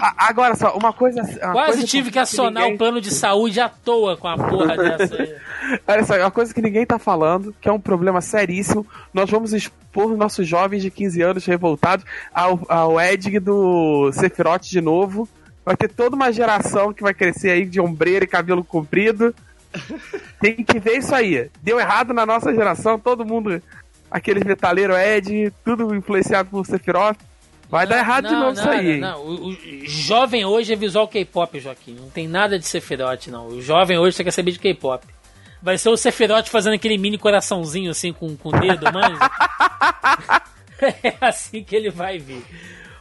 [0.00, 1.20] A- Agora só, uma coisa.
[1.22, 4.28] Uma Quase coisa tive que que acionar ninguém- o plano de saúde à toa com
[4.28, 5.34] a porra dessa aí.
[5.86, 8.86] Olha só, uma coisa que ninguém tá falando, que é um problema seríssimo.
[9.12, 14.80] Nós vamos expor nossos jovens de 15 anos revoltados ao, ao Ed do Sephiroth de
[14.80, 15.28] novo.
[15.64, 19.34] Vai ter toda uma geração que vai crescer aí de ombreira e cabelo comprido.
[20.40, 21.50] Tem que ver isso aí.
[21.62, 23.60] Deu errado na nossa geração, todo mundo.
[24.10, 27.18] Aqueles metaleiros Ed, tudo influenciado por Sephiroth.
[27.68, 28.98] Vai dar errado de Não, novo não, isso aí.
[28.98, 29.56] Não, o, o
[29.86, 31.94] jovem hoje é visual K-pop, Joaquim.
[31.94, 33.48] Não tem nada de Sephiroth, não.
[33.48, 35.06] O jovem hoje você quer saber de K-pop.
[35.60, 39.18] Vai ser o Sephiroth fazendo aquele mini coraçãozinho assim com, com o dedo, manja?
[41.02, 42.42] é assim que ele vai vir.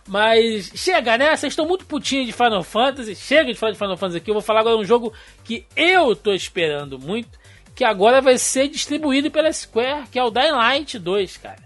[0.08, 1.36] Mas chega, né?
[1.36, 3.16] Vocês estão muito putinhos de Final Fantasy.
[3.16, 4.30] Chega de falar de Final Fantasy aqui.
[4.30, 5.14] Eu vou falar agora de um jogo
[5.44, 7.38] que eu tô esperando muito.
[7.76, 11.60] Que agora vai ser distribuído pela Square, que é o Dying Light 2, cara.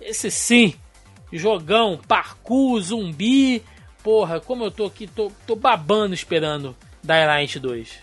[0.00, 0.74] Esse sim,
[1.32, 3.62] jogão, parkour, zumbi.
[4.02, 7.98] Porra, como eu tô aqui, tô, tô babando esperando Dying Light 2.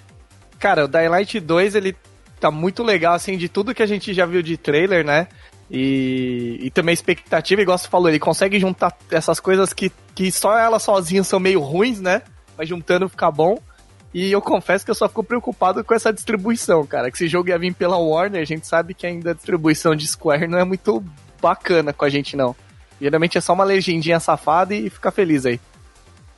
[0.58, 1.96] Cara, o Dying Light 2, ele
[2.40, 5.28] tá muito legal, assim, de tudo que a gente já viu de trailer, né?
[5.70, 10.58] E, e também expectativa, igual você falou, ele consegue juntar essas coisas que, que só
[10.58, 12.24] elas sozinhas são meio ruins, né?
[12.58, 13.58] Mas juntando fica bom.
[14.12, 17.12] E eu confesso que eu só fico preocupado com essa distribuição, cara.
[17.12, 20.08] Que esse jogo ia vir pela Warner, a gente sabe que ainda a distribuição de
[20.08, 21.04] Square não é muito
[21.40, 22.56] bacana com a gente, não.
[23.02, 25.60] Geralmente é só uma legendinha safada e fica feliz aí.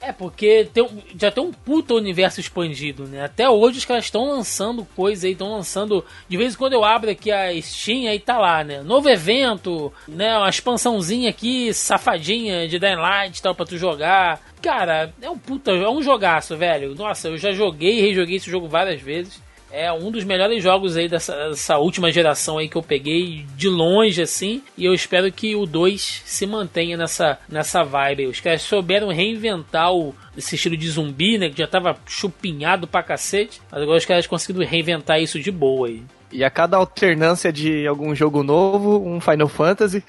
[0.01, 3.23] É, porque tem já tem um puta universo expandido, né?
[3.23, 6.03] Até hoje os caras estão lançando coisa aí, estão lançando.
[6.27, 8.81] De vez em quando eu abro aqui a Steam, aí tá lá, né?
[8.81, 10.35] Novo evento, né?
[10.35, 14.41] Uma expansãozinha aqui, safadinha de Dying Light e tal, pra tu jogar.
[14.59, 15.69] Cara, é um puta.
[15.71, 16.95] É um jogaço, velho.
[16.95, 19.39] Nossa, eu já joguei e rejoguei esse jogo várias vezes.
[19.71, 23.69] É um dos melhores jogos aí dessa, dessa última geração aí que eu peguei de
[23.69, 24.61] longe, assim.
[24.77, 28.23] E eu espero que o 2 se mantenha nessa, nessa vibe.
[28.23, 28.29] aí.
[28.29, 31.49] Os caras souberam reinventar o, esse estilo de zumbi, né?
[31.49, 33.61] Que já tava chupinhado pra cacete.
[33.71, 36.03] Mas agora os caras conseguiram reinventar isso de boa aí.
[36.31, 40.03] E a cada alternância de algum jogo novo, um Final Fantasy.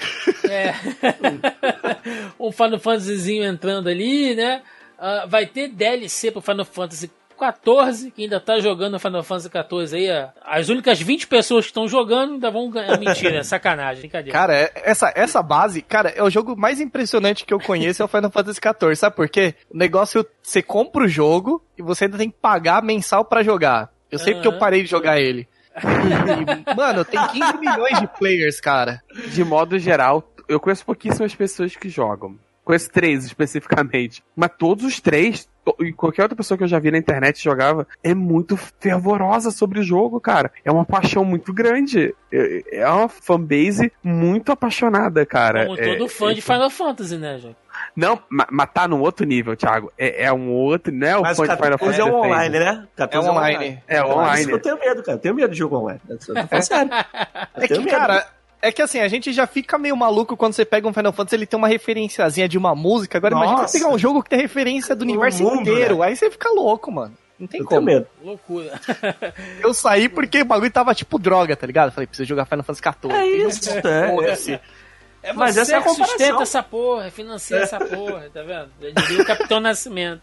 [0.48, 0.74] É.
[2.38, 4.62] um Final Fantasyzinho entrando ali, né?
[4.98, 7.10] Uh, vai ter DLC pro Final Fantasy
[7.42, 10.30] 14, que ainda tá jogando Final Fantasy 14 aí.
[10.44, 12.96] As únicas 20 pessoas que estão jogando ainda vão ganhar.
[13.00, 14.32] Mentira, é sacanagem, brincadeira.
[14.38, 18.04] Cara, é- essa, essa base, cara, é o jogo mais impressionante que eu conheço é
[18.04, 18.94] o Final Fantasy XIV.
[18.96, 19.54] Sabe por quê?
[19.68, 23.90] O negócio, você compra o jogo e você ainda tem que pagar mensal pra jogar.
[24.10, 25.48] Eu sei porque eu parei de jogar ele.
[25.74, 29.02] E, mano, tem 15 milhões de players, cara.
[29.32, 32.36] De modo geral, eu conheço pouquíssimas pessoas que jogam.
[32.64, 34.22] Conheço três especificamente.
[34.36, 35.48] Mas todos os três,
[35.80, 39.78] e qualquer outra pessoa que eu já vi na internet jogava, é muito fervorosa sobre
[39.80, 40.50] o jogo, cara.
[40.64, 42.14] É uma paixão muito grande.
[42.32, 45.66] É é uma fanbase muito apaixonada, cara.
[45.66, 47.56] Como É- todo fã é- de Final Fantasy, né, gente?
[47.96, 49.92] Não, ma- mas tá num outro nível, Thiago.
[49.96, 52.00] É, é um outro, não é o Mas fã de Final 14 Fantasy.
[52.00, 52.26] é um defende.
[52.34, 52.86] online, né?
[52.96, 53.82] 14 É online.
[53.86, 54.46] É isso online.
[54.46, 55.16] que eu tenho medo, cara.
[55.16, 56.00] Eu tenho medo de jogo online.
[56.08, 56.90] Eu tô falando sério.
[56.92, 56.98] Eu
[57.62, 57.90] É tenho que, medo.
[57.90, 58.26] cara,
[58.62, 61.34] é que assim, a gente já fica meio maluco quando você pega um Final Fantasy,
[61.34, 63.18] ele tem uma referenciazinha de uma música.
[63.18, 63.68] Agora imagina Nossa.
[63.72, 65.98] você pegar um jogo que tem referência do universo mundo, inteiro.
[65.98, 66.06] né?
[66.06, 67.14] Aí você fica louco, mano.
[67.38, 67.82] Não tem Eu como.
[67.82, 68.06] medo.
[68.22, 68.80] Loucura.
[69.60, 71.90] Eu saí porque o bagulho tava tipo droga, tá ligado?
[71.90, 73.12] Falei, preciso jogar Final Fantasy XIV.
[73.12, 74.60] É isso, é.
[75.24, 76.42] É Mas você essa é a que sustenta comparação.
[76.42, 78.70] essa porra, financia essa porra, tá vendo?
[78.80, 80.22] Eu diria o Capitão Nascimento.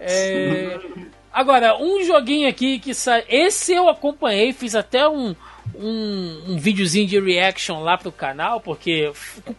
[0.00, 0.78] É,
[1.32, 3.24] Agora, um joguinho aqui que sai.
[3.28, 5.36] Esse eu acompanhei, fiz até um,
[5.74, 9.12] um, um videozinho de reaction lá pro canal, porque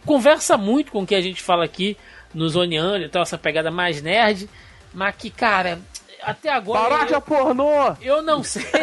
[0.04, 1.96] conversa muito com o que a gente fala aqui
[2.34, 4.48] no Zoneando e tal, essa pegada mais nerd.
[4.92, 5.78] Mas que, cara,
[6.22, 6.88] até agora.
[6.88, 7.96] Paródia eu- pornô!
[8.00, 8.64] eu não sei.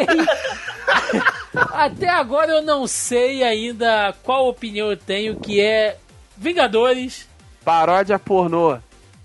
[1.72, 5.96] Até agora eu não sei ainda qual opinião eu tenho, que é
[6.36, 7.26] Vingadores.
[7.64, 8.78] Paródia pornô.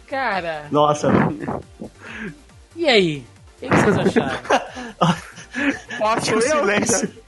[0.07, 1.09] Cara, Nossa,
[2.75, 3.23] e aí?
[3.61, 4.39] O que vocês acharam?
[5.99, 6.41] Posso eu?
[6.41, 7.22] silêncio.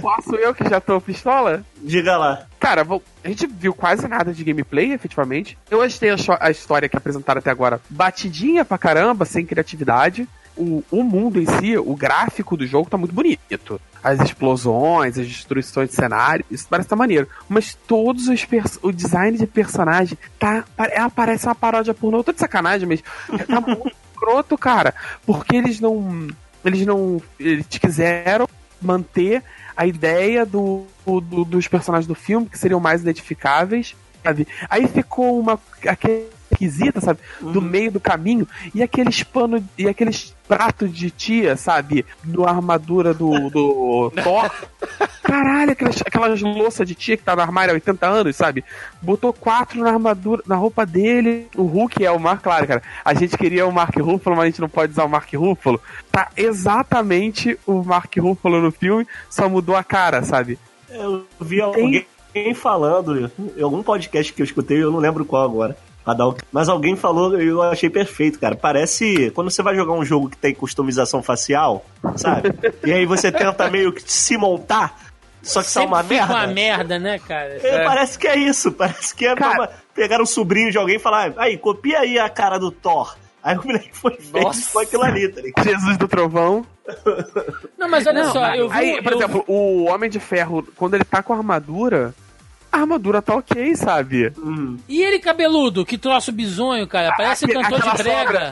[0.00, 1.64] Posso eu que já tô pistola?
[1.82, 2.46] Diga lá.
[2.58, 2.86] Cara,
[3.24, 5.58] a gente viu quase nada de gameplay, efetivamente.
[5.70, 10.28] Eu achei a, história que apresentaram até agora batidinha pra caramba, sem criatividade.
[10.56, 13.80] O, o mundo em si, o gráfico do jogo tá muito bonito.
[14.04, 17.26] As explosões, as destruições de cenário, isso parece tá maneiro.
[17.48, 18.46] Mas todos os
[18.82, 20.64] o design de personagem tá.
[20.76, 22.22] Ela parece uma paródia pornô.
[22.22, 23.02] Tô de sacanagem, mas
[23.46, 24.94] tá muito escroto, cara.
[25.24, 26.28] Porque eles não.
[26.64, 27.22] Eles não.
[27.40, 28.46] Eles quiseram
[28.82, 29.42] manter
[29.76, 34.46] a ideia do, do- dos personagens do filme, que seriam mais identificáveis, sabe?
[34.68, 35.58] Aí ficou uma.
[35.86, 36.22] aquela
[36.52, 37.20] esquisita, sabe?
[37.40, 42.04] Do meio do caminho, e aqueles pano e aqueles pratos de tia, sabe?
[42.22, 44.50] Do armadura do, do Thor.
[45.22, 48.64] Caralho, aquelas, aquelas louças de tia que tá no armário há 80 anos, sabe?
[49.00, 51.46] Botou quatro na armadura, na roupa dele.
[51.56, 52.82] O Hulk é o Mark, claro, cara.
[53.04, 55.80] A gente queria o Mark Ruffalo, mas a gente não pode usar o Mark Ruffalo.
[56.10, 60.58] Tá exatamente o Mark Ruffalo no filme, só mudou a cara, sabe?
[60.90, 62.06] Eu vi alguém
[62.54, 65.76] falando em algum podcast que eu escutei, eu não lembro qual agora.
[66.04, 68.54] Cada um- Mas alguém falou e eu achei perfeito, cara.
[68.56, 71.84] Parece quando você vai jogar um jogo que tem customização facial,
[72.16, 72.50] sabe?
[72.84, 74.96] e aí você tenta meio que se montar,
[75.42, 76.34] só que tá Sempre uma fica merda.
[76.34, 77.58] uma merda, né, cara?
[77.62, 80.96] É, Parece que é isso, parece que é Cara- pra pegar um sobrinho de alguém
[80.96, 83.16] e falar, aí, copia aí a cara do Thor.
[83.44, 84.70] Aí o moleque foi feito Nossa.
[84.72, 85.64] com aquilo ali, tá ligado?
[85.64, 86.64] Jesus do Trovão.
[87.78, 88.76] Não, mas olha Não, só, eu vi.
[88.76, 92.14] aí, por eu- exemplo, o Homem de Ferro, quando ele tá com a armadura,
[92.72, 94.32] a armadura tá ok, sabe?
[94.38, 94.78] Hum.
[94.88, 97.14] E ele cabeludo, que troço bizonho, cara.
[97.16, 98.50] Parece Aque- cantor de brega.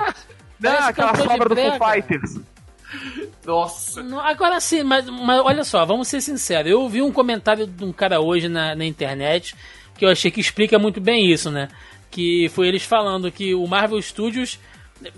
[0.60, 1.92] Não, Parece aquela cantor de sobra do Foo brega.
[1.94, 2.40] Fighters.
[3.44, 4.04] Nossa.
[4.22, 6.70] Agora sim, mas, mas olha só, vamos ser sinceros.
[6.70, 9.54] Eu vi um comentário de um cara hoje na, na internet
[9.96, 11.68] que eu achei que explica muito bem isso, né?
[12.10, 14.58] Que foi eles falando que o Marvel Studios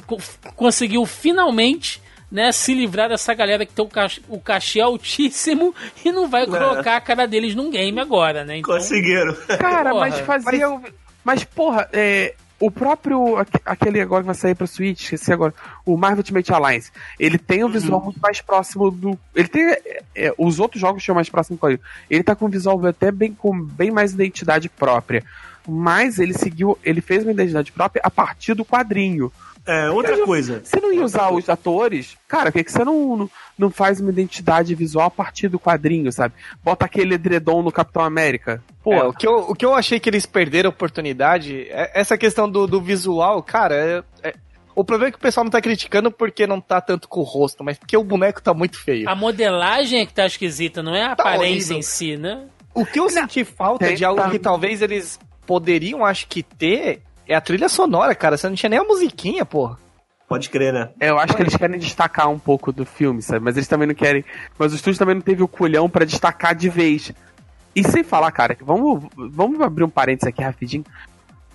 [0.06, 0.18] co-
[0.54, 2.00] conseguiu finalmente
[2.32, 6.46] né, se livrar dessa galera que tem o cachê, o cachê altíssimo e não vai
[6.46, 8.56] colocar a cara deles num game agora, né?
[8.58, 9.34] Então, Conseguiram.
[9.58, 10.80] Cara, Porra, mas fazia.
[11.22, 13.36] Mas, porra, é, o próprio.
[13.36, 15.52] aque- Aquele agora que vai sair pra Switch, esqueci agora.
[15.84, 16.90] O Marvel Ultimate Alliance.
[17.20, 19.18] Ele tem um visual muito mais próximo do.
[19.34, 19.62] Ele tem.
[19.62, 21.80] é, é, os outros jogos tinham mais próximo com ele.
[22.10, 25.22] Ele tá com um visual até bem, com bem mais identidade própria.
[25.68, 26.76] Mas ele seguiu.
[26.82, 29.30] Ele fez uma identidade própria a partir do quadrinho.
[29.66, 30.60] É, outra coisa.
[30.64, 32.16] Você não ia usar os atores?
[32.26, 35.58] Cara, por que, que você não, não, não faz uma identidade visual a partir do
[35.60, 36.34] quadrinho, sabe?
[36.64, 38.62] Bota aquele edredom no Capitão América.
[38.82, 41.92] Pô, É, o, que eu, o que eu achei que eles perderam a oportunidade é
[41.94, 43.74] essa questão do, do visual, cara.
[44.22, 44.34] é- é-
[44.74, 47.24] o problema é que o pessoal não tá criticando porque não tá tanto com o
[47.24, 49.08] rosto, mas porque o boneco tá muito feio.
[49.08, 51.78] a modelagem é que tá esquisita, não é a Tá aparência horrível.
[51.78, 52.46] em si, né?
[52.74, 56.42] O que eu senti falta tem- de algo tá- que talvez eles poderiam, acho que,
[56.42, 57.02] ter
[57.32, 58.36] é a trilha sonora, cara.
[58.36, 59.78] Você não tinha nem a musiquinha, porra.
[60.28, 60.88] Pode crer, né?
[60.98, 63.44] É, eu acho que eles querem destacar um pouco do filme, sabe?
[63.44, 64.24] Mas eles também não querem.
[64.58, 67.12] Mas o estúdio também não teve o culhão pra destacar de vez.
[67.74, 70.84] E sem falar, cara, que vamos, vamos abrir um parênteses aqui rapidinho.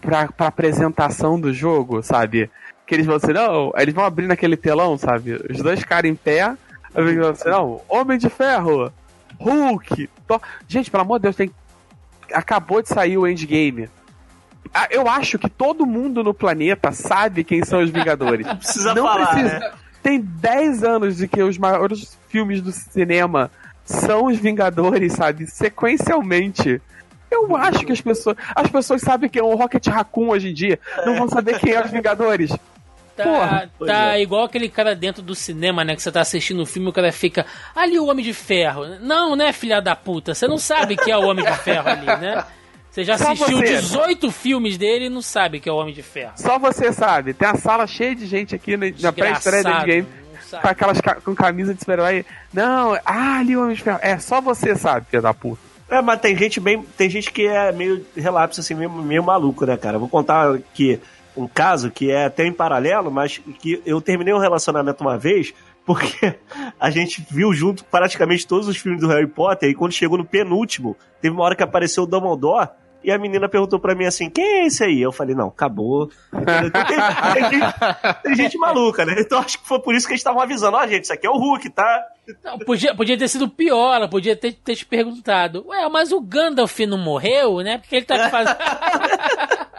[0.02, 2.49] pra, pra apresentação do jogo, sabe?
[2.86, 5.34] Que eles vão assim, não, eles vão abrir naquele telão, sabe?
[5.49, 6.56] Os dois caras em pé,
[6.95, 8.91] eles vão assim, não, Homem de Ferro,
[9.40, 10.10] Hulk.
[10.28, 10.41] Thor.
[10.68, 11.52] Gente, pelo amor de Deus, tem.
[12.34, 13.90] Acabou de sair o Endgame.
[14.73, 18.45] Ah, Eu acho que todo mundo no planeta sabe quem são os Vingadores.
[18.45, 19.60] Não precisa Não falar, precisa.
[19.60, 19.72] né?
[20.03, 23.52] Tem 10 anos de que os maiores filmes do cinema
[23.84, 25.48] são os Vingadores, sabe?
[25.48, 26.81] Sequencialmente.
[27.30, 28.38] Eu acho que as pessoas.
[28.56, 30.80] As pessoas sabem quem é o Rocket Raccoon hoje em dia.
[31.06, 32.52] Não vão saber quem é os Vingadores.
[33.18, 34.22] Tá, Porra, tá é.
[34.22, 35.95] igual aquele cara dentro do cinema, né?
[35.95, 37.45] Que você tá assistindo o filme e o cara fica.
[37.76, 38.85] Ali o Homem de Ferro.
[39.02, 40.35] Não, né, filha da puta?
[40.35, 42.44] Você não sabe que é o Homem de Ferro ali, né?
[42.98, 43.76] Você já Só assistiu você.
[43.78, 46.32] 18 filmes dele e não sabe que é o Homem de Ferro.
[46.36, 47.32] Só você sabe.
[47.32, 50.07] Tem a sala cheia de gente aqui na, na pré-estreia do sabe.
[50.60, 52.26] Com aquelas ca- com camisa de super-herói.
[52.52, 53.99] Não, ah, ali o Homem de Ferro.
[54.02, 55.61] É, só você sabe, filho da puta.
[55.88, 56.84] É, mas tem gente bem.
[56.98, 59.99] Tem gente que é meio relapso, assim, meio, meio maluco, né, cara?
[59.99, 60.99] Vou contar aqui
[61.36, 65.53] um caso que é até em paralelo, mas que eu terminei um relacionamento uma vez.
[65.86, 66.34] Porque
[66.80, 70.26] a gente viu junto praticamente todos os filmes do Harry Potter e quando chegou no
[70.26, 72.69] penúltimo, teve uma hora que apareceu o Dumbledore
[73.08, 75.02] e a menina perguntou pra mim assim, quem é esse aí?
[75.02, 76.08] Eu falei, não, acabou.
[76.30, 76.70] Tem,
[77.34, 79.16] tem gente, tem gente maluca, né?
[79.18, 81.30] Então acho que foi por isso que eles estavam avisando, ó, gente, isso aqui é
[81.30, 82.06] o Hulk, tá?
[82.44, 85.66] Não, podia, podia ter sido pior, ela podia ter, ter te perguntado.
[85.68, 87.78] Ué, mas o Gandalf não morreu, né?
[87.78, 88.58] Porque ele tá fazendo.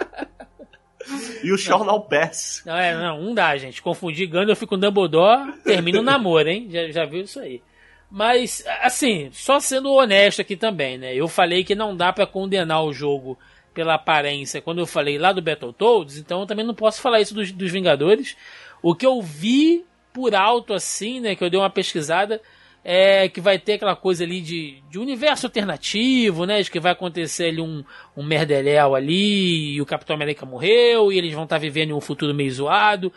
[1.43, 2.63] E o Shaw não Pass.
[2.67, 3.81] Não, é, não, não dá, gente.
[3.81, 6.69] Confundir Gandalf com Dumbledore, termina o namoro, hein?
[6.71, 7.63] Já, já viu isso aí.
[8.11, 11.15] Mas, assim, só sendo honesto aqui também, né?
[11.15, 13.39] Eu falei que não dá pra condenar o jogo
[13.75, 17.35] pela aparência quando eu falei lá do Battletoads, então eu também não posso falar isso
[17.35, 18.37] dos, dos Vingadores.
[18.83, 21.37] O que eu vi por alto, assim, né?
[21.37, 22.41] Que eu dei uma pesquisada,
[22.83, 26.63] é que vai ter aquela coisa ali de, de universo alternativo, né?
[26.63, 27.85] De que vai acontecer ali um,
[28.17, 32.01] um merdeléu ali, e o Capitão América morreu, e eles vão estar vivendo em um
[32.01, 33.13] futuro meio zoado.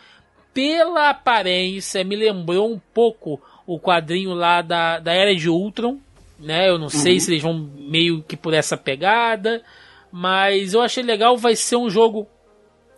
[0.52, 3.40] Pela aparência, me lembrou um pouco
[3.74, 5.98] o quadrinho lá da, da Era de Ultron,
[6.38, 6.68] né?
[6.68, 9.62] Eu não sei se eles vão meio que por essa pegada,
[10.10, 12.26] mas eu achei legal, vai ser um jogo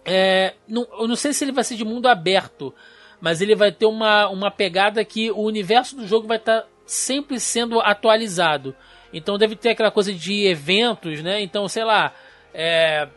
[0.05, 2.75] é, não, eu não sei se ele vai ser de mundo aberto,
[3.21, 7.41] mas ele vai ter uma, uma pegada que o universo do jogo vai estar sempre
[7.41, 8.75] sendo atualizado.
[9.13, 11.41] Então deve ter aquela coisa de eventos, né?
[11.41, 12.13] Então, sei lá,
[12.53, 13.09] é,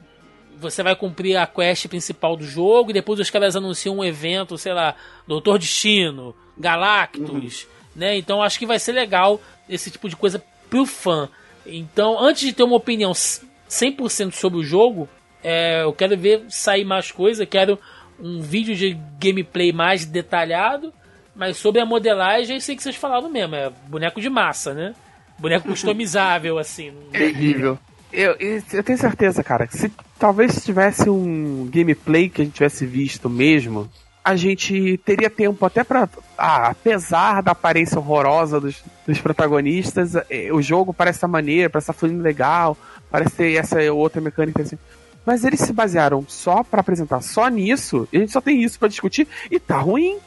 [0.57, 4.57] você vai cumprir a quest principal do jogo e depois os caras anunciam um evento,
[4.57, 4.95] sei lá,
[5.27, 8.17] Doutor Destino, Galactus, né?
[8.17, 11.29] Então acho que vai ser legal esse tipo de coisa pro fã.
[11.65, 15.09] Então, antes de ter uma opinião 100% sobre o jogo,
[15.43, 17.77] é, eu quero ver sair mais coisa, quero
[18.19, 20.93] um vídeo de gameplay mais detalhado,
[21.35, 24.95] mas sobre a modelagem, eu sei que vocês falaram mesmo, é boneco de massa, né?
[25.37, 26.91] Boneco customizável, assim.
[27.11, 27.77] Terrível.
[28.11, 32.55] Eu, eu eu tenho certeza, cara, que se talvez tivesse um gameplay que a gente
[32.55, 33.89] tivesse visto mesmo,
[34.27, 36.09] a gente teria tempo até pra.
[36.37, 41.85] Ah, apesar da aparência horrorosa dos, dos protagonistas, eh, o jogo parece estar maneiro, parece
[41.89, 42.75] estar fluindo legal,
[43.09, 44.77] parece ter essa outra mecânica assim.
[45.25, 48.77] Mas eles se basearam só pra apresentar só nisso, e a gente só tem isso
[48.77, 50.17] pra discutir, e tá ruim.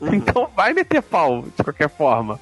[0.00, 2.40] Então vai meter pau, de qualquer forma.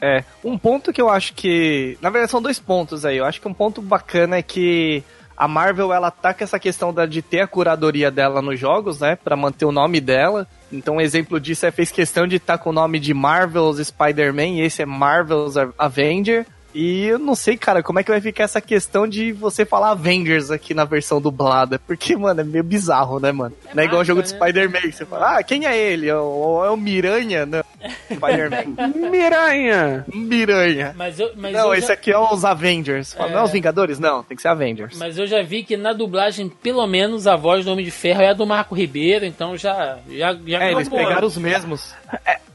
[0.00, 1.98] É, um ponto que eu acho que.
[2.00, 3.16] Na verdade, são dois pontos aí.
[3.16, 5.02] Eu acho que um ponto bacana é que
[5.36, 9.00] a Marvel ela tá com essa questão da, de ter a curadoria dela nos jogos,
[9.00, 9.16] né?
[9.16, 10.48] Pra manter o nome dela.
[10.72, 14.56] Então, um exemplo disso é fez questão de estar com o nome de Marvel's Spider-Man,
[14.56, 16.46] e esse é Marvel's Avenger.
[16.76, 19.92] E eu não sei, cara, como é que vai ficar essa questão de você falar
[19.92, 21.78] Avengers aqui na versão dublada.
[21.78, 23.54] Porque, mano, é meio bizarro, né, mano?
[23.70, 24.38] É não é igual o jogo de né?
[24.38, 26.06] Spider-Man, que você fala, ah, quem é ele?
[26.06, 27.46] É o, é o Miranha?
[27.46, 27.64] Não,
[28.12, 28.90] Spider-Man.
[29.10, 30.04] Miranha!
[30.12, 30.94] Miranha.
[30.98, 33.14] Mas eu, mas Não, eu esse já, aqui é os Avengers.
[33.14, 33.32] Fala, É.
[33.32, 33.98] Não é os Vingadores?
[33.98, 34.98] Não, tem que ser Avengers.
[34.98, 38.20] mas eu já vi que na dublagem, pelo menos, a voz do Homem de Ferro
[38.20, 39.96] é a do Marco Ribeiro, então já.
[40.10, 41.94] já, já É, eles pegaram os mesmos.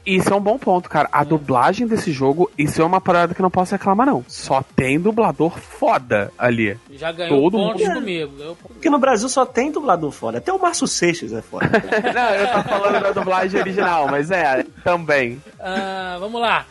[0.04, 1.08] Isso é um bom ponto, cara.
[1.12, 4.24] A dublagem desse jogo, isso é uma parada que eu não posso reclamar, não.
[4.26, 6.76] Só tem dublador foda ali.
[6.90, 7.94] Já ganhou Todo pontos mundo.
[7.94, 8.36] comigo.
[8.36, 8.76] ganhou pontos.
[8.76, 10.38] Porque no Brasil só tem dublador foda.
[10.38, 11.70] Até o Márcio Seixas é foda.
[12.14, 15.40] não, eu tô falando da dublagem original, mas é, também.
[15.60, 16.66] Ah, vamos lá.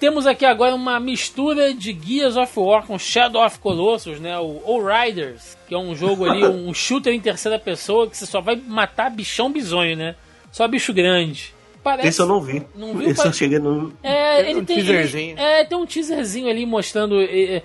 [0.00, 4.36] Temos aqui agora uma mistura de Gears of War com Shadow of Colossus, né?
[4.38, 8.40] O Riders, que é um jogo ali, um shooter em terceira pessoa que você só
[8.40, 10.16] vai matar bichão bizonho, né?
[10.50, 11.54] Só bicho grande.
[11.84, 12.08] Parece...
[12.08, 12.62] Esse eu não vi.
[12.74, 13.10] Não viu?
[13.10, 13.92] Esse eu cheguei no.
[14.02, 15.32] É, Tem ele um tem teaserzinho.
[15.32, 17.16] ele- é, tem um teaserzinho ali mostrando,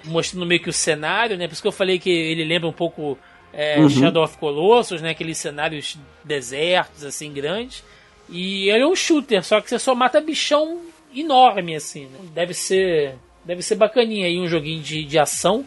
[0.06, 1.48] mostrando meio que o cenário, né?
[1.48, 3.18] Por isso que eu falei que ele lembra um pouco
[3.54, 3.90] é, Uhum.
[3.90, 5.12] Shadow of Colossus, né?
[5.12, 7.84] Aqueles cenários desertos, assim, grandes.
[8.30, 10.82] E ele é um shooter, só que você só mata bichão
[11.16, 12.04] enorme, assim.
[12.06, 12.20] Né?
[12.36, 15.66] Deve ser, deve ser bacaninha aí um joguinho de, de ação.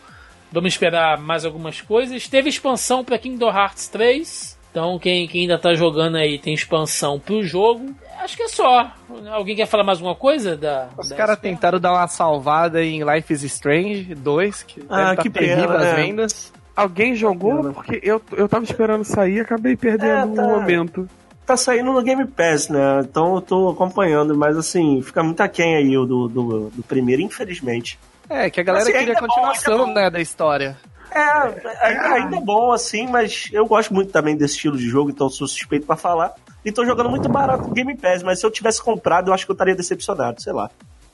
[0.52, 2.28] Vamos esperar mais algumas coisas.
[2.28, 4.51] Teve expansão para Kingdom Hearts 3.
[4.72, 7.94] Então, quem, quem ainda tá jogando aí tem expansão pro jogo.
[8.20, 8.90] Acho que é só.
[9.30, 10.56] Alguém quer falar mais alguma coisa?
[10.56, 15.16] Da, Os caras tentaram dar uma salvada em Life is Strange 2, que Ah, deve
[15.16, 15.94] tá que terrível pena, as é.
[15.94, 16.52] vendas.
[16.74, 17.70] Alguém jogou?
[17.74, 20.42] Porque eu, eu tava esperando sair e acabei perdendo É, tá.
[20.42, 21.06] um momento.
[21.44, 23.00] Tá saindo no Game Pass, né?
[23.04, 27.20] Então eu tô acompanhando, mas assim, fica muito aquém aí o do, do, do primeiro,
[27.20, 27.98] infelizmente.
[28.30, 29.92] É, que a galera Assim, queria bom, continuação, bom.
[29.92, 30.78] né, da história.
[31.14, 35.10] É, ainda, ainda é bom, assim, mas eu gosto muito também desse estilo de jogo,
[35.10, 36.34] então sou suspeito pra falar.
[36.64, 39.44] E tô jogando muito barato no Game Pass, mas se eu tivesse comprado, eu acho
[39.44, 40.70] que eu estaria decepcionado, sei lá.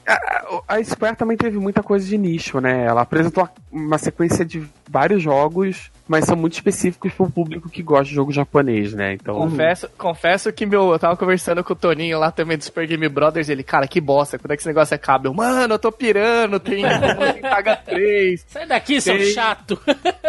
[0.09, 2.85] A, a Square também teve muita coisa de nicho, né?
[2.87, 8.07] Ela apresentou uma sequência de vários jogos, mas são muito específicos pro público que gosta
[8.07, 9.13] de jogo japonês, né?
[9.13, 9.35] Então.
[9.35, 13.07] Confesso, confesso que meu, eu tava conversando com o Toninho lá também do Super Game
[13.09, 15.29] Brothers, ele, cara, que bosta, quando é que esse negócio acaba?
[15.29, 16.83] Eu, mano, eu tô pirando, tem,
[17.33, 19.79] tem Saga 3, Sai daqui, seu Tem- chato.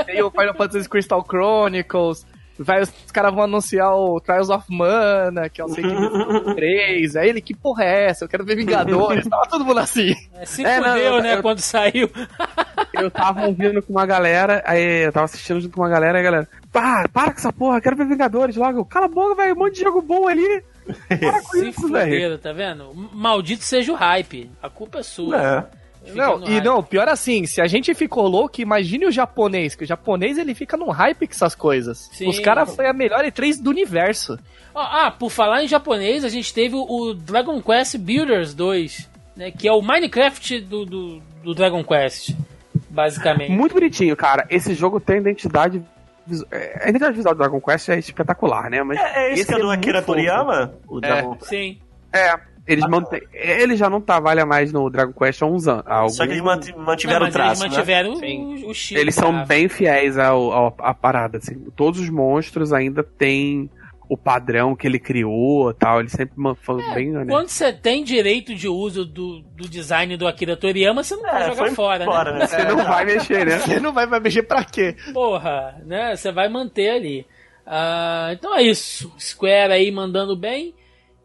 [0.06, 2.26] tem o Final Fantasy Crystal Chronicles,
[2.60, 7.30] vai, os caras vão anunciar o Trials of Mana, que é o Sekiro 3, aí
[7.30, 8.26] ele, que porra é essa?
[8.26, 10.14] Eu quero ver Vingadores, tava todo mundo assim.
[10.36, 12.10] É, Se É, não, fudeu, eu- né, eu- quando saiu.
[12.92, 16.22] Eu tava ouvindo com uma galera, aí eu tava assistindo junto com uma galera, e
[16.22, 18.84] a galera, pá, para com essa porra, quero ver Vingadores logo.
[18.84, 20.64] Cala a boca, velho, um monte de jogo bom ali.
[21.08, 22.38] Para com Se isso, velho.
[22.40, 22.92] tá vendo?
[23.14, 24.52] Maldito seja o hype.
[24.62, 25.38] A culpa é sua.
[25.38, 25.79] É.
[26.16, 26.64] Não, e hype.
[26.64, 30.54] não, pior assim, se a gente ficou louco, imagine o japonês, que o japonês ele
[30.56, 32.10] fica num hype com essas coisas.
[32.14, 32.28] Sim.
[32.30, 34.38] Os caras foi a melhor E3 do universo.
[34.74, 39.52] Ó, Ah, por falar em japonês, a gente teve o- Dragon Quest Builders 2, né?
[39.52, 42.36] Que é o Minecraft do, do, do Dragon Quest,
[42.90, 43.52] basicamente.
[43.52, 44.46] Muito bonitinho, cara.
[44.50, 45.82] Esse jogo tem identidade.
[46.52, 48.84] é, A identidade visual do Dragon Quest é espetacular, né?
[48.84, 50.02] Mas É, é esse, que é do muito Akira.
[50.02, 50.74] Toriyama?
[50.88, 51.78] O Dragon Sim.
[52.14, 52.34] É.
[52.72, 53.22] Eles mantêm.
[53.34, 55.84] Ele já não trabalha mais no Dragon Quest há uns anos.
[55.88, 57.78] há alguns- Só que eles manti- Não, mantiveram o traço, eles né?
[57.78, 58.64] mantiveram Sim.
[58.64, 61.56] o, o estilo Eles são bem fiéis ao, ao- à parada, assim.
[61.76, 63.70] Todos os monstros ainda têm
[64.08, 66.00] o padrão que ele criou tal.
[66.00, 67.26] Ele sempre foi É, bem, né?
[67.28, 71.42] Quando você tem direito de uso do, do design do Akira Toriyama, você não vai
[71.44, 72.40] É, jogar foi fora, fora, né?
[72.40, 72.48] né?
[72.48, 73.58] Você não vai mexer, né?
[73.60, 74.96] Você não vai, vai mexer pra quê?
[75.14, 76.16] Porra, né?
[76.16, 77.26] Você vai manter ali.
[77.66, 79.14] Ah, então é isso.
[79.20, 80.74] Square aí mandando bem.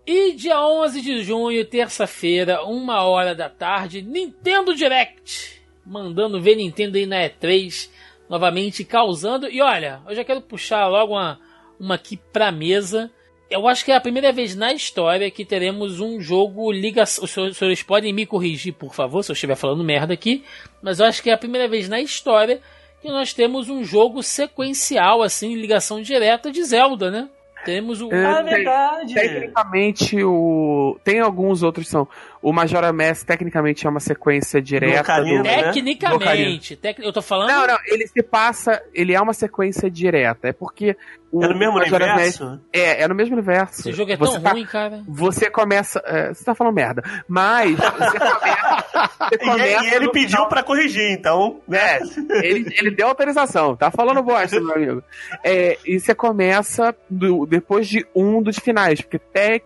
[0.07, 5.63] E dia 11 de junho, terça-feira, uma hora da tarde, Nintendo Direct.
[5.85, 7.89] Mandando ver Nintendo aí na E3.
[8.29, 9.49] Novamente causando.
[9.49, 11.41] E olha, eu já quero puxar logo uma,
[11.81, 13.11] uma aqui pra mesa.
[13.51, 17.25] Eu acho que é a primeira vez na história que teremos um jogo ligação.
[17.25, 20.43] Os senhores- podem me corrigir, por favor, se eu estiver falando merda aqui.
[20.83, 22.61] Mas eu acho que é a primeira vez na história
[23.01, 27.29] que nós temos um jogo sequencial, assim, ligação direta de Zelda, né?
[27.65, 28.13] Temos o.
[28.13, 29.15] É, Ah, verdade.
[29.15, 30.99] Tecnicamente, o.
[31.03, 32.09] Tem alguns outros que são.
[32.45, 35.45] O Majora Mass, tecnicamente, é uma sequência direta Ocarina, do.
[35.45, 35.63] né?
[35.73, 36.77] Tecnicamente.
[36.77, 37.49] tec- Eu tô falando.
[37.49, 38.83] Não, não, ele se passa.
[38.93, 40.49] Ele é uma sequência direta.
[40.49, 40.95] É porque.
[41.33, 42.45] O É no mesmo Majora's universo?
[42.45, 43.81] Mask- é, é no mesmo universo.
[43.81, 45.03] Esse jogo é você tão tá- ruim, cara.
[45.09, 46.03] Você começa.
[46.05, 47.03] é, você tá falando merda.
[47.27, 48.85] Mas você começa.
[49.21, 51.99] Você E, começa e ele no pediu final- pra corrigir, então, né?
[52.31, 55.03] É, ele, ele deu autorização, tá falando bosta, meu amigo.
[55.43, 59.65] É, e você começa do- depois de um dos finais, porque tec,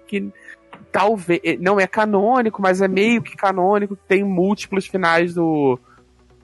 [0.99, 1.41] talvez.
[1.61, 5.79] Não é canônico, mas é meio que canônico, tem múltiplos finais do.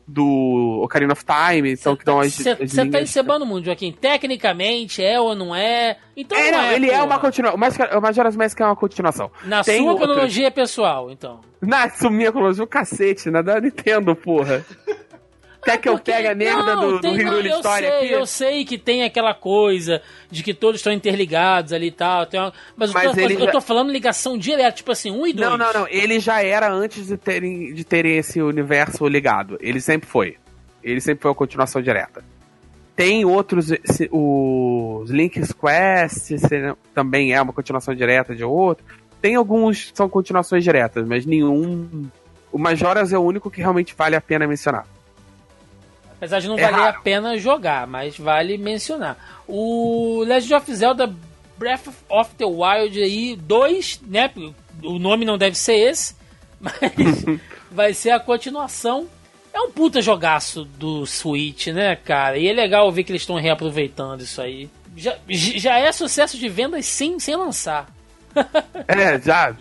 [0.07, 2.35] Do Ocarina of Time, então que dão as.
[2.37, 2.55] Você
[2.91, 3.91] tá encebando muito, Joaquim.
[3.91, 5.97] Tecnicamente é ou não é?
[6.15, 7.05] Então É, não, não, ele é porra.
[7.07, 7.59] uma continuação.
[7.59, 9.31] Mas o Majora's Mask é uma continuação.
[9.47, 10.07] Na Tem sua outros.
[10.07, 11.41] cronologia pessoal, então.
[11.59, 13.43] Na sumia cronologia, o cacete, né?
[13.43, 14.63] Da Nintendo, porra.
[15.65, 17.91] Quer que eu pegue a merda não, do, do tem- não, Hyrule eu Story sei,
[17.99, 18.11] aqui?
[18.13, 22.27] Eu sei que tem aquela coisa de que todos estão interligados ali e tal.
[22.35, 25.27] uma- mas, Mas eu, tô, ele eu já- tô falando ligação direta, tipo assim, um
[25.27, 25.49] e dois.
[25.51, 25.89] Não, não, não.
[25.89, 29.57] Ele já era antes de terem, de terem esse universo ligado.
[29.61, 30.37] Ele sempre foi.
[30.83, 32.23] Ele sempre foi a continuação direta.
[32.95, 33.71] Tem outros.
[34.11, 36.31] Os Link's Quest
[36.95, 38.85] também é uma continuação direta de outro.
[39.21, 42.05] Tem alguns que são continuações diretas, mas nenhum.
[42.53, 44.87] O Majoras é o único que realmente vale a pena mencionar.
[46.25, 47.03] Apesar de não É valer a raro.
[47.03, 49.43] pena jogar, mas vale mencionar.
[49.47, 51.15] O Legend of Zelda
[51.57, 54.31] Breath of the Wild aí, 2, né?
[54.83, 56.15] O nome não deve ser esse,
[56.61, 56.83] mas
[57.71, 59.07] vai ser a continuação.
[59.53, 62.37] É um puta jogaço do Switch, né, cara?
[62.39, 64.69] E é legal ver que eles estão reaproveitando isso aí.
[64.97, 67.87] Já, já é sucesso de vendas sim, sem lançar.
[68.89, 69.55] É, já.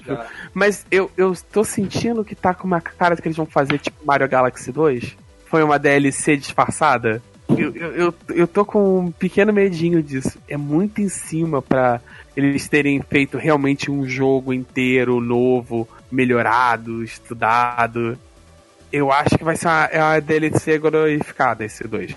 [0.52, 4.04] Mas eu, eu tô sentindo que tá com uma cara que eles vão fazer tipo
[4.04, 5.16] Mario Galaxy 2.
[5.54, 7.22] Foi uma DLC disfarçada.
[7.48, 10.40] Eu, eu, eu, eu tô com um pequeno medinho disso.
[10.48, 12.02] É muito em cima pra
[12.36, 18.18] eles terem feito realmente um jogo inteiro, novo, melhorado, estudado.
[18.92, 22.16] Eu acho que vai ser uma, é uma DLC glorificada esse 2.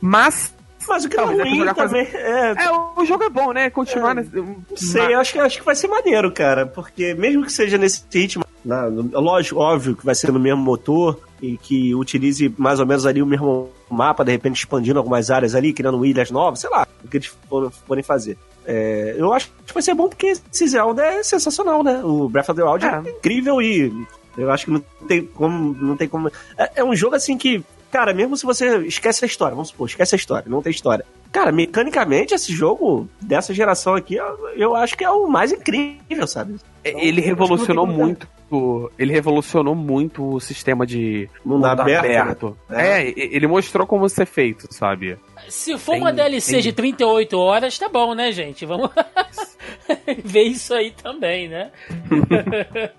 [0.00, 0.54] Mas.
[0.88, 2.50] Mas o que é Talvez é ruim também é...
[2.52, 3.68] É, o jogo é bom, né?
[3.70, 4.30] Continuar nesse.
[4.34, 6.66] Não sei, eu acho que, acho que vai ser maneiro, cara.
[6.66, 10.62] Porque mesmo que seja nesse ritmo, na- no- lógico, óbvio que vai ser no mesmo
[10.62, 15.30] motor e que utilize mais ou menos ali o mesmo mapa, de repente expandindo algumas
[15.30, 18.36] áreas ali, criando ilhas novas, sei lá, o que eles for- forem fazer.
[18.66, 22.02] É, eu acho que vai ser bom porque esse Zelda é sensacional, né?
[22.04, 23.10] O Breath of the Wild é, É.
[23.10, 23.90] incrível e
[24.36, 25.74] eu acho que não tem como.
[25.80, 27.62] Não tem como é, é um jogo assim que.
[27.90, 31.04] Cara, mesmo se você esquece a história, vamos supor, esquece a história, não tem história.
[31.32, 36.26] Cara, mecanicamente, esse jogo dessa geração aqui, eu, eu acho que é o mais incrível,
[36.26, 36.56] sabe?
[36.84, 38.28] Ele Então, revolucionou não tem muito.
[38.50, 43.02] o- Ele revolucionou muito o sistema de Mundo aberto, né?
[43.02, 45.18] É, ele mostrou como ser feito, sabe?
[45.48, 48.64] Se for Tem- uma DLC tem- de 38 horas, tá bom, né, gente?
[48.66, 48.90] Vamos
[50.24, 51.70] ver isso aí também, né?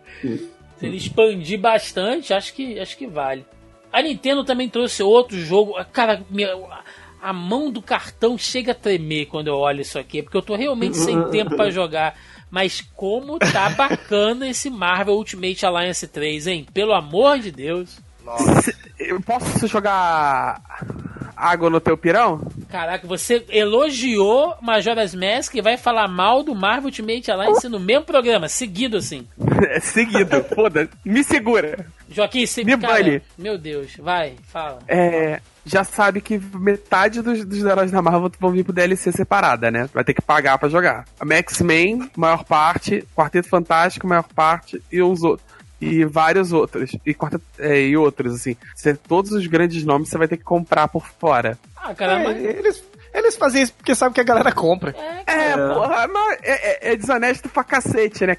[0.78, 3.46] Se ele expandir bastante, acho que, acho que vale.
[3.92, 5.74] A Nintendo também trouxe outro jogo.
[5.92, 6.56] Cara, minha-
[7.22, 10.56] a mão do cartão chega a tremer quando eu olho isso aqui, porque eu tô
[10.56, 12.16] realmente sem tempo pra jogar.
[12.52, 16.68] Mas como tá bacana esse Marvel Ultimate Alliance 3, hein?
[16.74, 18.00] Pelo amor de Deus.
[19.00, 20.62] Eu posso jogar
[21.36, 22.42] água no teu pirão?
[22.70, 28.04] Caraca, você elogiou Majora's Mask e vai falar mal do Marvel Ultimate Alliance no mesmo
[28.06, 29.26] programa, seguido assim.
[29.72, 30.90] É seguido, foda.
[31.04, 31.86] Me segura.
[32.10, 33.22] Joaquim, você Me cara, bane.
[33.38, 34.80] Meu Deus, vai, fala.
[34.88, 39.70] É, já sabe que metade dos, dos heróis da Marvel vão vir pro DLC separada,
[39.70, 39.88] né?
[39.94, 41.06] Vai ter que pagar pra jogar.
[41.20, 45.48] A Max-Men, maior parte, Quarteto Fantástico, maior parte, e os outros.
[45.82, 46.92] E vários outros.
[47.06, 48.56] E, quarteto, é, e outros, assim.
[48.76, 51.58] Cê- todos os grandes nomes você vai ter que comprar por fora.
[51.78, 52.34] Ah, caramba.
[52.34, 52.84] É, eles,
[53.14, 54.94] eles fazem isso porque sabem que a galera compra.
[55.26, 58.36] É, porra, mas é, é- é desonesto pra cacete, né?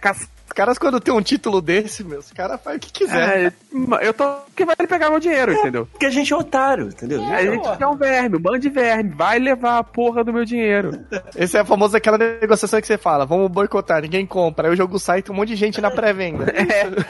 [0.51, 3.53] Os caras, quando tem um título desse, meu, os caras fazem o que quiser.
[4.01, 4.25] É, eu tô.
[4.57, 5.87] que vai pegar meu dinheiro, entendeu?
[5.87, 7.23] Porque a gente é otário, entendeu?
[7.23, 7.79] A gente porra.
[7.81, 9.11] é um verme, um bando de verme.
[9.11, 11.05] Vai levar a porra do meu dinheiro.
[11.37, 14.67] Esse é a famosa aquela negociação que você fala, vamos boicotar, ninguém compra.
[14.67, 16.53] Aí o jogo sai e tem um monte de gente na pré-venda.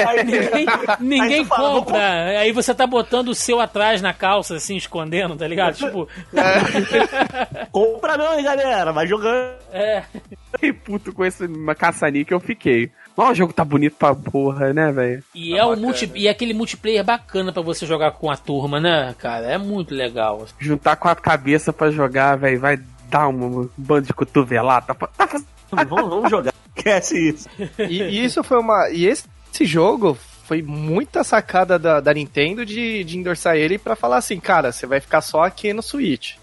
[0.06, 0.66] Aí, Ninguém,
[1.00, 2.24] ninguém Aí fala, compra.
[2.40, 5.76] Aí você tá botando o seu atrás na calça, assim, escondendo, tá ligado?
[5.76, 6.06] Tipo,
[7.72, 9.54] compra não, hein, galera, vai jogando.
[9.72, 10.04] é.
[10.52, 11.48] Fiquei puto com esse
[11.78, 12.90] caçani que eu fiquei.
[13.16, 15.24] Ó, o jogo tá bonito pra porra, né, velho?
[15.34, 18.80] E é, o multi, e é aquele multiplayer bacana pra você jogar com a turma,
[18.80, 19.46] né, cara?
[19.46, 20.46] É muito legal.
[20.58, 24.94] Juntar quatro cabeças pra jogar, velho, vai dar um, bando de cotovelada.
[24.94, 25.40] Tá, tá
[25.86, 26.54] Vamos, vamos jogar.
[26.76, 27.48] Esquece isso.
[27.78, 28.88] E, e isso foi uma.
[28.90, 33.94] E esse, esse jogo foi muita sacada da, da Nintendo de, de endossar ele pra
[33.94, 36.34] falar assim, cara, você vai ficar só aqui no Switch.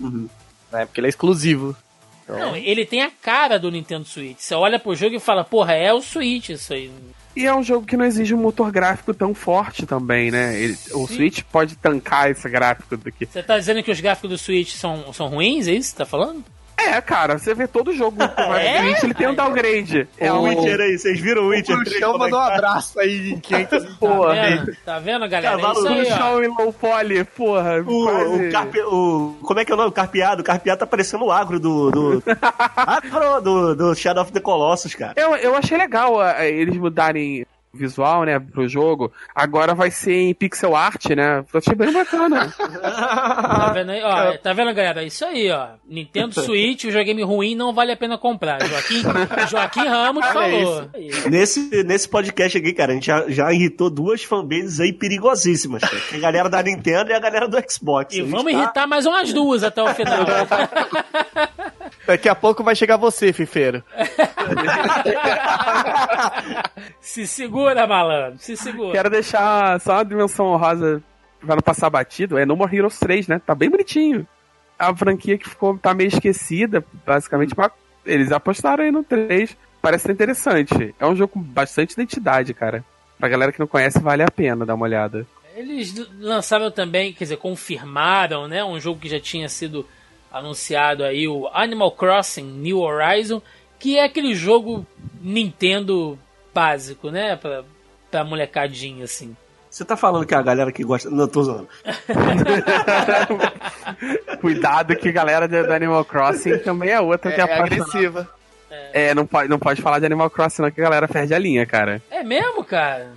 [0.00, 0.28] Uhum.
[0.70, 0.84] Né?
[0.84, 1.76] Porque ele é exclusivo.
[2.28, 4.38] Não, ele tem a cara do Nintendo Switch.
[4.40, 6.90] Você olha pro jogo e fala, porra, é o Switch isso aí.
[7.36, 10.58] E é um jogo que não exige um motor gráfico tão forte também, né?
[10.58, 13.26] Ele- o Switch pode tancar esse gráfico daqui.
[13.26, 15.98] Você tá dizendo que os gráficos do Switch são, são ruins, é isso que você
[15.98, 16.42] tá falando?
[16.78, 18.80] É, cara, você vê todo jogo que vai É?
[18.82, 20.06] Switch, ele tem um downgrade.
[20.18, 21.98] É o Witcher aí, vocês viram o Witcher O 3?
[21.98, 22.54] chão é mandou um tá?
[22.54, 24.76] abraço aí em 500 Tá Porra, vendo?
[24.84, 25.58] Tá vendo, galera?
[25.58, 26.04] É Cavalo ó.
[26.04, 27.80] chão em low poly, porra.
[27.80, 29.36] O, quase- o, carpe, o.
[29.42, 29.88] Como é que é o nome?
[29.88, 30.42] O Carpeado.
[30.42, 31.90] O Carpeado tá parecendo o agro do.
[31.90, 32.22] do
[32.76, 35.14] agro do, do Shadow of the Colossus, cara.
[35.16, 39.12] Eu, eu achei legal eles mudarem o visual, né, pro jogo.
[39.34, 41.44] Agora vai ser em pixel art, né?
[41.52, 42.50] Eu achei bem bacana.
[42.50, 44.02] Tá vendo aí?
[44.02, 45.04] Ó, tá vendo, galera?
[45.04, 45.68] Isso aí, ó.
[45.86, 48.58] Nintendo Switch, o videogame ruim não vale a pena comprar.
[48.64, 49.02] Joaquim,
[49.50, 50.90] Joaquim Ramos falou.
[51.30, 56.02] Nesse, nesse podcast aqui, cara, a gente já, já irritou duas fanbases aí perigosíssimas, cara.
[56.12, 58.14] É a galera da Nintendo e a galera do Xbox.
[58.14, 60.24] E vamos tá- irritar mais umas duas até o final.
[62.06, 63.82] Daqui a pouco vai chegar você, Fifeiro.
[67.00, 68.38] Se segura, malandro.
[68.38, 68.92] Se segura.
[68.92, 71.02] Quero deixar só uma dimensão honrosa
[71.40, 72.38] pra não passar batido.
[72.38, 73.40] É No More Heroes 3, né?
[73.44, 74.26] Tá bem bonitinho.
[74.78, 77.72] A franquia que ficou, tá meio esquecida, basicamente, mas
[78.04, 79.56] eles apostaram aí no 3.
[79.80, 80.94] Parece ser interessante.
[80.98, 82.84] É um jogo com bastante identidade, cara.
[83.18, 85.26] Pra galera que não conhece, vale a pena dar uma olhada.
[85.54, 88.62] Eles lançaram também, quer dizer, confirmaram, né?
[88.62, 89.88] Um jogo que já tinha sido
[90.38, 93.42] anunciado aí, o Animal Crossing New Horizon,
[93.78, 94.86] que é aquele jogo
[95.20, 96.18] Nintendo
[96.54, 97.36] básico, né?
[97.36, 97.62] Pra,
[98.10, 99.36] pra molecadinha, assim.
[99.70, 101.10] Você tá falando que a galera que gosta.
[101.10, 101.68] Não, tô zoando.
[104.40, 107.82] Cuidado que a galera do Animal Crossing também é outra que É, é, é apaixonada.
[107.82, 108.28] agressiva.
[108.92, 111.38] É, não pode, não pode falar de Animal Crossing, não, que a galera perde a
[111.38, 112.02] linha, cara.
[112.10, 113.10] É mesmo, cara?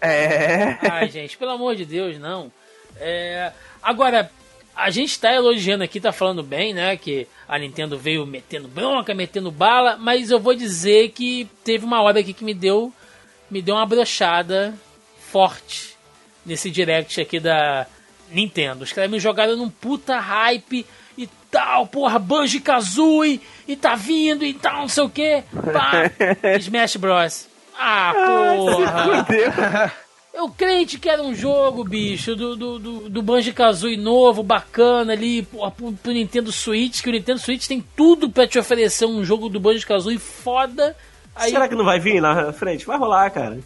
[0.00, 0.76] É.
[0.90, 2.50] Ai, gente, pelo amor de Deus, não.
[2.98, 4.30] É, Agora,
[4.76, 6.96] a gente tá elogiando aqui, tá falando bem, né?
[6.98, 12.02] Que a Nintendo veio metendo bronca, metendo bala, mas eu vou dizer que teve uma
[12.02, 12.92] hora aqui que me deu,
[13.50, 14.74] me deu uma brochada
[15.30, 15.96] forte
[16.44, 17.86] nesse direct aqui da
[18.30, 18.84] Nintendo.
[18.84, 20.84] Os caras me jogaram num puta hype
[21.16, 25.42] e tal, porra, Banjo Kazooie e tá vindo e tal, não sei o que.
[26.60, 27.48] Smash Bros.
[27.78, 29.92] Ah, porra.
[30.36, 35.14] Eu crente que era um jogo, bicho, do, do, do, do Banjo Kazooie novo, bacana
[35.14, 39.24] ali, pro, pro Nintendo Switch, que o Nintendo Switch tem tudo pra te oferecer um
[39.24, 40.94] jogo do Banjo Kazooie foda.
[41.34, 42.84] Aí, Será que não vai vir na frente?
[42.84, 43.58] Vai rolar, cara.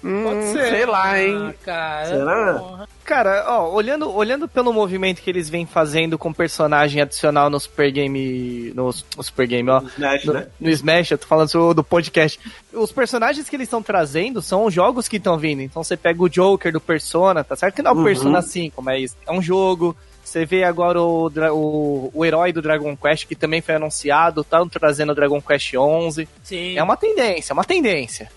[0.00, 0.70] Pode ser.
[0.70, 1.36] Sei lá, hein?
[1.50, 2.54] ah, cara, Será?
[2.58, 2.88] porra.
[3.04, 7.90] Cara, ó, olhando, olhando pelo movimento que eles vêm fazendo com personagem adicional no Super
[7.90, 8.72] Game.
[8.74, 8.86] No,
[9.16, 9.80] no Super Game, ó.
[9.80, 10.46] Smash, No, né?
[10.60, 12.38] no Smash, eu tô falando do, do podcast.
[12.72, 15.60] Os personagens que eles estão trazendo são os jogos que estão vindo.
[15.60, 18.04] Então você pega o Joker do Persona, tá certo que não é o Uhum.
[18.04, 19.96] Persona 5, mas é um jogo.
[20.22, 24.68] Você vê agora o, o, o herói do Dragon Quest, que também foi anunciado, estão
[24.68, 26.28] trazendo o Dragon Quest 11.
[26.44, 26.78] Sim.
[26.78, 28.30] É uma tendência, é uma tendência.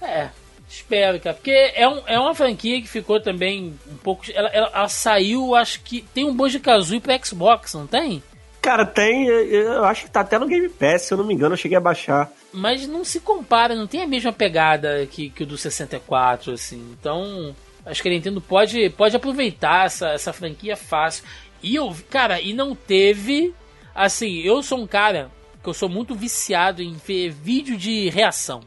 [0.00, 0.28] É,
[0.70, 1.34] espero, cara.
[1.34, 4.24] Porque é, um, é uma franquia que ficou também um pouco.
[4.32, 6.02] Ela, ela, ela saiu, acho que.
[6.14, 8.22] Tem um Banjo Kazooie pro Xbox, não tem?
[8.62, 9.26] Cara, tem.
[9.26, 11.76] Eu acho que tá até no Game Pass, se eu não me engano, eu cheguei
[11.76, 12.30] a baixar.
[12.52, 16.94] Mas não se compara, não tem a mesma pegada que, que o do 64, assim.
[16.98, 17.54] Então,
[17.86, 21.24] acho que a Nintendo pode, pode aproveitar essa, essa franquia fácil.
[21.62, 23.54] E eu, cara, e não teve.
[23.94, 25.30] Assim, eu sou um cara
[25.62, 28.60] que eu sou muito viciado em ver vídeo de reação.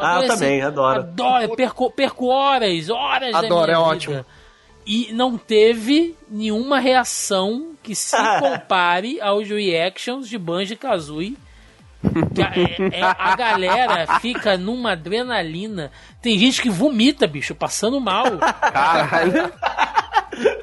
[0.00, 0.98] Eu Ah, eu adoro também, adoro.
[1.00, 3.80] Adoro, eu perco, perco horas, horas da Adoro, minha é vida.
[3.80, 4.26] ótimo.
[4.86, 11.36] E não teve nenhuma reação que se compare aos reactions de Banjo Kazooie.
[12.34, 15.90] Que a, é- é- a galera fica numa adrenalina.
[16.22, 19.52] Tem gente que vomita, bicho, passando mal Caralho.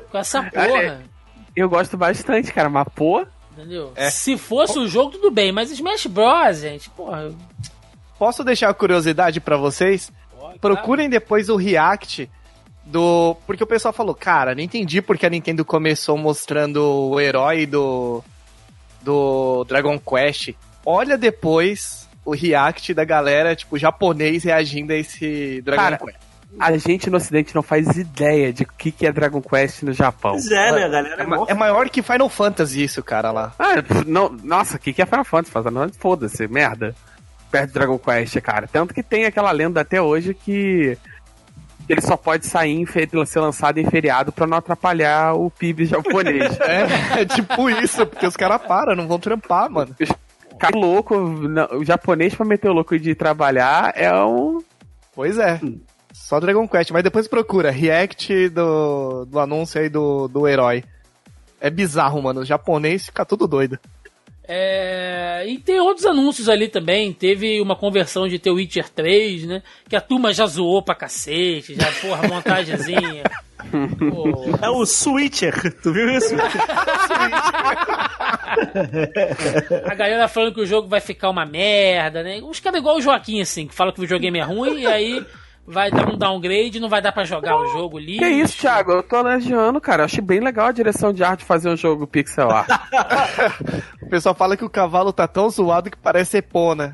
[0.09, 1.01] com essa porra.
[1.55, 3.25] Eu gosto bastante, cara, mas pô.
[3.51, 3.91] Entendeu?
[3.95, 4.09] É.
[4.09, 7.31] Se fosse o jogo, tudo bem, mas Smash Bros, gente, porra.
[8.23, 10.09] Posso deixar uma curiosidade pra vocês?
[10.61, 12.29] Procurem depois o react
[12.85, 13.35] do.
[13.45, 18.23] Porque o pessoal falou, cara, não entendi porque a Nintendo começou mostrando o herói do.
[19.01, 20.51] do Dragon Quest.
[20.85, 26.17] Olha depois o react da galera, tipo, japonês reagindo a esse Dragon Cara, Quest.
[26.57, 29.91] A gente no ocidente não faz ideia de o que, que é Dragon Quest no
[29.91, 30.31] Japão.
[30.31, 31.23] Pois é, né, galera?
[31.23, 33.53] É, ma- é maior que Final Fantasy isso, cara, lá.
[33.59, 33.73] Ah,
[34.07, 35.97] não, nossa, o que, que é Final Fantasy?
[35.99, 36.95] Foda-se, merda.
[37.53, 38.67] Perto do Dragon Quest, cara.
[38.67, 40.97] Tanto que tem aquela lenda até hoje que
[41.87, 45.85] ele só pode sair em fe- ser lançado em feriado pra não atrapalhar o PIB
[45.85, 46.57] japonês.
[46.61, 49.95] É, é tipo isso, porque os caras param, não vão trampar, mano.
[50.57, 54.59] Cara louco, não, o japonês pra meter o louco de trabalhar é um.
[55.13, 55.59] Pois é.
[56.11, 60.83] Só Dragon Quest, mas depois procura, react do, do anúncio aí do, do herói.
[61.61, 62.41] É bizarro, mano.
[62.41, 63.77] O japonês fica tudo doido.
[64.45, 67.13] É, e tem outros anúncios ali também.
[67.13, 69.63] Teve uma conversão de The Witcher 3, né?
[69.87, 73.23] Que a turma já zoou pra cacete, já, porra, montagenzinha.
[74.11, 74.59] Porra.
[74.61, 76.35] É o Switcher, tu viu isso?
[79.85, 82.41] A galera falando que o jogo vai ficar uma merda, né?
[82.41, 85.25] Uns caras igual o Joaquim, assim, que fala que o videogame é ruim e aí
[85.65, 88.17] vai dar um downgrade, não vai dar pra jogar o jogo ali.
[88.17, 88.91] Que isso, Thiago?
[88.91, 90.01] Eu tô elogiando, cara.
[90.01, 92.69] Eu achei bem legal a direção de arte fazer um jogo pixel art.
[94.03, 96.93] O pessoal fala que o cavalo tá tão zoado que parece Epona.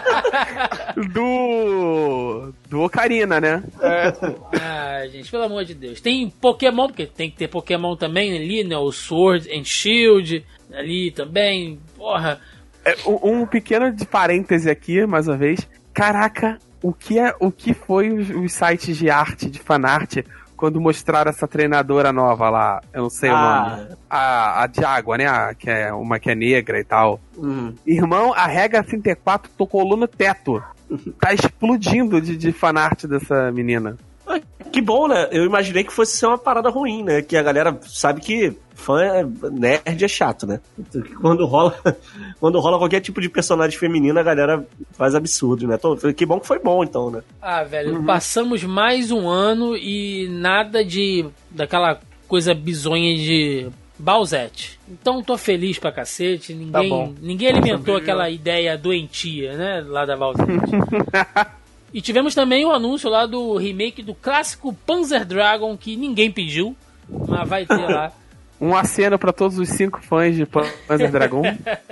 [1.12, 2.54] do.
[2.66, 3.62] Do Ocarina, né?
[3.78, 6.00] Ah, gente, pelo amor de Deus.
[6.00, 8.76] Tem Pokémon, porque tem que ter Pokémon também ali, né?
[8.78, 10.42] O Sword and Shield
[10.72, 11.78] ali também.
[11.94, 12.40] Porra.
[12.86, 15.68] É, um, um pequeno de parêntese aqui, mais uma vez.
[15.92, 20.18] Caraca, o que, é, o que foi os, os sites de arte, de fanart,
[20.56, 22.80] quando mostraram essa treinadora nova lá?
[22.92, 23.76] Eu não sei o Ah.
[23.78, 23.96] nome.
[24.08, 25.26] A, a de água, né?
[25.26, 27.20] A, que é uma que é negra e tal.
[27.38, 27.74] Hum.
[27.86, 30.62] Irmão, a Regra 34 tocou no teto.
[31.20, 33.96] Tá explodindo de, de fanart dessa menina.
[34.72, 35.28] Que bom, né?
[35.32, 37.22] Eu imaginei que fosse ser uma parada ruim, né?
[37.22, 40.60] Que a galera sabe que fã é nerd é chato, né?
[41.20, 41.76] Quando rola,
[42.38, 45.76] quando rola qualquer tipo de personagem feminina, a galera faz absurdo, né?
[45.76, 47.22] Então, Que bom que foi bom, então, né?
[47.42, 51.26] Ah, velho, passamos mais um ano e nada de.
[51.50, 51.98] daquela
[52.28, 54.78] coisa bizonha de Bowsette.
[54.88, 56.54] Então tô feliz pra cacete.
[56.54, 57.12] Ninguém, bom.
[57.20, 59.84] ninguém alimentou aquela ideia doentia, né?
[59.86, 60.50] Lá da Bowsette.
[61.92, 66.76] e tivemos também o anúncio lá do remake do clássico Panzer Dragon que ninguém pediu,
[67.28, 68.12] mas vai ter lá.
[68.62, 71.40] Um aceno pra todos os cinco fãs de Panzer Dragon.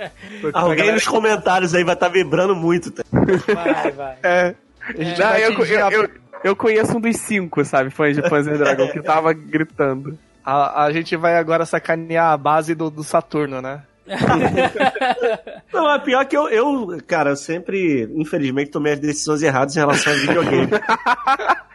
[0.53, 2.91] Alguém nos comentários aí vai estar vibrando muito.
[2.91, 3.03] Tá?
[3.11, 4.17] Vai, vai.
[4.21, 4.55] É.
[4.95, 6.09] Gente Não, vai eu, eu, a- eu,
[6.43, 10.15] eu conheço um dos cinco, sabe, fãs de Panzer Dragon, que tava gritando.
[10.45, 13.81] A, a gente vai agora sacanear a base do, do Saturno, né?
[15.73, 19.79] Não, é pior que eu, eu, cara, eu sempre, infelizmente, tomei as decisões erradas em
[19.79, 20.69] relação a videogame.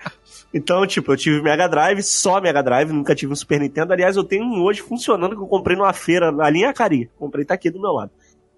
[0.56, 3.93] Então, tipo, eu tive Mega Drive, só Mega Drive, nunca tive um Super Nintendo.
[3.93, 7.11] Aliás, eu tenho um hoje funcionando que eu comprei numa feira ali em Acari.
[7.19, 8.12] Comprei, tá aqui do meu lado.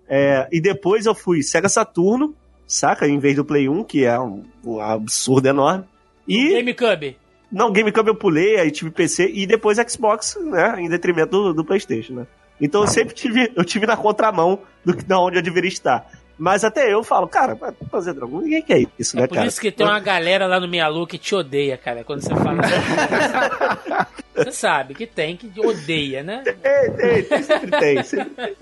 [0.07, 2.35] É, e depois eu fui Sega Saturno,
[2.67, 3.09] saca?
[3.09, 5.85] Em vez do Play 1, que é um, um absurdo enorme.
[6.29, 6.53] E.
[6.53, 7.17] GameCube.
[7.51, 10.75] Não, GameCube eu pulei, aí tive PC e depois Xbox, né?
[10.79, 12.27] Em detrimento do, do PlayStation, né?
[12.61, 16.07] Então eu sempre tive, eu tive na contramão do que da onde eu deveria estar.
[16.39, 19.47] Mas até eu falo, cara, pra fazer droga, ninguém quer isso, É né, por cara?
[19.47, 22.61] isso que tem uma galera lá no Mialu que te odeia, cara, quando você fala.
[24.37, 26.43] você sabe que tem que odeia, né?
[26.45, 26.55] Tem,
[26.93, 28.57] tem, tem, sempre tem, sempre tem.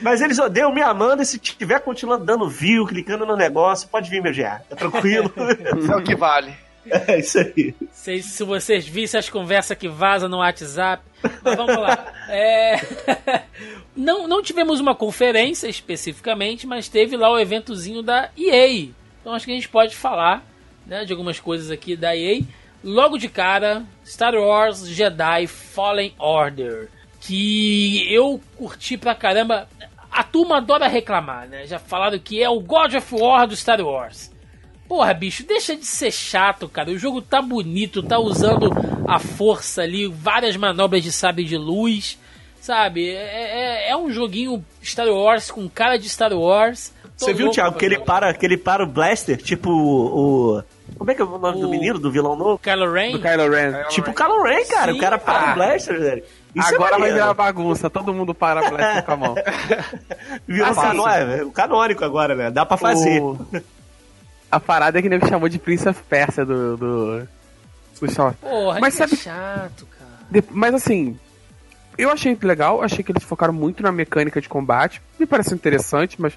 [0.00, 4.08] Mas eles odeiam me amando e se tiver continuando dando view, clicando no negócio, pode
[4.08, 4.62] vir, meu GA.
[4.70, 5.30] É tranquilo.
[5.78, 6.54] Isso é o que vale.
[6.86, 7.74] É isso aí.
[7.92, 11.02] Se, se vocês vissem as conversas que vazam no WhatsApp.
[11.42, 12.14] Mas vamos lá.
[12.32, 12.80] É...
[13.96, 18.88] Não, não tivemos uma conferência especificamente, mas teve lá o eventozinho da EA.
[19.20, 20.44] Então acho que a gente pode falar
[20.86, 22.40] né, de algumas coisas aqui da EA.
[22.82, 26.88] Logo de cara, Star Wars Jedi Fallen Order.
[27.20, 29.68] Que eu curti pra caramba.
[30.10, 31.66] A turma adora reclamar, né?
[31.66, 34.30] Já falaram que é o God of War do Star Wars.
[34.90, 36.90] Porra, bicho, deixa de ser chato, cara.
[36.90, 38.70] O jogo tá bonito, tá usando
[39.06, 42.18] a força ali, várias manobras de sabre de luz,
[42.60, 43.08] sabe?
[43.08, 46.92] É, é, é um joguinho Star Wars com cara de Star Wars.
[47.16, 50.56] Tô Você viu, Thiago, que ele para, que ele para o Blaster, tipo o.
[50.58, 50.62] o-
[50.98, 52.58] Como é que é o nome do O- menino, do vilão novo?
[52.58, 53.12] Kylo Ren?
[53.12, 53.84] Do Kylo Ren.
[53.90, 54.90] Tipo o Kylo Ren, cara.
[54.92, 55.50] Sim, o cara para cara.
[55.52, 56.24] o Blaster, velho.
[56.52, 57.14] Isso é Agora vai maneiro.
[57.20, 59.34] virar bagunça, todo mundo para a Blaster com a mão.
[60.48, 62.50] Virou Assim, canô- é, o canônico agora, né?
[62.50, 63.20] Dá pra fazer.
[63.22, 63.38] O-
[64.50, 66.76] A parada é que ele chamou de Prince of Persia do.
[66.76, 67.28] do...
[68.00, 68.32] do Shaw.
[68.40, 70.44] Porra, Mas que é sabe- chato, cara.
[70.50, 71.18] Mas assim,
[71.98, 76.20] eu achei legal, achei que eles focaram muito na mecânica de combate, me pareceu interessante,
[76.20, 76.32] mas,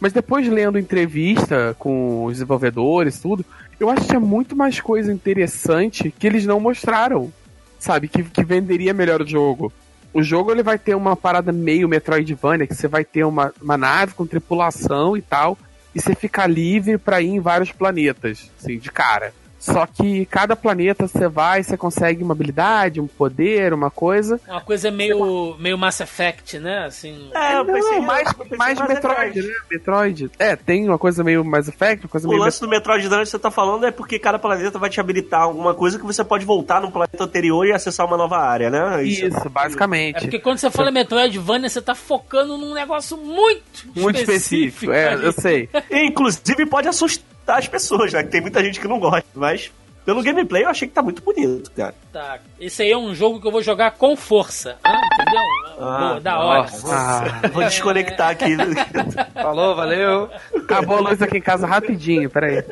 [0.00, 3.44] mas depois lendo entrevista com os desenvolvedores tudo,
[3.78, 7.32] eu acho que tinha muito mais coisa interessante que eles não mostraram,
[7.78, 8.08] sabe?
[8.08, 9.72] Que, que venderia melhor o jogo.
[10.12, 13.76] O jogo ele vai ter uma parada meio Metroidvania, que você vai ter uma, uma
[13.76, 15.56] nave com tripulação e tal,
[15.94, 19.32] e você fica livre pra ir em vários planetas, assim, de cara.
[19.60, 24.40] Só que cada planeta você vai, você consegue uma habilidade, um poder, uma coisa.
[24.48, 26.86] Uma coisa meio, meio Mass Effect, né?
[26.86, 29.52] Assim, É, eu não, pensei mais, eu pensei mais Metroid, Effect.
[29.52, 29.54] né?
[29.70, 30.30] Metroid.
[30.38, 32.42] É, tem uma coisa meio Mass Effect, uma coisa O meio.
[32.42, 35.74] lance do Metroid que você tá falando é porque cada planeta vai te habilitar alguma
[35.74, 39.02] coisa que você pode voltar no planeta anterior e acessar uma nova área, né?
[39.04, 40.16] Isso, basicamente.
[40.16, 45.12] É porque quando você fala Metroidvania, você tá focando num negócio muito, Muito específico, é,
[45.12, 45.24] ali.
[45.26, 45.68] eu sei.
[45.90, 48.22] E, inclusive pode assustar as pessoas, né?
[48.22, 49.24] Que tem muita gente que não gosta.
[49.34, 49.70] Mas
[50.04, 51.94] pelo gameplay eu achei que tá muito bonito, cara.
[52.12, 52.38] Tá.
[52.58, 54.76] Esse aí é um jogo que eu vou jogar com força.
[54.82, 55.42] Ah, entendeu?
[55.76, 56.68] Boa, da hora.
[56.86, 58.54] Ah, Vou desconectar aqui.
[59.34, 60.28] Falou, valeu.
[60.54, 62.62] acabou a luz aqui em casa rapidinho, peraí.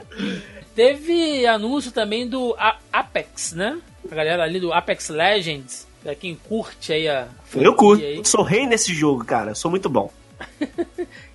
[0.74, 3.78] Teve anúncio também do A- Apex, né?
[4.10, 5.86] A galera ali do Apex Legends.
[6.02, 7.26] Pra quem curte aí a.
[7.54, 8.04] Eu curto.
[8.04, 8.20] aí.
[8.24, 9.54] Sou rei nesse jogo, cara.
[9.54, 10.10] Sou muito bom.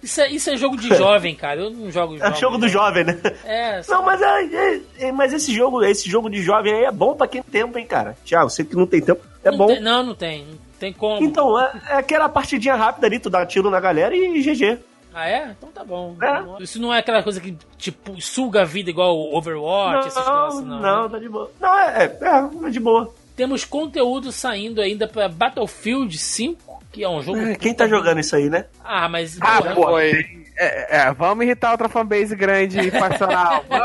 [0.01, 1.61] Isso é, isso é jogo de jovem, cara.
[1.61, 2.71] Eu não jogo É jogo do né?
[2.71, 3.19] jovem, né?
[3.45, 6.91] É, Não, mas, é, é- é- mas esse jogo, esse jogo de jovem aí é
[6.91, 8.17] bom pra quem tem tempo, hein, cara.
[8.25, 9.67] Tiago, você que não tem tempo, é não bom.
[9.67, 10.45] Tem, não, não tem.
[10.45, 11.23] Não tem como.
[11.23, 14.79] Então, é, é aquela partidinha rápida ali, tu dá tiro na galera e GG.
[15.13, 15.51] Ah, é?
[15.57, 16.15] Então tá bom.
[16.21, 16.63] É.
[16.63, 20.65] Isso não é aquela coisa que, tipo, suga a vida igual o Overwatch, essas coisas,
[20.65, 20.79] não.
[20.79, 21.09] não, né?
[21.09, 21.51] tá de boa.
[21.61, 23.13] Não, é, é, é, é de boa.
[23.35, 26.62] Temos conteúdo saindo ainda pra Battlefield 5,
[26.93, 27.37] que é um jogo.
[27.39, 28.65] É, quem tá jogando isso aí, né?
[28.83, 29.37] Ah, mas.
[29.41, 30.11] Ah, pô, foi.
[30.11, 33.65] tem- é, é, vamos irritar outra fanbase grande e faccional.
[33.67, 33.81] Vamos,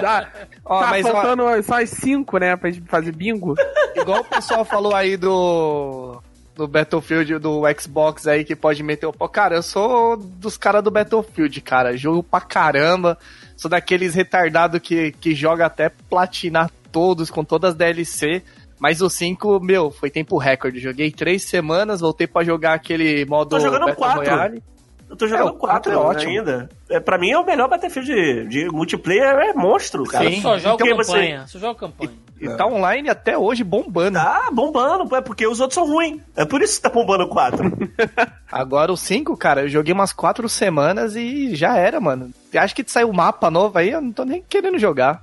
[0.00, 0.30] tá
[0.64, 3.56] Ó, tá mas, ó- faltando só as cinco, né, pra gente fazer bingo.
[3.96, 6.22] Igual o pessoal falou aí do.
[6.54, 9.28] Do Battlefield, do Xbox aí, que pode meter o pau.
[9.28, 11.96] Cara, eu sou dos caras do Battlefield, cara.
[11.96, 13.18] Jogo pra caramba.
[13.56, 18.40] Sou daqueles retardados que, que joga até platinar todos, com todas as DLC.
[18.78, 20.78] Mas o 5, meu, foi tempo recorde.
[20.80, 24.20] Joguei três semanas, voltei pra jogar aquele modo Tô jogando Battle quatro.
[24.30, 24.62] Royale.
[25.08, 26.30] Eu tô jogando É, o quatro 4 é ótimo.
[26.32, 26.68] ainda.
[26.90, 30.28] É, pra mim é o melhor Battlefield de, de multiplayer, é monstro, cara.
[30.28, 30.40] Sim.
[30.42, 31.46] Só joga Porque você- campanha.
[31.46, 32.10] Só joga campanha.
[32.40, 34.18] E tá online até hoje bombando.
[34.18, 36.20] Tá bombando, é porque os outros são ruins.
[36.34, 37.72] É por isso que tá bombando o 4.
[38.50, 42.30] Agora o 5, cara, eu joguei umas quatro semanas e já era, mano.
[42.54, 45.22] Acho que saiu um mapa novo aí, eu não tô nem querendo jogar.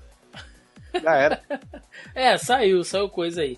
[1.03, 1.41] Já era.
[2.13, 3.57] É, saiu, saiu coisa aí.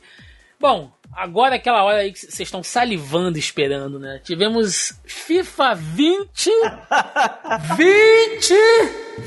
[0.60, 4.22] Bom, agora é aquela hora aí que vocês estão salivando esperando, né?
[4.24, 6.50] Tivemos FIFA 20.
[7.76, 8.54] 20!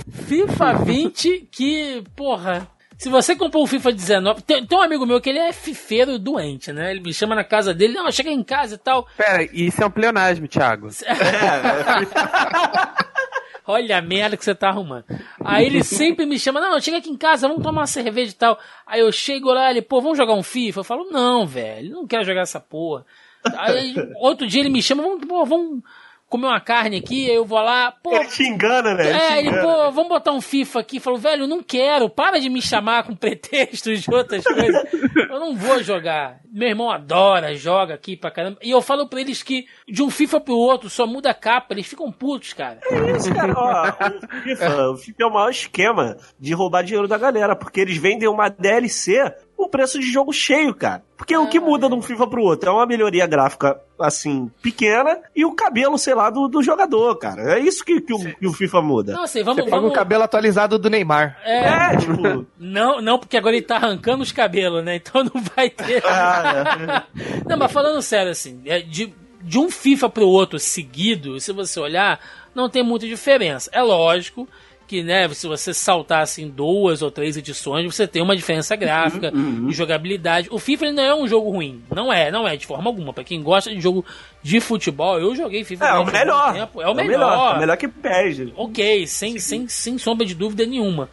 [0.26, 2.66] FIFA 20 que, porra.
[2.96, 4.42] Se você comprou o FIFA 19.
[4.42, 6.90] Tem, tem um amigo meu que ele é fifeiro doente, né?
[6.90, 9.06] Ele me chama na casa dele, não, chega em casa e tal.
[9.16, 10.88] Pera, isso é um pleonasmo, Thiago.
[13.66, 15.04] Olha a merda que você tá arrumando.
[15.44, 18.36] Aí ele sempre me chama, não, chega aqui em casa, vamos tomar uma cerveja e
[18.36, 18.58] tal.
[18.86, 20.80] Aí eu chego lá, ele, pô, vamos jogar um FIFA?
[20.80, 23.04] Eu falo, não, velho, não quero jogar essa porra.
[23.56, 25.82] Aí outro dia ele me chama, vamos, pô, vamos
[26.28, 28.14] comer uma carne aqui, eu vou lá, pô.
[28.14, 29.08] Ele te engana, né?
[29.08, 29.62] Ele É, ele, engana.
[29.62, 30.98] pô, vamos botar um FIFA aqui.
[31.00, 34.82] Falou, velho, não quero, para de me chamar com pretextos de outras coisas.
[35.30, 36.40] Eu não vou jogar.
[36.52, 38.58] Meu irmão adora, joga aqui pra caramba.
[38.62, 41.74] E eu falo pra eles que de um FIFA pro outro só muda a capa,
[41.74, 42.80] eles ficam putos, cara.
[42.90, 43.52] É isso, cara.
[43.56, 43.86] Ó,
[44.38, 47.96] o FIFA, o FIFA é o maior esquema de roubar dinheiro da galera, porque eles
[47.98, 49.22] vendem uma DLC
[49.56, 51.02] com preço de jogo cheio, cara.
[51.16, 55.18] Porque o que muda de um FIFA pro outro é uma melhoria gráfica, assim, pequena
[55.34, 57.54] e o cabelo, sei lá, do, do jogador, cara.
[57.54, 59.12] É isso que, que, o, que o FIFA muda.
[59.14, 59.96] Não, assim, vamos, Você paga o vamos.
[59.96, 61.38] cabelo atualizado do Neymar.
[61.42, 62.46] É, É, tipo.
[62.58, 64.96] não, não, porque agora ele tá arrancando os cabelos, né?
[64.96, 66.04] Então não vai ter.
[66.06, 67.04] ah,
[67.46, 71.80] Não, mas falando sério, assim, é de, de um FIFA pro outro seguido, se você
[71.80, 72.20] olhar,
[72.54, 73.70] não tem muita diferença.
[73.72, 74.46] É lógico
[74.86, 79.32] que, né, se você saltar assim duas ou três edições, você tem uma diferença gráfica
[79.34, 80.48] Uhum, de jogabilidade.
[80.50, 83.12] O FIFA ele não é um jogo ruim, não é, não é de forma alguma.
[83.12, 84.04] Pra quem gosta de jogo
[84.42, 86.52] de futebol, eu joguei FIFA é, o durante algum melhor.
[86.54, 87.52] tempo, É o melhor.
[87.54, 88.52] É o melhor que perde.
[88.56, 91.08] Ok, sem, sem, sem sombra de dúvida nenhuma.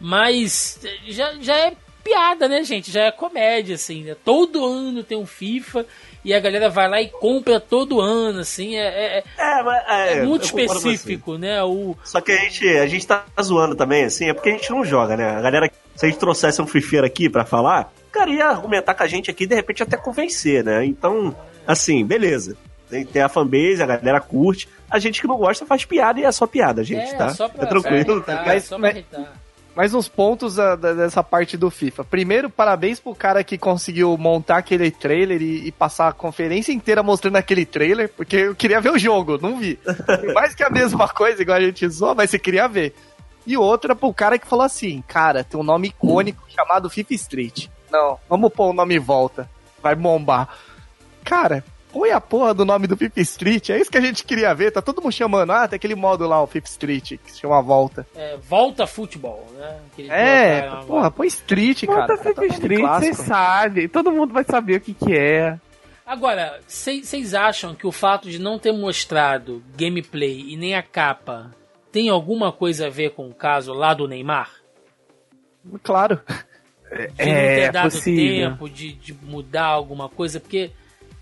[0.00, 0.78] Mas
[1.08, 1.72] já, já é
[2.04, 2.90] piada, né, gente?
[2.92, 4.04] Já é comédia, assim.
[4.04, 4.16] Né?
[4.24, 5.84] Todo ano tem um FIFA
[6.26, 8.76] e a galera vai lá e compra todo ano, assim.
[8.76, 11.62] É, é- É, é é, muito específico, né?
[11.62, 14.70] O, Só que a gente, a gente tá zoando também, assim, é porque a gente
[14.70, 15.30] não joga, né?
[15.36, 19.02] A galera, se a gente trouxesse um fifeiro aqui pra falar, cara ia argumentar com
[19.02, 20.84] a gente aqui e de repente até convencer, né?
[20.84, 21.36] Então,
[21.66, 22.56] assim, beleza.
[22.88, 24.68] Tem, tem a fanbase, a galera curte.
[24.90, 27.30] A gente que não gosta faz piada e é só piada, gente, é, tá?
[27.30, 28.22] só pra, é tranquilo.
[28.22, 29.32] pra irritar, Mas- só pra irritar.
[29.76, 32.02] Mais uns pontos ah, da- dessa parte do FIFA.
[32.04, 37.02] Primeiro, parabéns pro cara que conseguiu montar aquele trailer e, e passar a conferência inteira
[37.02, 39.78] mostrando aquele trailer, porque eu queria ver o jogo, não vi.
[40.34, 42.94] Mais que a mesma coisa, igual a gente zoa, mas você queria ver.
[43.46, 47.68] E outra pro cara que falou assim, cara, tem um nome icônico chamado FIFA Street.
[47.92, 49.48] Não, vamos pôr o nome em volta.
[49.82, 50.48] Vai bombar.
[51.22, 51.62] Cara,
[51.98, 54.70] põe a porra do nome do FIFA Street, é isso que a gente queria ver.
[54.70, 57.60] Tá todo mundo chamando, ah, tem aquele modo lá, o FIFA Street, que se chama
[57.62, 58.06] Volta.
[58.14, 59.78] É, volta futebol, né?
[60.08, 62.06] É, porra, põe Street, cara.
[62.06, 63.88] Bota Tá nome Street, vocês sabem.
[63.88, 65.58] Todo mundo vai saber o que que é.
[66.04, 71.50] Agora, vocês acham que o fato de não ter mostrado gameplay e nem a capa
[71.90, 74.50] tem alguma coisa a ver com o caso lá do Neymar?
[75.82, 76.20] Claro.
[76.88, 78.50] de não É, ter dado possível.
[78.50, 80.70] tempo de, de mudar alguma coisa, porque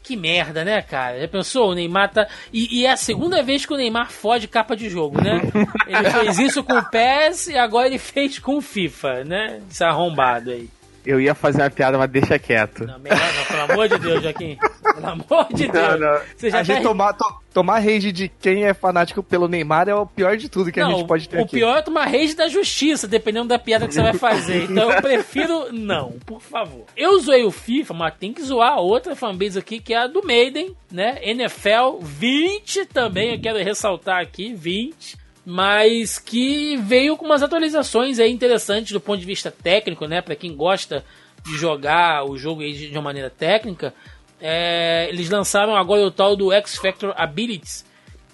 [0.05, 1.19] que merda, né, cara?
[1.19, 1.71] Já pensou?
[1.71, 2.29] O Neymar tá.
[2.53, 5.41] E, e é a segunda vez que o Neymar fode capa de jogo, né?
[5.89, 9.63] Ele fez isso com o PES e agora ele fez com o FIFA, né?
[9.71, 10.69] Esse arrombado aí.
[11.05, 12.87] Eu ia fazer uma piada, mas deixa quieto.
[12.87, 14.59] Não, melhor não, pelo amor de Deus, Joaquim.
[14.95, 15.89] Pelo amor de Deus.
[15.89, 16.21] Não, não.
[16.37, 16.89] Você já a gente tá...
[16.89, 20.73] tomar, to- tomar rage de quem é fanático pelo Neymar é o pior de tudo
[20.73, 21.57] que a Não, gente pode ter o aqui.
[21.57, 24.65] pior é tomar rage da justiça, dependendo da piada que você vai fazer.
[24.65, 26.85] Então eu prefiro não, por favor.
[26.97, 30.07] Eu zoei o FIFA, mas tem que zoar a outra fanbase aqui, que é a
[30.07, 31.19] do Maiden, né?
[31.23, 35.17] NFL 20 também, eu quero ressaltar aqui, 20.
[35.47, 40.21] Mas que veio com umas atualizações aí interessantes do ponto de vista técnico, né?
[40.23, 41.05] Pra quem gosta
[41.45, 43.93] de jogar o jogo de uma maneira técnica.
[44.41, 47.85] É, eles lançaram agora o tal do X Factor Abilities,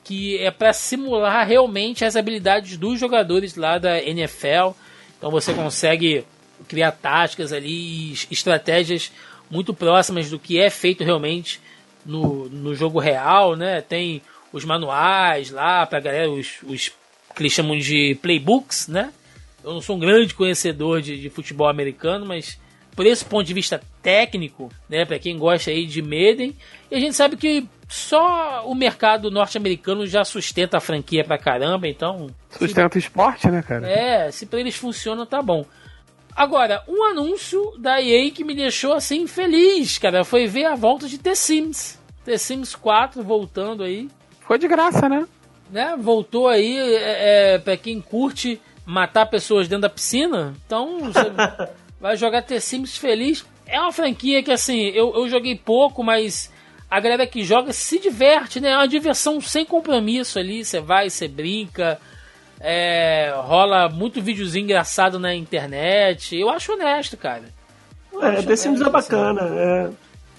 [0.04, 4.70] que é para simular realmente as habilidades dos jogadores lá da NFL.
[5.18, 6.24] Então você consegue
[6.68, 9.10] criar táticas ali, es- estratégias
[9.50, 11.60] muito próximas do que é feito realmente
[12.06, 13.80] no, no jogo real, né?
[13.80, 14.22] Tem
[14.52, 16.92] os manuais lá pra galera, os, os
[17.34, 19.12] que eles chamam de playbooks, né?
[19.62, 22.58] Eu não sou um grande conhecedor de, de futebol americano, mas
[22.96, 26.56] por esse ponto de vista técnico, né, para quem gosta aí de Madden,
[26.90, 31.88] e a gente sabe que só o mercado norte-americano já sustenta a franquia pra caramba,
[31.88, 33.88] então Sustenta o esporte, né, cara?
[33.88, 35.64] é, se pra eles funciona, tá bom.
[36.34, 41.08] Agora, um anúncio da EA que me deixou assim feliz, cara, foi ver a volta
[41.08, 41.98] de The Sims.
[42.24, 44.08] The Sims 4 voltando aí,
[44.40, 45.26] Ficou de graça, né?
[45.70, 45.96] Né?
[45.98, 51.30] Voltou aí, é, é, pra quem curte matar pessoas dentro da piscina, então você
[52.00, 53.44] vai jogar The Sims feliz.
[53.66, 56.50] É uma franquia que, assim, eu, eu joguei pouco, mas
[56.90, 58.70] a galera que joga se diverte, né?
[58.70, 62.00] É uma diversão sem compromisso ali, você vai, você brinca,
[62.58, 66.36] é, rola muito videozinho engraçado na internet.
[66.36, 67.44] Eu acho honesto, cara.
[68.12, 69.42] Eu É, The Sims é bacana.
[69.42, 69.90] é.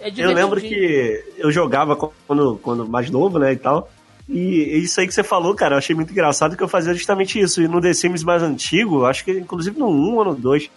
[0.01, 3.87] É Eu lembro que eu jogava quando, quando mais novo, né, e tal.
[4.33, 7.39] E isso aí que você falou, cara, eu achei muito engraçado que eu fazia justamente
[7.39, 7.61] isso.
[7.61, 10.69] E no The Sims mais antigo, acho que inclusive no 1 ou no 2,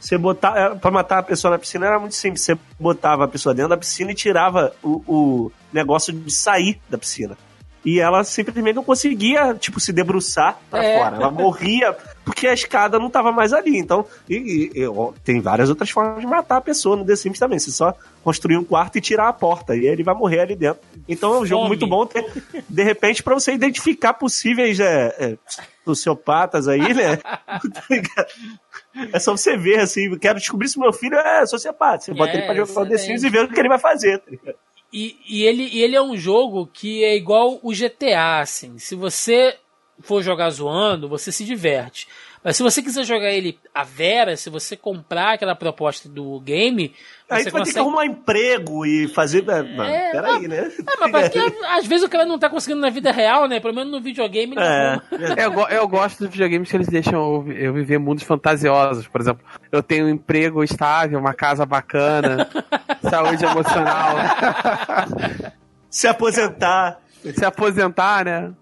[0.00, 0.58] você botava.
[0.58, 2.40] é, Pra matar a pessoa na piscina era muito simples.
[2.42, 6.96] Você botava a pessoa dentro da piscina e tirava o, o negócio de sair da
[6.96, 7.36] piscina.
[7.84, 10.98] e ela simplesmente não conseguia, tipo, se debruçar pra É.
[10.98, 11.16] fora.
[11.16, 11.94] Ela morria
[12.24, 13.76] porque a escada não tava mais ali.
[13.78, 14.88] Então, e, e-
[15.22, 17.58] tem várias outras formas de matar a pessoa no The Sims também.
[17.58, 20.80] Você só construir um quarto e tirar a porta, e ele vai morrer ali dentro.
[21.08, 21.68] Então é um jogo Fome.
[21.68, 22.24] muito bom, ter,
[22.68, 25.38] de repente, pra você identificar possíveis é, é,
[25.84, 27.18] sociopatas aí, né?
[29.12, 32.04] É só você ver, assim, quero descobrir se meu filho é sociopata.
[32.04, 32.96] Você bota É, ele pra jogar o The.
[32.98, 34.18] Sims e ver o que ele vai fazer.
[34.20, 34.52] tá?
[34.92, 38.78] E, e ele, e ele é um jogo que é igual o GTA, assim.
[38.78, 39.56] Se você
[40.00, 42.06] for jogar zoando, você se diverte.
[42.42, 46.92] Mas se você quiser jogar ele a vera, se você comprar aquela proposta do game,
[47.30, 47.78] Aí você vai ter que consegue.
[47.78, 49.48] arrumar um emprego e fazer.
[49.48, 50.70] É, mano, É, peraí, né?
[50.78, 51.38] É, mas porque
[51.68, 53.60] às vezes o cara não tá conseguindo na vida real, né?
[53.60, 54.90] Pelo menos no videogame ele É,
[55.42, 55.62] arruma.
[55.70, 59.06] Eu, eu gosto dos videogames que eles deixam eu viver mundos fantasiosos.
[59.08, 59.42] Por exemplo,
[59.72, 62.46] eu tenho um emprego estável, uma casa bacana,
[63.08, 64.16] saúde emocional,
[65.88, 67.00] se aposentar.
[67.34, 68.52] se aposentar, né?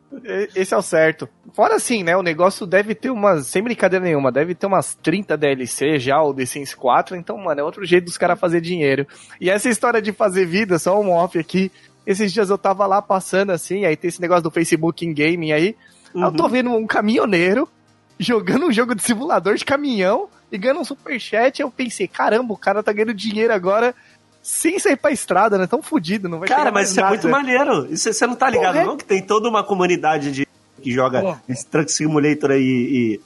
[0.55, 1.29] Esse é o certo.
[1.55, 2.17] Fora assim, né?
[2.17, 3.47] O negócio deve ter umas.
[3.47, 7.17] Sem brincadeira nenhuma, deve ter umas 30 DLC já, o The Sims 4.
[7.17, 9.07] Então, mano, é outro jeito dos caras fazer dinheiro.
[9.41, 11.73] E essa história de fazer vida, só um off aqui.
[12.07, 15.53] Esses dias eu tava lá passando assim, aí tem esse negócio do Facebook em gaming
[15.53, 15.77] aí.
[16.15, 17.69] aí Eu tô vendo um caminhoneiro
[18.19, 21.63] jogando um jogo de simulador de caminhão e ganhando um superchat.
[21.63, 23.95] Eu pensei, caramba, o cara tá ganhando dinheiro agora
[24.43, 25.67] sem sair pra estrada, né?
[25.67, 27.15] Tão fudido, não vai Cara, mas isso é nada.
[27.15, 27.87] muito maneiro.
[27.93, 28.97] Isso, você não tá ligado, Porra, é- não?
[28.97, 30.47] Que tem toda uma comunidade de,
[30.83, 33.21] que joga esse Truck Simulator aí e,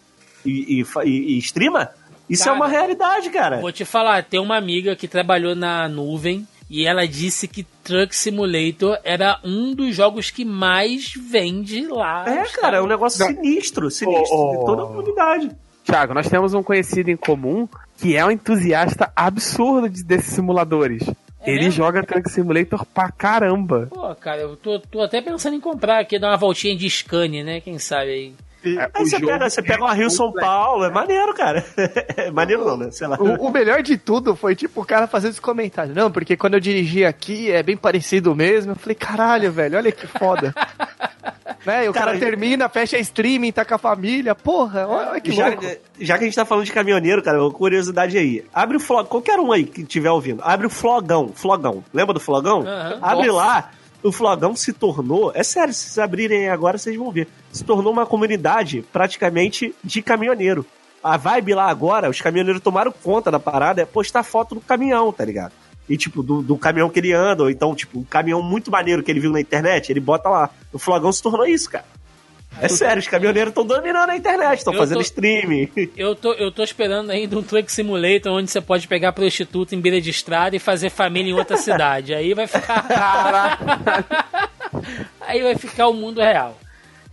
[0.44, 1.88] e, e, e- e streama.
[2.28, 3.60] Isso Cara, é uma realidade, cara.
[3.60, 8.14] Vou te falar, tem uma amiga que trabalhou na nuvem e ela disse que Truck
[8.14, 12.24] Simulator era um dos jogos que mais vende lá.
[12.28, 14.36] É, cara, é um negócio sinistro, sinistro.
[14.36, 14.58] Ô, ô.
[14.58, 15.50] De toda a comunidade.
[15.84, 21.02] Tiago, nós temos um conhecido em comum que é um entusiasta absurdo de- desses simuladores.
[21.40, 21.72] É Ele mesmo?
[21.72, 23.88] joga Truck Simulator pra caramba.
[23.90, 27.44] Pô, cara, eu tô, tô até pensando em comprar aqui, dar uma voltinha de Scania,
[27.44, 27.60] né?
[27.60, 28.34] Quem sabe aí.
[28.64, 31.64] É, Aí o você pega, você pega uma Rio São Paulo, é maneiro, cara.
[32.16, 32.90] É maneiro não, né?
[32.90, 33.16] Sei lá.
[33.20, 35.94] O, o melhor de tudo foi, tipo, o cara fazendo esse comentário.
[35.94, 38.72] Não, porque quando eu dirigi aqui é bem parecido mesmo.
[38.72, 40.52] Eu falei, caralho, velho, olha que foda.
[41.66, 41.84] né?
[41.84, 44.34] E o cara, Cara, termina, fecha streaming, tá com a família.
[44.34, 45.64] Porra, olha que Já, louco.
[46.00, 48.44] já que a gente tá falando de caminhoneiro, cara, uma curiosidade aí.
[48.54, 51.84] Abre o flog, qualquer um aí que estiver ouvindo, abre o flogão, flogão.
[51.92, 52.60] Lembra do flogão?
[52.66, 52.98] Aham.
[53.02, 53.38] abre Nossa.
[53.46, 53.70] lá,
[54.02, 57.26] o flogão se tornou, é sério, se vocês abrirem agora, vocês vão ver.
[57.50, 60.64] Se tornou uma comunidade praticamente de caminhoneiro.
[61.02, 65.12] A vibe lá agora, os caminhoneiros tomaram conta da parada, é postar foto do caminhão,
[65.12, 65.52] tá ligado?
[65.88, 69.02] E, tipo, do, do caminhão que ele anda, ou então, tipo, um caminhão muito maneiro
[69.02, 70.50] que ele viu na internet, ele bota lá.
[70.72, 71.84] O flogão se tornou isso, cara.
[72.58, 75.68] É sério, os caminhoneiros estão dominando a internet, estão fazendo tô- streaming.
[75.94, 79.80] Eu tô, eu tô esperando ainda um Truck Simulator onde você pode pegar prostituta em
[79.80, 82.14] beira de estrada e fazer família em outra cidade.
[82.14, 83.58] Aí vai ficar.
[85.20, 86.58] Aí vai ficar o mundo real.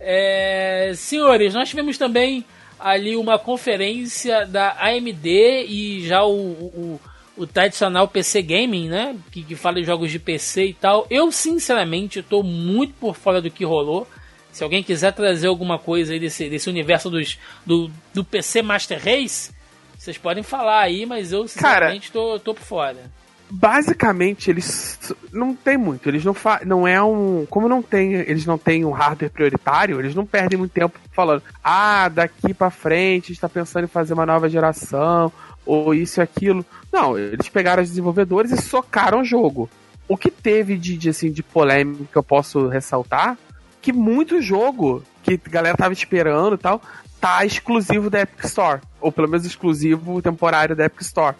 [0.00, 2.44] É, senhores, nós tivemos também
[2.78, 7.00] ali uma conferência da AMD e já o, o,
[7.36, 9.16] o tradicional PC Gaming, né?
[9.30, 11.06] Que, que fala de jogos de PC e tal.
[11.10, 14.06] Eu, sinceramente, tô muito por fora do que rolou.
[14.52, 19.02] Se alguém quiser trazer alguma coisa aí desse, desse universo dos, do, do PC Master
[19.02, 19.50] Race,
[19.98, 23.10] vocês podem falar aí, mas eu, sinceramente, tô, tô por fora.
[23.50, 24.98] Basicamente, eles
[25.32, 26.08] não tem muito.
[26.08, 29.98] Eles não fa não é um, como não tem, eles não têm um hardware prioritário,
[30.00, 34.26] eles não perdem muito tempo falando: "Ah, daqui pra frente está pensando em fazer uma
[34.26, 35.32] nova geração
[35.64, 36.64] ou isso e aquilo".
[36.94, 39.68] Não, eles pegaram os desenvolvedores e socaram o jogo.
[40.06, 43.36] O que teve de, de assim de polêmica que eu posso ressaltar,
[43.82, 46.80] que muito jogo que a galera tava esperando e tal,
[47.20, 51.34] tá exclusivo da Epic Store, ou pelo menos exclusivo temporário da Epic Store.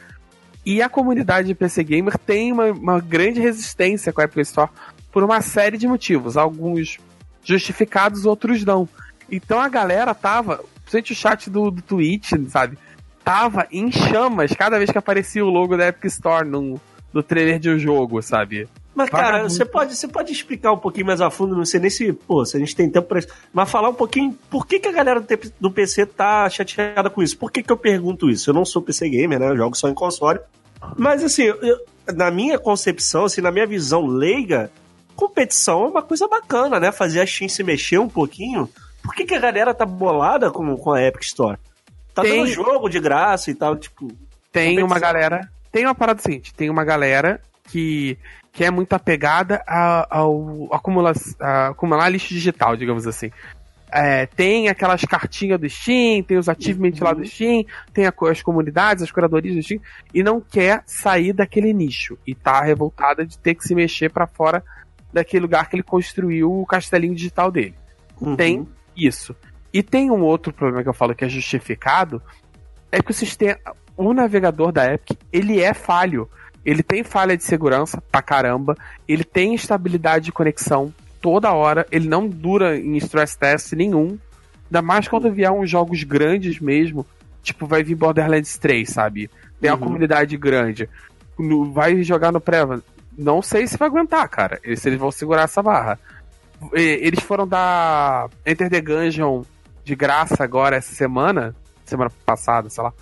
[0.66, 4.72] E a comunidade de PC Gamer tem uma, uma grande resistência com a Epic Store
[5.12, 6.36] por uma série de motivos.
[6.36, 6.98] Alguns
[7.44, 8.88] justificados, outros não.
[9.30, 12.76] Então a galera tava, principalmente o chat do, do Twitch, sabe?
[13.24, 16.78] Tava em chamas cada vez que aparecia o logo da Epic Store no,
[17.12, 18.68] no trailer de um jogo, sabe?
[18.94, 21.90] Mas, cara, você pode, você pode explicar um pouquinho mais a fundo, não sei nem
[21.90, 24.78] se, pô, se a gente tem tempo pra isso, mas falar um pouquinho por que,
[24.78, 25.24] que a galera
[25.58, 27.36] do PC tá chateada com isso.
[27.36, 28.50] Por que, que eu pergunto isso?
[28.50, 29.48] Eu não sou PC gamer, né?
[29.48, 30.38] Eu jogo só em console.
[30.96, 31.78] Mas, assim, eu-
[32.14, 34.70] na minha concepção, assim, na minha visão leiga,
[35.16, 36.92] competição é uma coisa bacana, né?
[36.92, 38.68] Fazer a Steam se mexer um pouquinho.
[39.02, 41.58] Por que, que a galera tá bolada com, com a Epic Store?
[42.14, 44.08] Tá Tem- dando jogo de graça e tal, tipo.
[44.52, 45.50] Tem uma galera.
[45.72, 48.16] Tem uma parada seguinte: tem uma galera que,
[48.52, 53.30] que é muito apegada ao acumular, acumular lixo digital, digamos assim.
[53.90, 58.42] É, tem aquelas cartinhas do Steam, tem os achievements lá do Steam, tem a as
[58.42, 59.80] comunidades, as curadorias do Steam,
[60.12, 62.18] e não quer sair daquele nicho.
[62.26, 64.64] E tá revoltada de ter que se mexer pra fora
[65.12, 67.74] daquele lugar que ele construiu o castelinho digital dele.
[68.20, 68.34] Uhum.
[68.34, 69.34] Tem isso.
[69.74, 72.22] E tem um outro problema que eu falo que é justificado,
[72.92, 73.58] é que o sistema,
[73.96, 76.30] o navegador da Epic, ele é falho.
[76.64, 78.76] Ele tem falha de segurança pra caramba,
[79.08, 84.16] ele tem instabilidade de conexão toda hora, ele não dura em stress test nenhum.
[84.66, 87.04] Ainda mais quando vier uns jogos grandes mesmo,
[87.42, 89.28] tipo vai vir Borderlands 3, sabe?
[89.60, 89.82] Tem uma Uhum.
[89.84, 90.88] comunidade grande.
[91.38, 92.60] No- vai jogar no pré
[93.18, 94.60] não sei se vai aguentar, cara.
[94.76, 95.98] Se eles vão segurar essa barra.
[96.72, 99.42] Eles foram dar Enter the Gungeon
[99.84, 101.54] de graça agora essa semana,
[101.84, 102.92] semana passada, sei lá.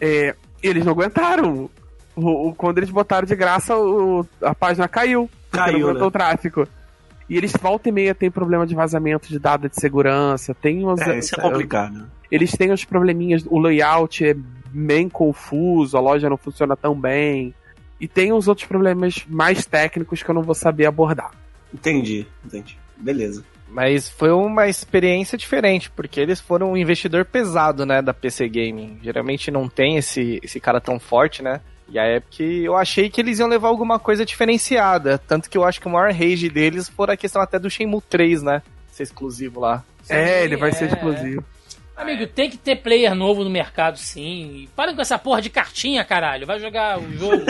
[0.00, 1.70] É, eles não aguentaram.
[2.16, 5.30] O, o- quando eles botaram de graça, o- a página caiu.
[5.50, 6.02] Caiu, não né?
[6.02, 6.66] o tráfego.
[7.30, 10.54] E eles volta e meia tem problema de vazamento de dados de segurança.
[10.54, 12.10] Tem uns, É, isso é complicado.
[12.30, 14.34] eles têm os probleminhas, o layout é
[14.70, 17.54] bem confuso, a loja não funciona tão bem.
[18.00, 21.30] E tem uns outros problemas mais técnicos que eu não vou saber abordar.
[21.72, 22.78] Entendi, entendi.
[22.96, 23.44] Beleza.
[23.70, 28.98] Mas foi uma experiência diferente, porque eles foram um investidor pesado, né, da PC Gaming.
[29.02, 31.60] Geralmente não tem esse, esse cara tão forte, né?
[31.90, 35.18] E a Epic, eu achei que eles iam levar alguma coisa diferenciada.
[35.18, 38.02] Tanto que eu acho que o maior rage deles foi a questão até do Shenmue
[38.02, 38.62] 3, né?
[38.90, 39.82] Ser exclusivo lá.
[40.08, 41.42] é, ele vai é, ser exclusivo.
[41.96, 44.68] Amigo, tem que ter player novo no mercado, sim.
[44.76, 46.46] Parem com essa porra de cartinha, caralho.
[46.46, 47.44] Vai jogar o jogo.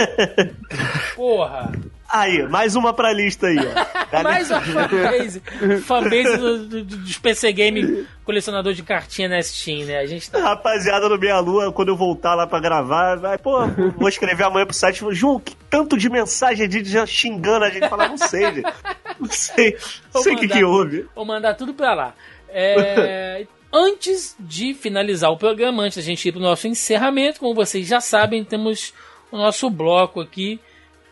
[1.14, 1.70] Porra.
[2.10, 3.98] Aí, mais uma pra lista aí, ó.
[4.24, 5.42] Mais uma fanbase.
[5.84, 9.98] Fanbase do, do, dos PC Game colecionador de cartinha na Steam, né?
[9.98, 10.38] A gente tá.
[10.38, 13.66] Rapaziada do Meia Lua, quando eu voltar lá pra gravar, vai, pô,
[13.98, 15.04] vou escrever amanhã pro site.
[15.10, 17.86] Ju, que tanto de mensagem de já xingando a gente.
[17.86, 18.72] Falar, não sei, gente.
[19.20, 19.76] Não sei.
[20.14, 21.06] Não sei o que, que houve.
[21.14, 22.14] Vou mandar tudo pra lá.
[22.48, 27.86] É, antes de finalizar o programa, antes da gente ir pro nosso encerramento, como vocês
[27.86, 28.94] já sabem, temos
[29.30, 30.58] o nosso bloco aqui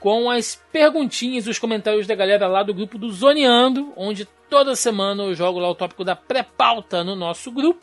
[0.00, 4.76] com as perguntinhas e os comentários da galera lá do grupo do Zoneando, onde toda
[4.76, 7.80] semana eu jogo lá o tópico da pré-pauta no nosso grupo.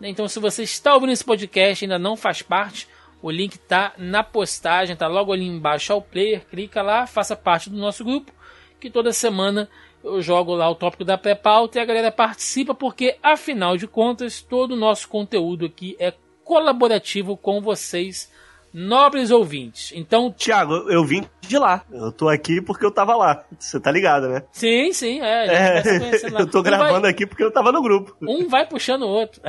[0.00, 2.88] Então, se você está ouvindo esse podcast e ainda não faz parte,
[3.22, 6.44] o link tá na postagem, tá logo ali embaixo ao player.
[6.46, 8.32] Clica lá, faça parte do nosso grupo,
[8.78, 9.68] que toda semana
[10.02, 14.42] eu jogo lá o tópico da pré-pauta e a galera participa, porque afinal de contas,
[14.42, 16.12] todo o nosso conteúdo aqui é
[16.44, 18.30] colaborativo com vocês,
[18.74, 19.92] nobres ouvintes.
[19.94, 21.84] Então, Tiago, eu vim de lá.
[21.92, 23.44] Eu tô aqui porque eu tava lá.
[23.56, 24.42] Você tá ligado, né?
[24.50, 25.46] sim, sim, é.
[25.46, 25.82] vai É,
[26.40, 28.16] eu tô Um vai- gravando aqui porque eu tava no grupo.
[28.20, 29.40] Um vai puxando o outro.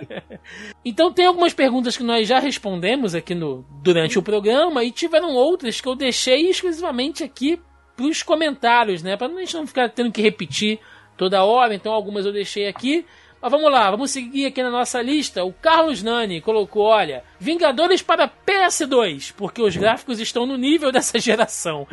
[0.84, 5.34] então tem algumas perguntas que nós já respondemos aqui no durante o programa e tiveram
[5.34, 7.60] outras que eu deixei exclusivamente aqui
[7.96, 9.16] pros comentários, né?
[9.16, 10.78] Pra a gente não ficar tendo que repetir
[11.16, 11.74] toda hora.
[11.74, 13.04] Então algumas eu deixei aqui.
[13.40, 15.42] Mas vamos lá, vamos seguir aqui na nossa lista.
[15.44, 21.16] O Carlos Nani colocou, olha, Vingadores para PS2, porque os gráficos estão no nível dessa
[21.20, 21.86] geração.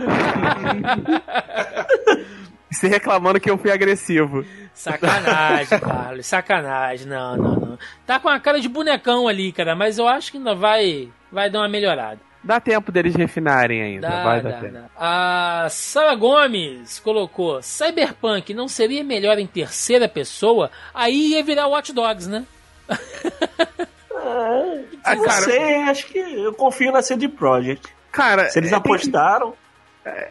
[2.70, 4.46] Você reclamando que eu fui agressivo.
[4.74, 7.08] Sacanagem, Carlos, sacanagem.
[7.08, 7.80] Não, não, não.
[8.06, 11.50] Tá com a cara de bonecão ali, cara, mas eu acho que ainda vai, vai
[11.50, 12.27] dar uma melhorada.
[12.44, 14.08] Dá tempo deles refinarem ainda.
[14.08, 14.74] Dá, vai dar dá, tempo.
[14.74, 14.86] dá.
[14.96, 20.72] A Sara Gomes colocou: Cyberpunk não seria melhor em terceira pessoa?
[20.94, 22.46] Aí ia virar Watch Dogs, né?
[25.04, 27.88] Ah, não cara, sei, acho que eu confio na CD Projekt.
[28.12, 29.54] cara, Se eles é, apostaram.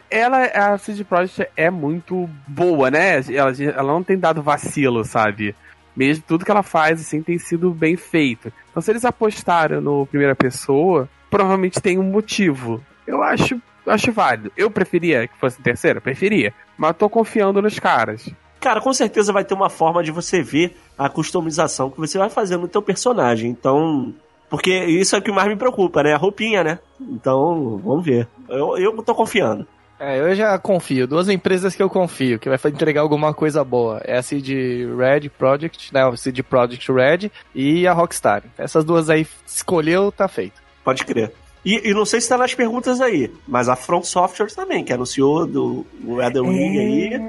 [0.09, 3.21] ela, a CD Projekt é muito boa, né?
[3.33, 5.55] Ela, ela não tem dado vacilo, sabe?
[5.95, 8.53] Mesmo tudo que ela faz, assim, tem sido bem feito.
[8.69, 12.83] Então, se eles apostaram no primeira pessoa, provavelmente tem um motivo.
[13.05, 14.51] Eu acho, acho válido.
[14.55, 16.01] Eu preferia que fosse terceira?
[16.01, 16.53] Preferia.
[16.77, 18.29] Mas eu tô confiando nos caras.
[18.59, 22.29] Cara, com certeza vai ter uma forma de você ver a customização que você vai
[22.29, 23.49] fazer no teu personagem.
[23.49, 24.13] Então.
[24.49, 26.13] Porque isso é o que mais me preocupa, né?
[26.13, 26.79] A roupinha, né?
[27.01, 28.27] Então, vamos ver.
[28.47, 29.67] Eu, eu tô confiando.
[29.99, 31.07] É, eu já confio.
[31.07, 33.99] Duas empresas que eu confio, que vai entregar alguma coisa boa.
[34.03, 36.05] É a CD Red Project, né?
[36.05, 38.43] O CD Project Red e a Rockstar.
[38.57, 40.61] Essas duas aí escolheu, tá feito.
[40.87, 41.33] Pode crer.
[41.65, 44.93] E, e não sei se tá nas perguntas aí, mas a From Software também, que
[44.93, 47.21] anunciou do o Elden Ring aí.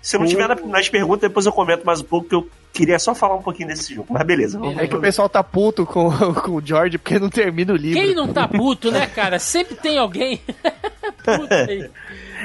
[0.00, 2.96] Se não tiver na- nas perguntas, depois eu comento mais um pouco, que eu queria
[3.00, 4.06] só falar um pouquinho desse jogo.
[4.12, 4.60] Mas beleza.
[4.60, 6.08] vamos- É que o pessoal tá puto com,
[6.44, 8.00] com o George porque não termina o livro.
[8.00, 9.40] Quem não tá puto, né, cara?
[9.40, 10.40] Sempre tem alguém.
[11.24, 11.90] puto aí.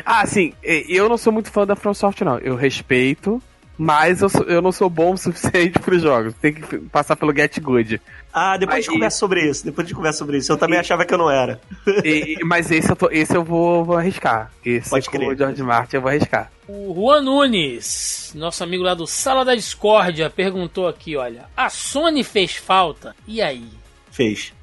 [0.04, 2.38] Ah, sim, eu não sou muito fã da From Software, não.
[2.40, 3.40] Eu respeito,
[3.82, 6.34] mas eu, sou- eu não sou bom o suficiente pros jogos.
[6.36, 8.02] Tem que passar pelo Get Good.
[8.34, 9.64] Ah, depois a gente Aí- conversa sobre isso.
[9.66, 10.52] Depois a gente conversa sobre isso.
[10.52, 11.60] Eu também achava que eu não era.
[12.04, 14.52] E- e- mas esse eu, tô- esse eu vou, vou arriscar.
[14.66, 15.30] Esse Pode com crer.
[15.30, 16.52] o George Martin eu vou arriscar.
[16.68, 22.24] O Juan Nunes, nosso amigo lá do Sala da Discórdia, perguntou aqui, olha, a Sony
[22.24, 23.16] fez falta?
[23.28, 23.66] E aí?
[24.12, 24.54] Fez.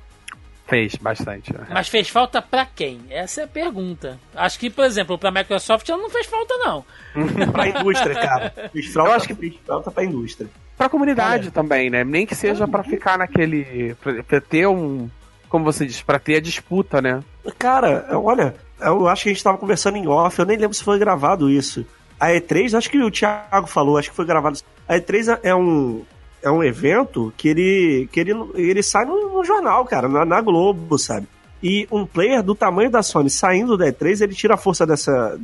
[0.67, 1.53] Fez bastante.
[1.53, 1.67] né?
[1.71, 3.01] Mas fez falta pra quem?
[3.09, 4.19] Essa é a pergunta.
[4.35, 6.85] Acho que, por exemplo, pra Microsoft ela não fez falta, não.
[7.53, 8.53] pra indústria, cara.
[8.73, 10.49] Fiz falta, Eu acho que- fiz falta pra indústria.
[10.77, 11.51] Pra comunidade Olha.
[11.53, 12.05] também, né?
[12.05, 13.95] Nem que seja pra ficar naquele.
[14.03, 15.09] Pra, pra ter um.
[15.49, 17.23] Como você diz, pra ter a disputa, né?
[17.59, 20.83] Cara, olha, eu acho que a gente tava conversando em off, eu nem lembro se
[20.85, 21.87] foi gravado isso.
[22.19, 24.59] A E3, acho que o Thiago falou, acho que foi gravado.
[24.89, 26.05] A E3 é um,
[26.47, 30.41] é um evento que ele, que ele, ele sai no, no jornal, cara, na, na
[30.41, 31.27] Globo, sabe?
[31.61, 35.37] E um player do tamanho da Sony saindo da E3, ele tira a força dessa,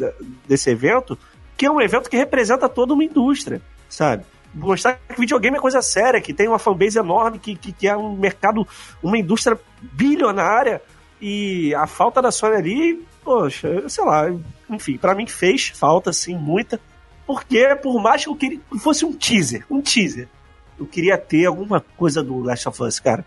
[0.46, 1.18] desse evento,
[1.56, 4.24] que é um evento que representa toda uma indústria, sabe?
[4.54, 7.96] Mostrar que videogame é coisa séria, que tem uma fanbase enorme, que, que, que é
[7.96, 8.64] um mercado,
[9.02, 10.80] uma indústria bilionária,
[11.20, 14.32] e a falta da Sony ali, poxa, sei lá,
[14.70, 16.78] enfim, pra mim fez falta, sim, muita.
[17.26, 20.28] Porque, por mais que eu queria que fosse um teaser, um teaser,
[20.78, 23.24] eu queria ter alguma coisa do Last of Us, cara.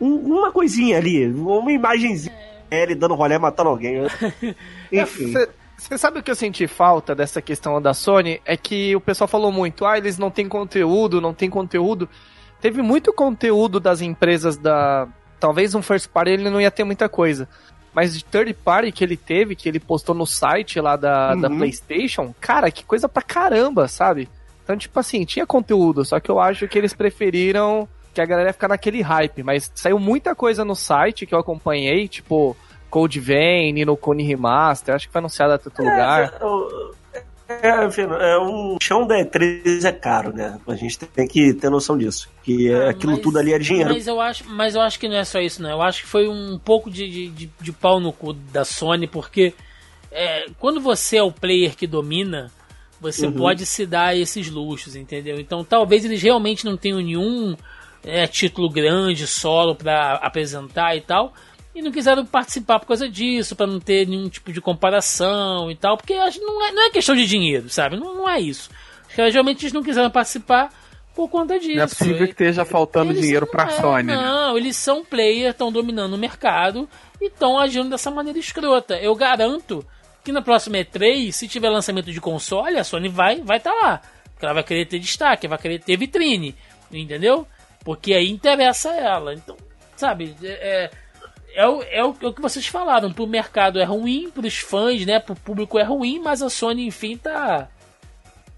[0.00, 2.34] Um- uma coisinha ali, uma imagenzinha.
[2.70, 4.02] Ele dando rolé matando alguém.
[4.92, 5.34] Enfim.
[5.76, 8.40] Você sabe o que eu senti falta dessa questão da Sony?
[8.44, 12.08] É que o pessoal falou muito, ah, eles não têm conteúdo, não tem conteúdo.
[12.60, 15.06] Teve muito conteúdo das empresas da.
[15.38, 17.48] Talvez um first party ele não ia ter muita coisa.
[17.94, 21.48] Mas de third party que ele teve, que ele postou no site lá da, da
[21.48, 21.58] Uhum.
[21.58, 24.28] PlayStation, cara, que coisa pra caramba, sabe?
[24.68, 28.50] Então, tipo assim, tinha conteúdo, só que eu acho que eles preferiram que a galera
[28.50, 29.42] ia ficar naquele hype.
[29.42, 32.54] Mas saiu muita coisa no site que eu acompanhei, tipo
[32.90, 36.34] Code Vein, no Cone Remaster, acho que foi anunciado a todo lugar.
[37.48, 40.60] É, é, enfim, é, um chão da E3 é caro, né?
[40.68, 42.28] A gente tem que ter noção disso.
[42.42, 43.94] Que é, Ah, aquilo mas- tudo ali é dinheiro.
[43.94, 45.70] Mas eu, acho, mas eu acho que não é só isso, não.
[45.70, 49.06] Eu acho que foi um pouco de, de, de, de pau no cu da Sony,
[49.06, 49.54] porque
[50.12, 52.52] é, quando você é o player que domina,
[53.00, 53.32] você Uhum.
[53.32, 55.38] pode se dar esses luxos, entendeu?
[55.38, 57.56] Então talvez eles realmente não tenham nenhum
[58.04, 61.32] é, título grande, solo pra apresentar e tal.
[61.74, 65.76] E não quiseram participar por causa disso, pra não ter nenhum tipo de comparação e
[65.76, 67.96] tal, porque não é, não é questão de dinheiro, sabe?
[67.96, 68.70] Não, não é isso.
[69.10, 70.72] Realmente eles não quiseram participar
[71.14, 71.76] por conta disso.
[71.76, 74.16] Não é possível que esteja faltando Eles dinheiro não pra é, Sony, né?
[74.16, 76.88] Não, eles são player, estão dominando o mercado
[77.20, 78.96] e estão agindo dessa maneira escrota.
[78.96, 79.84] Eu garanto
[80.24, 84.00] que na próxima E3, se tiver lançamento de console, a Sony vai vai estar lá.
[84.32, 86.54] Porque ela vai querer ter destaque, vai querer ter vitrine,
[86.92, 87.46] entendeu?
[87.84, 89.34] Porque aí interessa ela.
[89.34, 89.56] Então,
[89.96, 90.90] sabe, é,
[91.54, 93.12] é, o, é o, é o que vocês falaram.
[93.12, 95.18] Pro mercado é ruim, pros fãs, né?
[95.18, 97.68] Pro público é ruim, mas a Sony, enfim, tá.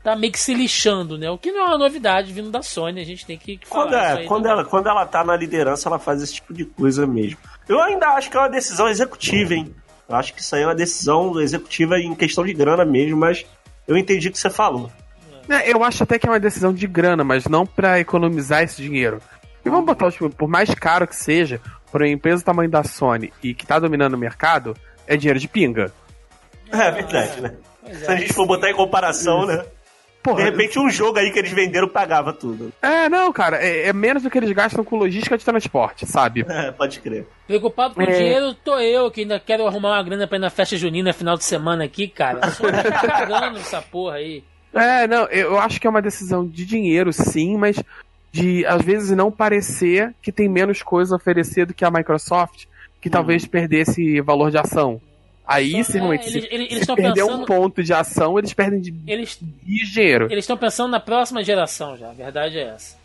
[0.03, 1.31] Tá meio que se lixando, né?
[1.31, 3.91] O que não é uma novidade vindo da Sony, a gente tem que, que Quando,
[3.91, 4.13] falar.
[4.15, 7.07] isso é, quando, ela, quando ela tá na liderança, ela faz esse tipo de coisa
[7.07, 7.39] mesmo.
[7.69, 9.75] Eu ainda acho que é uma decisão executiva, hein?
[10.11, 13.47] Eu acho que isso aí é uma decisão executiva em questão de grana mesmo, mas
[13.87, 14.91] eu entendi o que você falou.
[15.49, 18.83] É, Eu acho até que é uma decisão de grana, mas não pra economizar esse
[18.83, 19.23] dinheiro.
[19.65, 21.61] E vamos botar, tipo, por mais caro que seja,
[21.93, 24.77] por uma empresa do tamanho da Sony e que tá dominando o mercado,
[25.07, 25.93] é dinheiro de pinga.
[26.73, 27.55] É verdade, né?
[27.93, 28.19] Se a é.
[28.19, 29.65] gente for botar em comparação, né?
[30.21, 32.71] De Porra, repente um jogo aí que eles venderam pagava tudo.
[32.83, 36.45] é, não, cara, é, é menos do que eles gastam com logística de transporte, sabe?
[36.47, 37.27] É, pode crer.
[37.47, 38.19] Preocupado com o É.
[38.19, 41.39] dinheiro, tô eu, que ainda quero arrumar uma grana pra ir na festa junina final
[41.39, 42.51] de semana aqui, cara.
[42.51, 44.45] Só tá cagando essa porra aí.
[44.75, 47.83] É, não, eu acho que é uma decisão de dinheiro, sim, mas
[48.31, 52.67] de às vezes não parecer que tem menos coisa a oferecer do que a Microsoft,
[53.01, 55.01] que talvez perdesse valor de ação.
[55.51, 57.93] Aí, se É, realmente, eles- se, eles- se eles tão perder pensando- um ponto de
[57.93, 60.27] ação, eles perdem de, Eles de dinheiro.
[60.31, 62.99] eles estão pensando na próxima geração já, a verdade é essa.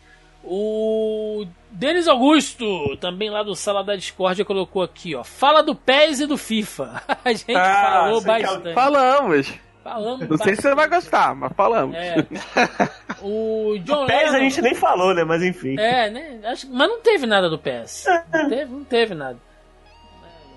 [0.44, 5.24] O Denis Augusto, também lá do Sala da Discord, colocou aqui, ó.
[5.24, 7.02] Fala do PES e do FIFA.
[7.24, 8.74] A gente Ah, falou quer- bastante.
[8.74, 9.54] Falamos.
[9.82, 11.96] Falamos Não sei se você vai gostar, mas falamos.
[11.96, 12.14] É.
[13.22, 15.24] O John PES a Lennon- gente nem falou, né?
[15.24, 15.76] Mas enfim.
[15.80, 16.38] É, né?
[16.44, 18.04] Acho, mas não teve nada do PS.
[18.32, 19.38] Não teve, não teve nada.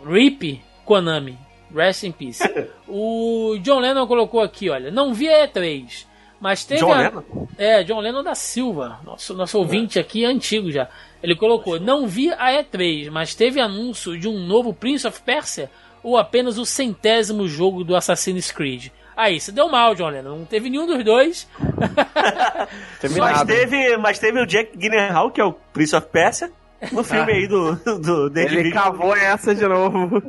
[0.06, 1.38] RIP Konami.
[1.74, 2.40] Rest in peace.
[2.88, 4.90] O John Lennon colocou aqui, olha.
[4.90, 6.06] Não vi a E3.
[6.41, 7.24] Mas teve John a- Lennon?
[7.58, 9.00] É, John Lennon da Silva.
[9.04, 10.88] Nosso, nosso ouvinte aqui é antigo já.
[11.22, 15.70] Ele colocou: Não vi a E3, mas teve anúncio de um novo Prince of Persia
[16.02, 18.88] ou apenas o centésimo jogo do Assassin's Creed.
[19.16, 20.38] Aí, você deu mal, John Lennon.
[20.38, 21.46] Não teve nenhum dos dois.
[23.20, 26.52] Mas teve, mas teve o Jack Gyllenhaal, que é o Prince of Persia,
[26.91, 30.22] no filme aí do, do David Ele cavou essa de novo.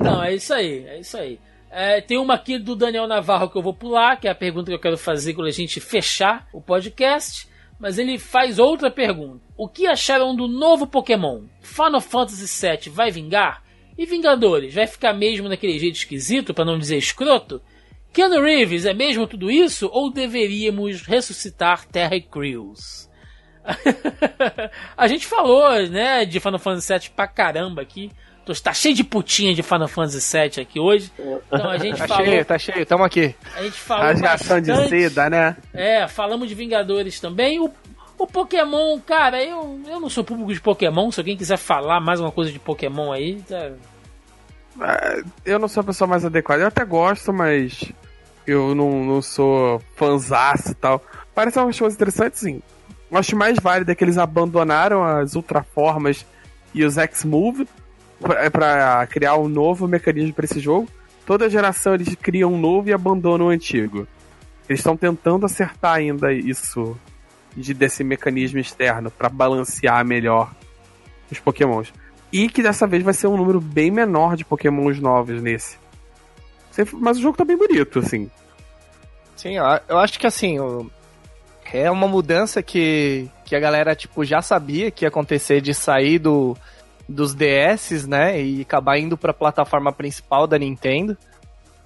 [0.00, 1.38] Não, é isso aí, é isso aí.
[1.70, 4.66] É, tem uma aqui do Daniel Navarro que eu vou pular, que é a pergunta
[4.70, 7.48] que eu quero fazer quando a gente fechar o podcast.
[7.80, 9.40] Mas ele faz outra pergunta.
[9.56, 11.42] O que acharam do novo Pokémon?
[11.60, 13.62] Final Fantasy VII vai vingar?
[13.98, 17.60] E Vingadores, vai ficar mesmo naquele jeito esquisito, pra não dizer escroto?
[18.12, 19.88] Keanu Reeves é mesmo tudo isso?
[19.90, 23.10] Ou deveríamos ressuscitar Terra Crews?
[24.96, 28.10] A gente falou, né, de Final Fantasy VII pra caramba aqui.
[28.44, 31.12] Tô, tá cheio de putinha de Final Fantasy VII aqui hoje.
[31.46, 32.24] Então a gente Tá falou.
[32.26, 33.34] cheio, tá cheio, tamo aqui.
[33.54, 34.04] A gente falou.
[34.04, 35.56] Rasgação de seda, né?
[35.72, 37.60] É, falamos de Vingadores também.
[37.60, 37.70] O,
[38.18, 41.12] o Pokémon, cara, eu, eu não sou público de Pokémon.
[41.12, 43.70] Se alguém quiser falar mais uma coisa de Pokémon aí, tá...
[44.80, 46.62] É, Eu não sou a pessoa mais adequada.
[46.62, 47.92] Eu até gosto, mas
[48.44, 51.00] eu não, não sou fanzaço e tal.
[51.32, 52.60] Parece umas coisas interessantes, sim.
[53.12, 56.24] Eu acho mais válido é que eles abandonaram as Ultraformas
[56.74, 57.68] e os X-Move
[58.18, 60.88] pra, pra criar um novo mecanismo pra esse jogo.
[61.26, 64.08] Toda geração eles criam um novo e abandonam o antigo.
[64.66, 66.98] Eles estão tentando acertar ainda isso
[67.54, 70.50] de, desse mecanismo externo pra balancear melhor
[71.30, 71.92] os Pokémons.
[72.32, 75.76] E que dessa vez vai ser um número bem menor de Pokémons novos nesse.
[76.94, 78.30] Mas o jogo tá bem bonito, assim.
[79.36, 80.90] Sim, eu eu acho que assim, o-
[81.72, 86.18] é uma mudança que, que a galera, tipo, já sabia que ia acontecer de sair
[86.18, 86.56] do,
[87.08, 91.16] dos DS, né, e acabar indo pra plataforma principal da Nintendo.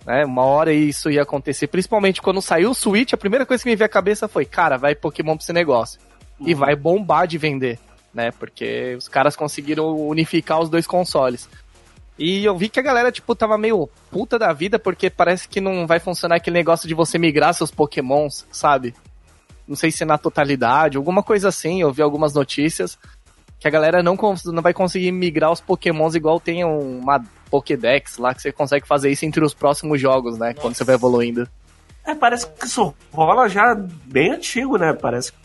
[0.05, 3.69] Né, uma hora isso ia acontecer, principalmente quando saiu o Switch, a primeira coisa que
[3.69, 6.01] me veio à cabeça foi, cara, vai Pokémon pra esse negócio.
[6.41, 7.79] E vai bombar de vender,
[8.13, 11.49] né, porque os caras conseguiram unificar os dois consoles.
[12.19, 15.61] E eu vi que a galera, tipo, tava meio puta da vida, porque parece que
[15.61, 18.95] não vai funcionar aquele negócio de você migrar seus pokémons, sabe?
[19.67, 22.99] Não sei se é na totalidade, alguma coisa assim, eu vi algumas notícias.
[23.59, 24.17] Que a galera não,
[24.47, 29.11] não vai conseguir migrar os pokémons igual tem uma Pokédex lá, que você consegue fazer
[29.11, 30.53] isso entre os próximos jogos, né?
[30.55, 31.49] Quando você vai evoluindo.
[32.05, 33.75] É, parece que isso rola já
[34.05, 34.93] bem antigo, né?
[34.93, 35.39] Parece que,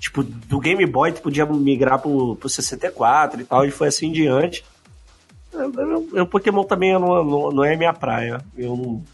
[0.00, 4.06] tipo, do Game Boy tu podia migrar pro, pro 64 e tal, e foi assim
[4.08, 4.64] em diante.
[5.52, 8.40] Eu, eu- eu- Pokémon também não, não, não é minha praia.
[8.56, 9.04] Eu não,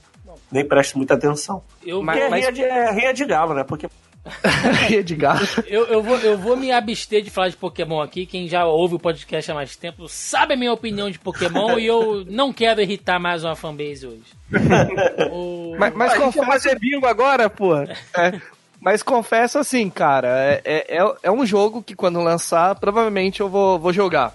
[0.50, 1.62] nem presto muita atenção.
[1.84, 3.64] Eu, Mas- Porque é, rinha de, é rinha de galo, né?
[3.64, 3.88] Porque
[4.90, 5.40] Edgar.
[5.66, 8.24] eu, eu, vou, eu vou me abster de falar de Pokémon aqui.
[8.26, 11.86] Quem já ouve o podcast há mais tempo sabe a minha opinião de Pokémon e
[11.86, 14.22] eu não quero irritar mais uma fanbase hoje.
[15.32, 17.96] O- Mas, mas a gente vai confesso, fazer bingo agora, porra.
[18.16, 18.40] é,
[18.80, 23.48] mas confesso assim, cara, é, é, é- é um jogo que quando lançar, provavelmente eu
[23.48, 24.34] vou, vou jogar.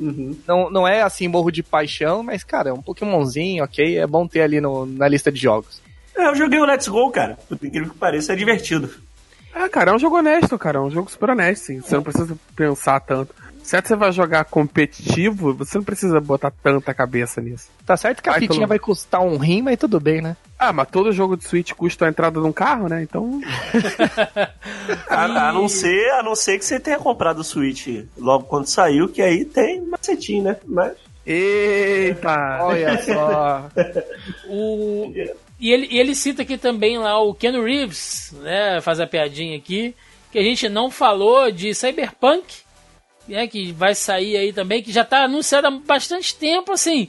[0.00, 3.98] Não, não é assim, morro de paixão, mas, cara, é um Pokémonzinho, ok?
[3.98, 5.82] É bom ter ali no, na lista de jogos.
[6.16, 7.36] é, eu joguei o Let's Go, cara.
[7.48, 8.88] Por incrível que pareça, é divertido.
[9.60, 10.78] Ah, cara, é um jogo honesto, cara.
[10.78, 11.80] É um jogo super honesto, sim.
[11.80, 13.34] Você não precisa pensar tanto.
[13.62, 17.68] Certo, você vai jogar competitivo, você não precisa botar tanta cabeça nisso.
[17.84, 20.36] Tá certo que a Vai fitinha pelo- vai custar um rim, mas tudo bem, né?
[20.58, 23.02] Ah, mas todo jogo de Switch custa a entrada de um carro, né?
[23.02, 23.40] Então.
[25.10, 28.66] A, a não ser, a não ser que você tenha comprado o Switch logo quando
[28.66, 30.56] saiu, que aí tem macetinho, né?
[30.66, 30.92] Mas
[31.26, 32.60] Eita!
[32.62, 33.68] Olha só.
[34.48, 35.12] O...
[35.58, 38.80] E ele, ele cita aqui também lá o Ken Reeves, né?
[38.80, 39.94] Faz a piadinha aqui.
[40.30, 42.44] Que a gente não falou de Cyberpunk,
[43.26, 43.46] né?
[43.46, 47.08] Que vai sair aí também, que já tá anunciado há bastante tempo, assim.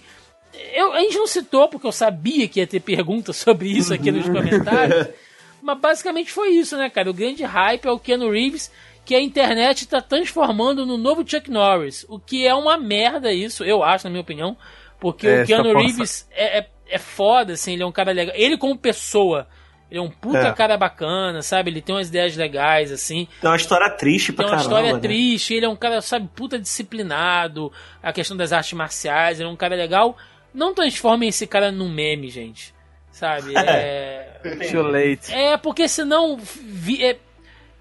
[0.73, 4.11] Eu, a gente não citou, porque eu sabia que ia ter perguntas sobre isso aqui
[4.11, 5.09] nos comentários.
[5.61, 7.09] Mas basicamente foi isso, né, cara?
[7.09, 8.71] O grande hype é o Keanu Reeves,
[9.05, 12.05] que a internet tá transformando no novo Chuck Norris.
[12.07, 14.57] O que é uma merda isso, eu acho, na minha opinião.
[14.99, 18.33] Porque É, o Keanu Reeves é, é, é foda, assim, ele é um cara legal.
[18.37, 19.47] Ele como pessoa,
[19.89, 20.53] ele é um puta É.
[20.53, 21.69] cara bacana, sabe?
[21.71, 23.27] Ele tem umas ideias legais, assim.
[23.41, 24.63] tem uma história triste Tem pra uma caramba.
[24.69, 24.99] história né?
[24.99, 27.71] triste, ele é um cara, sabe, puta disciplinado.
[28.01, 30.17] A questão das artes marciais, ele é um cara legal.
[30.53, 32.73] Não transformem esse cara num meme, gente.
[33.11, 33.53] Sabe?
[33.57, 34.39] É.
[34.71, 35.33] Too late.
[35.33, 37.17] É, porque senão vi- é,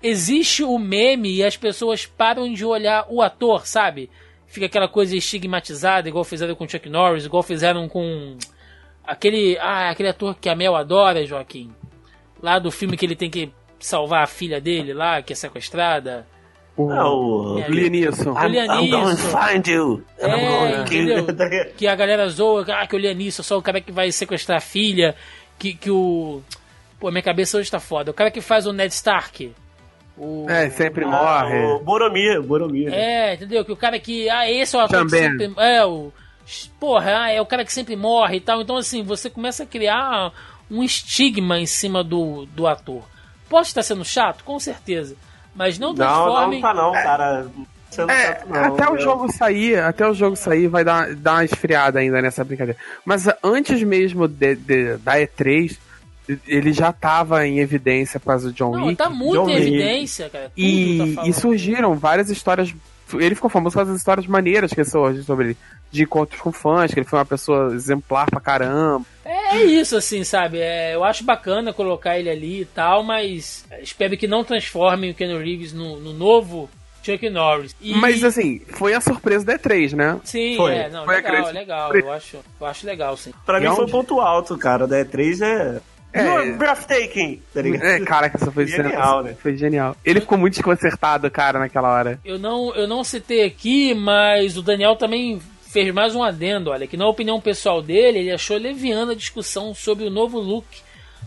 [0.02, 4.10] existe o meme e as pessoas param de olhar o ator, sabe?
[4.46, 8.36] Fica aquela coisa estigmatizada, igual fizeram com Chuck Norris, igual fizeram com
[9.08, 11.72] aquele, ah, aquele ator que a Mel adora, Joaquim.
[12.42, 16.26] Lá do filme que ele tem que salvar a filha dele lá, que é sequestrada.
[16.76, 17.58] O Ah, o...
[17.58, 17.68] É.
[17.68, 18.30] Lianisson.
[18.32, 20.04] I'm, I'm going to find you.
[20.18, 21.18] É, kill you.
[21.18, 21.72] entendeu?
[21.76, 24.58] Que a galera zoa, ah, que o Lianisson é só o cara que vai sequestrar
[24.58, 25.16] a filha,
[25.58, 26.40] que, que o...
[27.00, 28.10] Pô, minha cabeça hoje tá foda.
[28.10, 29.52] O cara que faz o Ned Stark.
[30.16, 30.46] O...
[30.50, 31.64] É, sempre Ah, morre.
[31.64, 32.92] o Boromir, Boromir.
[32.92, 33.64] É, entendeu?
[33.64, 34.28] Que o cara que.
[34.28, 35.38] Ah, esse é o ator que Também.
[35.38, 35.54] sempre.
[35.64, 36.12] É, o.
[36.80, 38.60] Porra, ah, é o cara que sempre morre e tal.
[38.62, 40.32] Então, assim, você começa a criar
[40.70, 43.02] um estigma em cima do, do ator.
[43.48, 44.44] Pode estar sendo chato?
[44.44, 45.16] Com certeza.
[45.54, 47.46] Mas não Não, não, não tá não, cara.
[47.96, 51.14] Não É, tá, não, até o eu- jogo sair, até o jogo sair vai dar,
[51.14, 52.78] dar uma esfriada ainda nessa brincadeira.
[53.04, 55.76] Mas antes mesmo de, de- da E3,
[56.46, 58.96] ele já tava em evidência causa do John Não, Wick.
[58.96, 59.66] tá muito John em Wick.
[59.68, 60.52] evidência, cara.
[60.56, 62.72] E, tá e surgiram várias histórias.
[63.14, 65.56] Ele ficou famoso por causa das histórias maneiras que surgiram sobre ele.
[65.90, 69.04] De encontros com fãs, que ele foi uma pessoa exemplar pra caramba.
[69.24, 70.58] É, é isso, assim, sabe?
[70.58, 75.14] É, eu acho bacana colocar ele ali e tal, mas espero que não transformem o
[75.14, 76.68] Keanu Reeves no, no novo
[77.02, 77.74] Chuck Norris.
[77.80, 80.20] E- Mas assim, foi a surpresa da E3, né?
[80.24, 80.74] Sim, Foi.
[80.74, 81.94] é, não, Foi a legal, grande legal.
[81.96, 83.32] Eu acho, eu acho legal, sim.
[83.46, 83.90] Pra E mim foi onde?
[83.90, 85.80] o ponto alto, cara, da E3 é...
[86.10, 86.24] É.
[86.24, 87.42] You're breathtaking!
[87.52, 87.60] Tá?
[87.60, 89.34] É, cara, que essa foi Genial, né?
[89.40, 89.94] Foi genial.
[90.04, 92.18] Ele ficou muito desconcertado, cara, naquela hora.
[92.24, 95.38] Eu não, eu não citei aqui, mas o Daniel também
[95.68, 99.74] fez mais um adendo, olha, que na opinião pessoal dele, ele achou leviana a discussão
[99.74, 100.66] sobre o novo look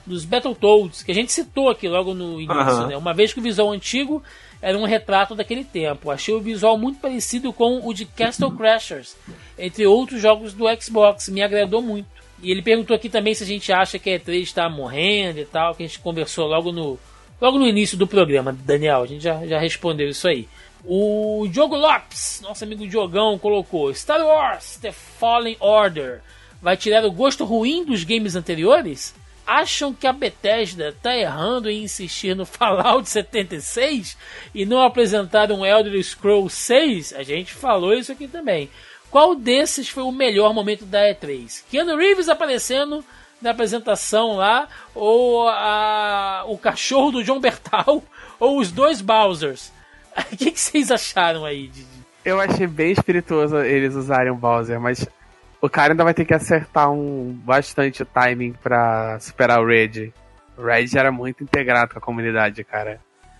[0.05, 2.87] dos Battletoads, que a gente citou aqui logo no início, Aham.
[2.87, 2.97] né?
[2.97, 4.21] Uma vez que o visual antigo
[4.61, 6.09] era um retrato daquele tempo.
[6.09, 9.15] Achei o visual muito parecido com o de Castle Crashers,
[9.57, 11.29] entre outros jogos do Xbox.
[11.29, 12.07] Me agradou muito.
[12.41, 15.45] E ele perguntou aqui também se a gente acha que a E3 está morrendo e
[15.45, 16.97] tal, que a gente conversou logo no,
[17.39, 19.03] logo no início do programa, Daniel.
[19.03, 20.47] A gente já, já respondeu isso aí.
[20.83, 26.21] O Diogo Lopes, nosso amigo Diogão, colocou: Star Wars The Fallen Order
[26.61, 29.13] vai tirar o gosto ruim dos games anteriores?
[29.45, 34.17] Acham que a Bethesda tá errando em insistir no Fallout 76
[34.55, 37.13] e não apresentar um Elder Scrolls 6?
[37.13, 38.69] A gente falou isso aqui também.
[39.09, 41.63] Qual desses foi o melhor momento da E3?
[41.69, 43.03] Keanu Reeves aparecendo
[43.41, 48.03] na apresentação lá, ou a- o cachorro do John Bertal,
[48.39, 49.71] ou os dois Bowsers?
[50.33, 51.67] O que, que vocês acharam aí?
[51.67, 51.85] De,
[52.25, 55.07] Eu achei bem espirituoso eles usarem o Bowser, mas
[55.61, 60.11] o cara ainda vai ter que acertar um bastante o timing pra superar o Red.
[60.57, 62.99] O Red era muito integrado com a comunidade, cara.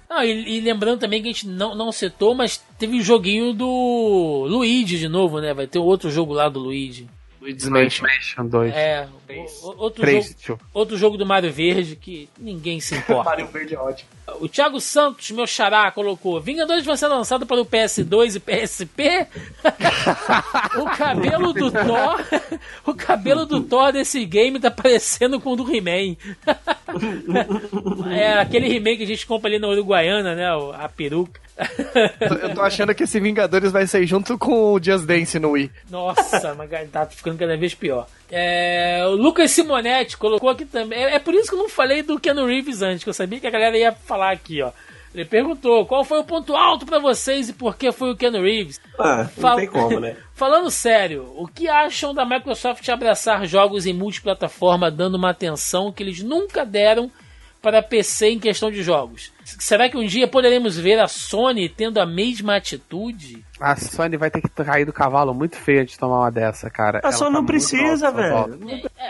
[0.09, 3.53] Ah, e, e lembrando também que a gente não, não citou, mas teve o joguinho
[3.53, 5.53] do Luigi de novo, né?
[5.53, 7.07] Vai ter outro jogo lá do Luigi.
[7.39, 8.05] Luigi's Mansion.
[8.05, 8.73] PlayStation 2.
[8.75, 10.59] É, o- o- outro, Três, jogo, tio.
[10.73, 13.23] outro jogo do Mario Verde que ninguém se importa.
[13.31, 14.09] Mario Verde é ótimo.
[14.39, 19.27] O Thiago Santos, meu xará, colocou: Vingadores vai ser lançado para o PS2 e PSP?
[20.79, 22.21] o cabelo do Thor.
[22.85, 26.15] o cabelo do Thor desse game tá parecendo com o do He-Man.
[28.11, 30.47] é aquele He-Man que a gente compra ali na Uruguaiana, né?
[30.77, 31.39] A peruca.
[32.19, 35.71] Eu tô achando que esse Vingadores vai sair junto com o Just Dance no Wii.
[35.89, 38.07] Nossa, mas tá ficando cada vez pior.
[38.31, 40.97] É, o Lucas Simonetti colocou aqui também.
[41.03, 43.39] É, é por isso que eu não falei do Keanu Reeves antes, que eu sabia
[43.39, 44.71] que a galera ia falar aqui, ó.
[45.13, 48.41] Ele perguntou qual foi o ponto alto pra vocês e por que foi o Keanu
[48.41, 48.79] Reeves.
[48.97, 50.15] Ah, não Fala- tem como, né?
[50.33, 56.01] Falando sério, o que acham da Microsoft abraçar jogos em multiplataforma dando uma atenção que
[56.01, 57.11] eles nunca deram
[57.61, 59.31] para PC em questão de jogos?
[59.43, 63.45] Será que um dia poderemos ver a Sony tendo a mesma atitude?
[63.59, 66.99] A Sony vai ter que cair do cavalo muito feio de tomar uma dessa, cara.
[66.99, 68.33] A Ela Sony tá não precisa, alta, velho.
[68.33, 68.57] volta.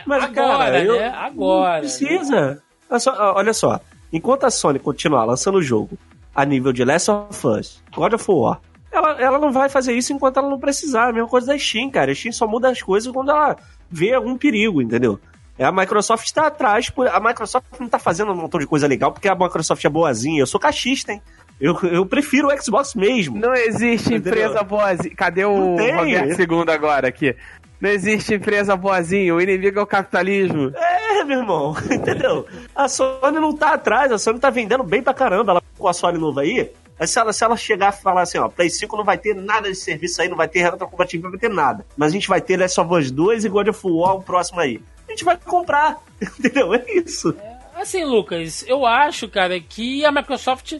[0.05, 1.07] Mas, Agora, cara, eu- né?
[1.09, 1.73] Agora.
[1.73, 2.63] Não precisa.
[2.89, 3.79] Olha só, olha só,
[4.11, 5.97] enquanto a Sony continuar lançando o jogo
[6.35, 8.59] a nível de Last of Us, God of War,
[8.91, 11.07] ela, ela não vai fazer isso enquanto ela não precisar.
[11.09, 12.11] A mesma coisa da Steam, cara.
[12.11, 13.55] A Steam só muda as coisas quando ela
[13.89, 15.17] vê algum perigo, entendeu?
[15.61, 18.87] É, A Microsoft está atrás, por- a Microsoft não tá fazendo um montão de coisa
[18.87, 20.39] legal porque a Microsoft é boazinha.
[20.41, 21.21] Eu sou cachista, hein?
[21.59, 23.37] Eu, eu prefiro o Xbox mesmo.
[23.37, 25.15] Não existe empresa boazinha.
[25.15, 25.75] Cadê o.
[25.75, 27.35] Roberto II agora aqui?
[27.79, 30.71] Não existe empresa boazinha, o inimigo é o capitalismo.
[30.75, 32.47] É, meu irmão, entendeu?
[32.75, 35.51] A Sony não tá atrás, a Sony tá vendendo bem pra caramba.
[35.51, 38.37] Ela com a Sony nova aí, aí se ela, se ela chegar e falar assim,
[38.39, 41.31] ó, Play 5 não vai ter nada de serviço aí, não vai ter retrocompatível, não
[41.31, 41.85] vai ter nada.
[41.97, 44.59] Mas a gente vai ter Last of Us 2 e God of War o próximo
[44.59, 44.79] aí.
[45.11, 45.97] A gente vai comprar,
[46.39, 46.73] entendeu?
[46.73, 47.35] É isso.
[47.75, 50.77] Assim, Lucas, eu acho, cara, que a Microsoft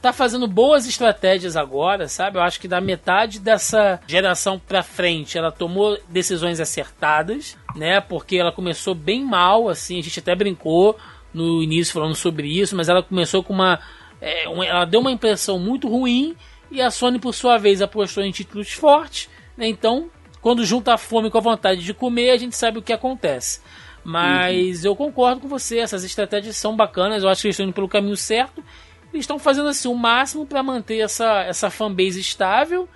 [0.00, 2.38] tá fazendo boas estratégias agora, sabe?
[2.38, 8.00] Eu acho que da metade dessa geração pra frente, ela tomou decisões acertadas, né?
[8.00, 10.96] Porque ela começou bem mal, assim, a gente até brincou
[11.32, 13.80] no início falando sobre isso, mas ela começou com uma,
[14.20, 16.36] é, uma- ela deu uma impressão muito ruim
[16.70, 19.66] e a Sony por sua vez apostou em títulos fortes, né?
[19.66, 20.08] Então,
[20.44, 23.62] quando junta a fome com a vontade de comer, a gente sabe o que acontece.
[24.04, 27.74] Mas eu concordo com você, essas estratégias são bacanas, eu acho que eles estão indo
[27.74, 28.62] pelo caminho certo.
[29.10, 32.86] Eles estão fazendo assim o máximo para manter essa, essa fanbase estável.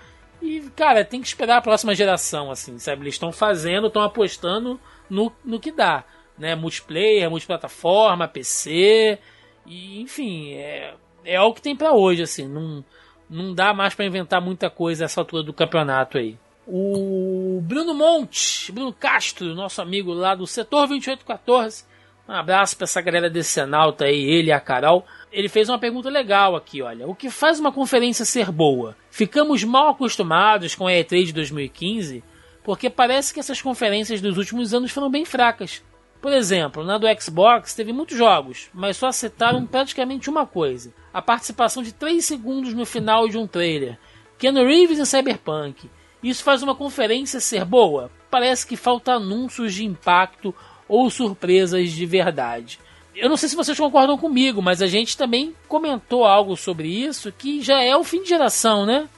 [0.43, 3.05] E, cara, tem que esperar a próxima geração, assim, sabe?
[3.05, 6.05] Eles estão fazendo, estão apostando no, no que dá.
[6.37, 6.55] Né?
[6.55, 9.19] Multiplayer, multiplataforma, PC.
[9.65, 10.93] E, enfim, é,
[11.25, 12.47] é o que tem para hoje, assim.
[12.47, 12.85] Não,
[13.31, 16.37] não dá mais para inventar muita coisa essa altura do campeonato aí.
[16.70, 21.86] O Bruno Monte, Bruno Castro, nosso amigo lá do setor 2814.
[22.28, 25.07] Um abraço para essa galera desse Senalta aí, ele e a Carol.
[25.32, 27.09] Ele fez uma pergunta legal aqui, olha.
[27.09, 28.95] O que faz uma conferência ser boa?
[29.11, 32.23] Ficamos mal acostumados com a E3 de 2015
[32.69, 35.82] porque parece que essas conferências dos últimos anos foram bem fracas.
[36.20, 41.23] Por exemplo, na do Xbox teve muitos jogos, mas só citaram praticamente uma coisa: a
[41.23, 43.99] participação de 3 segundos no final de um trailer.
[44.36, 45.89] Keanu Reeves em Cyberpunk.
[46.23, 48.11] Isso faz uma conferência ser boa?
[48.31, 50.55] Parece que falta anúncios de impacto
[50.89, 52.78] ou surpresas de verdade.
[53.15, 57.32] eu não sei se vocês concordam comigo, mas a gente também comentou algo sobre isso
[57.32, 59.09] que já é o fim de geração, né?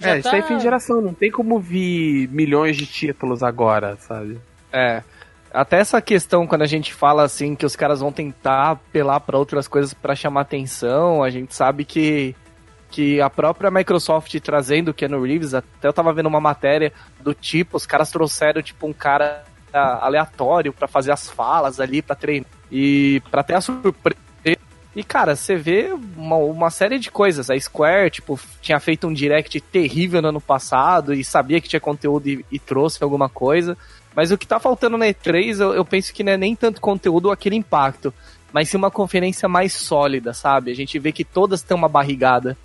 [0.00, 3.42] Já é, isso aí é fim de geração, não tem como vir milhões de títulos
[3.42, 4.38] agora, sabe?
[4.72, 5.02] É.
[5.52, 9.38] Até essa questão, quando a gente fala assim que os caras vão tentar apelar para
[9.38, 12.34] outras coisas para chamar atenção, a gente sabe que,
[12.90, 17.34] que a própria Microsoft trazendo o Keanu Reeves, até eu tava vendo uma matéria do
[17.34, 22.48] tipo, os caras trouxeram tipo um cara aleatório para fazer as falas ali, para treinar
[22.70, 24.28] e para ter a surpresa.
[24.96, 27.50] E cara, você vê uma, uma série de coisas.
[27.50, 31.78] A Square, tipo, tinha feito um direct terrível no ano passado e sabia que tinha
[31.78, 33.76] conteúdo e, e trouxe alguma coisa.
[34.12, 36.80] Mas o que tá faltando na E3, eu, eu penso que não é nem tanto
[36.80, 38.12] conteúdo ou aquele impacto,
[38.52, 40.72] mas sim uma conferência mais sólida, sabe?
[40.72, 42.56] A gente vê que todas têm uma barrigada.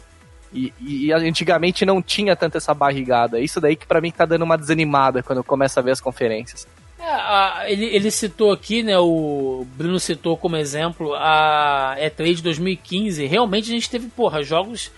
[0.54, 3.40] E, e, antigamente não tinha tanto essa barrigada.
[3.40, 6.02] Isso daí que para mim tá dando uma desanimada quando eu começo a ver as
[6.02, 6.68] conferências.
[7.00, 8.98] É, a, ele, ele citou aqui, né?
[8.98, 13.26] O Bruno citou como exemplo a E3 de 2015.
[13.26, 14.92] Realmente a gente teve, porra, jogos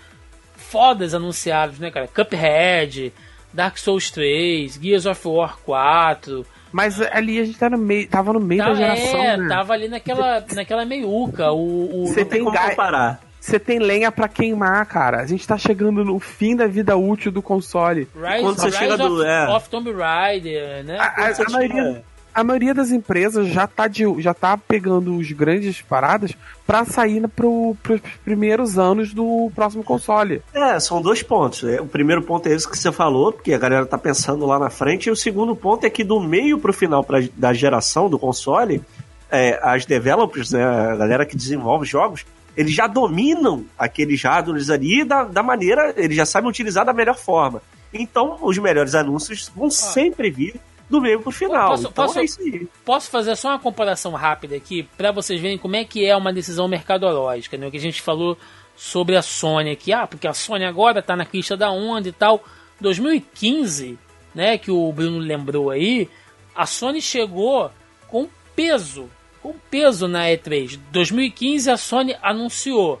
[0.56, 2.06] fodas anunciados, né, cara?
[2.06, 3.12] Cuphead,
[3.52, 6.46] Dark Souls 3, Gears of War 4.
[6.70, 9.48] Mas ali a gente tá no meio, tava no meio tá, da geração, é, né?
[9.48, 11.50] tava ali naquela, naquela meiuca.
[11.52, 13.20] O, o, Você tem como comparar.
[13.46, 15.20] Você tem lenha para queimar, cara.
[15.20, 18.08] A gente tá chegando no fim da vida útil do console.
[18.12, 19.56] Rise, Quando você Rise chega of, do, é.
[19.56, 20.98] of Tomb Raider, né?
[20.98, 22.04] A, a, a maioria,
[22.34, 26.32] a maioria das empresas já tá, de, já tá pegando os grandes paradas
[26.66, 30.42] para sair pro, pros primeiros anos do próximo console.
[30.52, 31.62] É, são dois pontos.
[31.62, 34.58] É, o primeiro ponto é esse que você falou, porque a galera tá pensando lá
[34.58, 38.10] na frente, e o segundo ponto é que do meio pro final pra, da geração
[38.10, 38.82] do console,
[39.30, 42.26] é, as developers, né, a galera que desenvolve jogos,
[42.56, 47.16] eles já dominam aqueles hardwares ali da, da maneira, eles já sabem utilizar da melhor
[47.16, 47.60] forma.
[47.92, 49.70] Então, os melhores anúncios vão ah.
[49.70, 51.70] sempre vir do meio pro final.
[51.70, 52.68] Posso, então posso, é isso aí.
[52.84, 56.32] Posso fazer só uma comparação rápida aqui para vocês verem como é que é uma
[56.32, 57.66] decisão mercadológica, né?
[57.66, 58.38] O que a gente falou
[58.76, 62.12] sobre a Sony aqui, ah, porque a Sony agora tá na crista da onda e
[62.12, 62.44] tal.
[62.80, 63.98] 2015,
[64.34, 66.08] né, que o Bruno lembrou aí,
[66.54, 67.70] a Sony chegou
[68.06, 69.08] com peso,
[69.46, 70.78] com peso na E3.
[70.90, 73.00] 2015 a Sony anunciou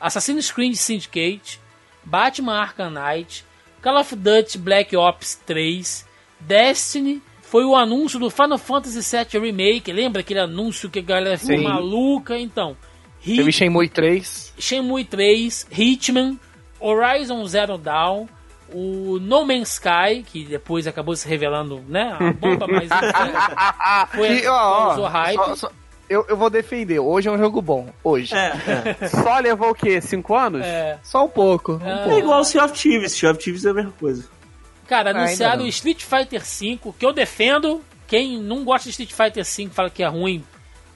[0.00, 1.60] Assassin's Creed Syndicate,
[2.02, 3.44] Batman Arkham Knight,
[3.80, 6.04] Call of Duty Black Ops 3,
[6.40, 9.92] Destiny foi o anúncio do Final Fantasy VII Remake.
[9.92, 11.62] Lembra aquele anúncio que a galera ficou Sim.
[11.62, 12.36] maluca?
[12.36, 12.76] Então.
[13.20, 13.36] Hit...
[13.36, 14.54] Teve Shenmue 3.
[14.58, 16.40] Shenmue 3, Hitman,
[16.80, 18.26] Horizon Zero Dawn,
[18.72, 22.16] o No Man's Sky, que depois acabou se revelando, né?
[22.18, 22.88] A bomba, enfim.
[24.16, 25.36] foi, e, ó, ó, hype.
[25.36, 25.72] Só, só,
[26.08, 26.98] eu, eu vou defender.
[26.98, 27.88] Hoje é um jogo bom.
[28.02, 28.34] Hoje.
[28.34, 28.52] É,
[29.00, 29.08] é.
[29.08, 30.00] Só levou o quê?
[30.00, 30.64] Cinco anos?
[30.64, 30.98] É.
[31.02, 31.80] Só um pouco.
[31.82, 33.12] Um é, igual o Sea of Thieves.
[33.12, 34.24] Sea of Thieves é a mesma coisa.
[34.86, 37.82] Cara, ah, anunciaram o Street Fighter V, que eu defendo.
[38.06, 40.44] Quem não gosta de Street Fighter V fala que é ruim,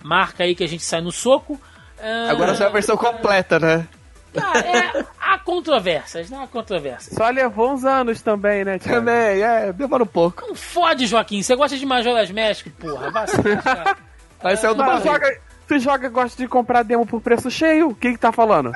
[0.03, 1.55] marca aí que a gente sai no soco.
[1.99, 2.31] Uh...
[2.31, 3.89] Agora é a versão completa, né?
[4.33, 6.39] Cara, é, há controvérsias, né?
[6.43, 7.17] Há controvérsias.
[7.17, 8.79] Só levou uns anos também, né?
[8.79, 10.47] Também, é, demora um pouco.
[10.47, 11.43] Não fode, Joaquim.
[11.43, 13.11] Você gosta de Majora's Mask, porra.
[13.11, 13.37] Vai se
[14.43, 17.89] É o do tu joga, tu joga gosta de comprar demo por preço cheio.
[17.89, 18.73] O que que tá falando?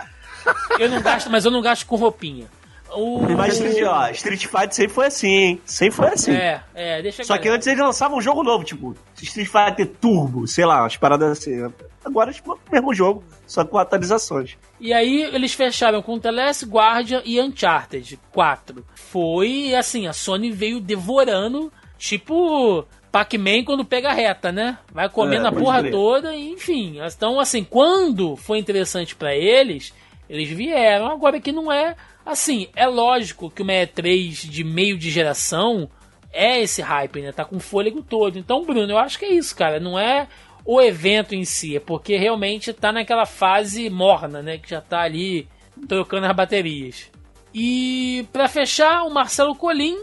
[0.78, 2.48] Eu não gasto, mas eu não gasto com roupinha.
[2.94, 3.20] O...
[3.36, 5.62] Mas ó, Street Fighter sempre foi assim, hein?
[5.64, 6.32] Sempre foi assim.
[6.32, 10.46] É, é, deixa Só que antes eles lançavam um jogo novo, tipo, Street Fighter Turbo,
[10.46, 11.72] sei lá, umas paradas assim.
[12.04, 14.58] Agora, tipo, o mesmo jogo, só com atualizações.
[14.78, 18.84] E aí eles fecharam com The Last Guardian e Uncharted 4.
[18.94, 24.78] Foi assim, a Sony veio devorando, tipo Pac-Man quando pega reta, né?
[24.90, 25.92] Vai comendo é, a porra crer.
[25.92, 26.98] toda, e, enfim.
[27.00, 29.92] Então, assim, quando foi interessante para eles,
[30.28, 31.06] eles vieram.
[31.06, 31.94] Agora que não é
[32.24, 35.90] Assim, é lógico que uma E3 de meio de geração
[36.32, 37.32] é esse hype, né?
[37.32, 38.38] Tá com fôlego todo.
[38.38, 39.80] Então, Bruno, eu acho que é isso, cara.
[39.80, 40.28] Não é
[40.64, 44.56] o evento em si, é porque realmente tá naquela fase morna, né?
[44.58, 45.48] Que já tá ali
[45.88, 47.10] trocando as baterias.
[47.52, 49.96] E para fechar, o Marcelo Colim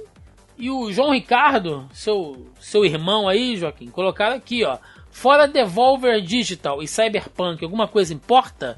[0.59, 4.77] e o João Ricardo, seu, seu irmão aí, Joaquim, colocaram aqui, ó.
[5.09, 8.77] Fora Devolver Digital e Cyberpunk, alguma coisa importa?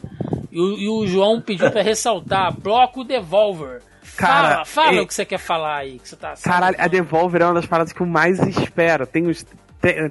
[0.52, 3.82] E o, e o João pediu para ressaltar: bloco Devolver.
[4.16, 5.02] Cara, fala, fala é...
[5.02, 5.98] o que você quer falar aí.
[6.00, 9.08] Que você tá Caralho, a Devolver é uma das paradas que eu mais espero.
[9.08, 9.46] Tem uns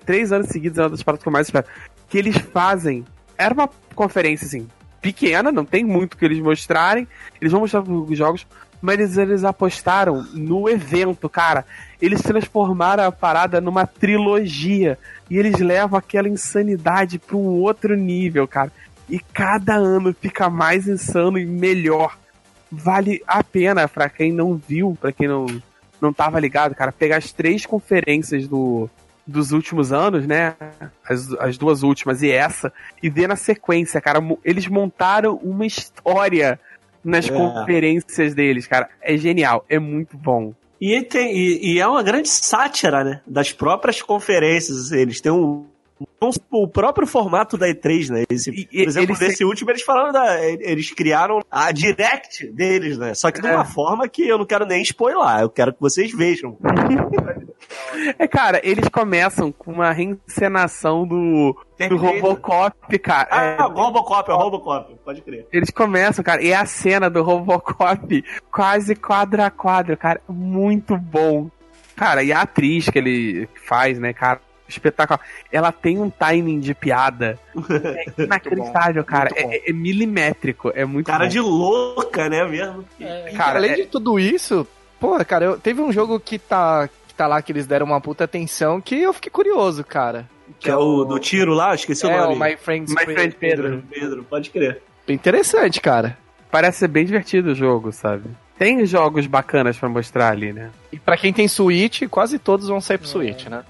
[0.04, 1.66] três anos seguidos, é uma das paradas que eu mais espero.
[2.08, 3.04] Que eles fazem.
[3.38, 4.68] Era uma conferência assim,
[5.00, 7.06] pequena, não tem muito que eles mostrarem.
[7.40, 8.46] Eles vão mostrar os jogos,
[8.80, 11.64] mas eles, eles apostaram no evento, cara.
[12.00, 14.98] Eles transformaram a parada numa trilogia.
[15.28, 18.72] E eles levam aquela insanidade para um outro nível, cara.
[19.08, 22.16] E cada ano fica mais insano e melhor.
[22.70, 25.46] Vale a pena para quem não viu, para quem não
[26.00, 28.88] não tava ligado, cara, pegar as três conferências do
[29.26, 30.56] dos últimos anos, né?
[31.08, 34.18] As, as duas últimas e essa, e ver na sequência, cara.
[34.44, 36.58] Eles montaram uma história
[37.04, 37.32] nas É.
[37.32, 38.88] conferências deles, cara.
[39.00, 40.52] É genial, é muito bom.
[40.80, 43.20] E, tem, e, e é uma grande sátira, né?
[43.26, 44.90] Das próprias conferências.
[44.92, 45.66] Eles têm um.
[46.50, 48.24] O próprio formato da E3, né?
[48.30, 50.44] Esse, E- por exemplo, nesse último, eles falaram da.
[50.44, 53.14] Eles criaram a direct deles, né?
[53.14, 53.64] Só que de uma É.
[53.64, 56.56] forma que eu não quero nem spoiler, eu quero que vocês vejam.
[58.18, 61.54] É, cara, eles começam com uma reencenação do,
[61.88, 61.96] do.
[61.96, 63.28] Robocop, cara.
[63.30, 65.46] Ah, É, Robocop, é o Robocop, pode crer.
[65.52, 70.96] Eles começam, cara, e é a cena do Robocop quase quadro a quadro, cara, muito
[70.96, 71.48] bom.
[71.94, 74.40] Cara, e a atriz que ele faz, né, cara,
[74.70, 75.20] espetacular.
[75.52, 77.38] Ela tem um timing de piada
[78.16, 79.30] é inacreditável, cara.
[79.34, 81.30] É, é milimétrico, é muito Cara bom.
[81.30, 82.84] de louca, né, mesmo?
[83.00, 84.66] É, Cara, Além é- de tudo isso,
[84.98, 88.00] porra, cara, eu, teve um jogo que tá, que tá lá que eles deram uma
[88.00, 90.28] puta atenção que eu fiquei curioso, cara.
[90.58, 92.34] Que é o do tiro lá, esqueci o É, nome.
[92.34, 93.82] o My Friend, My Friend Pedro.
[93.88, 94.82] Pedro, pode crer.
[95.08, 96.18] Interessante, cara.
[96.50, 98.24] Parece ser bem divertido o jogo, sabe?
[98.58, 100.70] Tem jogos bacanas pra mostrar ali, né?
[100.92, 103.62] E pra quem tem Switch, quase todos vão sair pro Switch, né?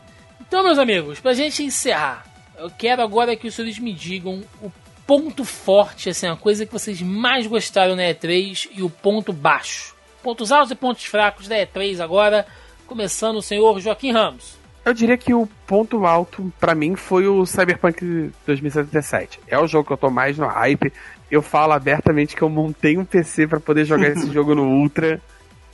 [0.51, 2.27] Então, meus amigos, pra gente encerrar,
[2.59, 4.69] eu quero agora que os senhores me digam o
[5.07, 9.95] ponto forte, assim, a coisa que vocês mais gostaram na E3 e o ponto baixo.
[10.25, 12.45] Pontos altos e pontos fracos da E3 agora,
[12.85, 14.59] começando o senhor Joaquim Ramos.
[14.85, 19.39] Eu diria que o ponto alto pra mim foi o Cyberpunk 2077.
[19.47, 20.93] É o jogo que eu tô mais no hype.
[21.31, 25.23] Eu falo abertamente que eu montei um PC pra poder jogar esse jogo no Ultra.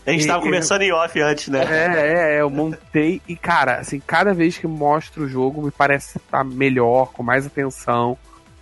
[0.07, 1.65] A gente E- tava conversando em off antes, né?
[1.69, 5.71] É, é, é, eu montei e, cara, assim, cada vez que mostro o jogo me
[5.71, 8.17] parece estar melhor, com mais atenção,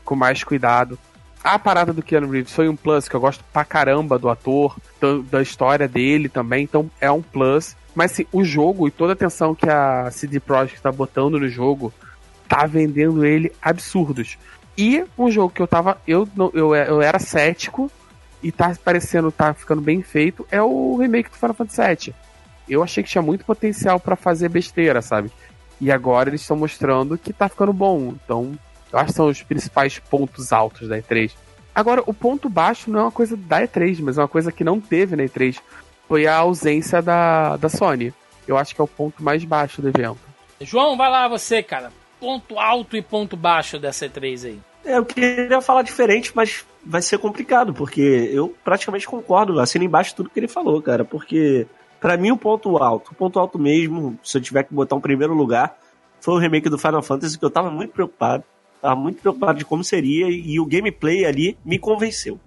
[0.04, 0.98] com mais cuidado.
[1.42, 4.76] A parada do Keanu Reeves foi um plus, que eu gosto pra caramba do ator,
[4.98, 7.76] do- da história dele também, então é um plus.
[7.94, 11.48] Mas assim, o jogo e toda a atenção que a CD Projekt tá botando no
[11.48, 11.92] jogo
[12.48, 14.38] tá vendendo ele absurdos.
[14.76, 15.98] E um jogo que eu tava.
[16.08, 17.90] Eu, eu, eu era cético
[18.44, 22.14] e tá parecendo, tá ficando bem feito, é o remake do Final Fantasy VII.
[22.68, 25.32] Eu achei que tinha muito potencial pra fazer besteira, sabe?
[25.80, 28.14] E agora eles estão mostrando que tá ficando bom.
[28.22, 28.52] Então,
[28.92, 31.32] eu acho que são os principais pontos altos da E3.
[31.74, 34.62] Agora, o ponto baixo não é uma coisa da E3, mas é uma coisa que
[34.62, 35.58] não teve na E3.
[36.06, 38.12] Foi a ausência da, da Sony.
[38.46, 40.20] Eu acho que é o ponto mais baixo do evento.
[40.60, 41.90] João, vai lá você, cara.
[42.20, 44.60] Ponto alto e ponto baixo dessa E3 aí.
[44.85, 48.01] É, eu queria falar diferente, mas vai ser complicado, porque
[48.32, 51.66] eu praticamente concordo, assino embaixo tudo que ele falou, cara, porque
[52.01, 55.01] pra mim o ponto alto, o ponto alto mesmo, se eu tiver que botar um
[55.01, 55.78] primeiro lugar,
[56.20, 58.44] foi o remake do Final Fantasy que eu tava muito preocupado,
[58.81, 62.39] tava muito preocupado de como seria e o gameplay ali me convenceu,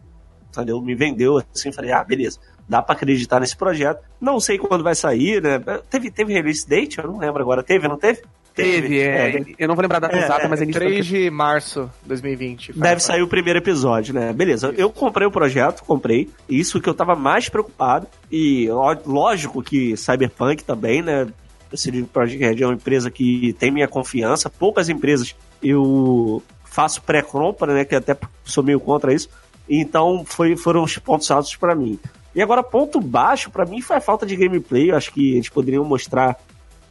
[0.50, 0.80] entendeu?
[0.82, 4.04] Me vendeu assim, falei, ah, beleza, dá pra acreditar nesse projeto.
[4.20, 5.60] Não sei quando vai sair, né?
[5.90, 7.00] Teve, teve release date?
[7.00, 7.64] Eu não lembro agora.
[7.64, 8.22] Teve, não teve?
[8.58, 10.88] Teve, é, eu não vou lembrar a data É, exata, é, mas é início do
[10.88, 12.74] 3 de março de 2020.
[12.74, 14.34] Deve sair o primeiro episódio, né?
[14.34, 16.28] Beleza, eu comprei o projeto, comprei.
[16.50, 18.08] Isso que eu tava mais preocupado.
[18.32, 18.68] E
[19.06, 21.28] lógico que Cyberpunk também, né?
[21.72, 24.50] A CD Projekt Red é uma empresa que tem minha confiança.
[24.50, 27.86] Poucas empresas eu faço pré-compra, né?
[27.86, 29.30] Que até sou meio contra isso.
[29.70, 32.00] Então foi, foram os pontos altos pra mim.
[32.34, 34.92] E agora, ponto baixo, pra mim foi a falta de gameplay.
[34.92, 36.40] Eu acho que eles poderiam mostrar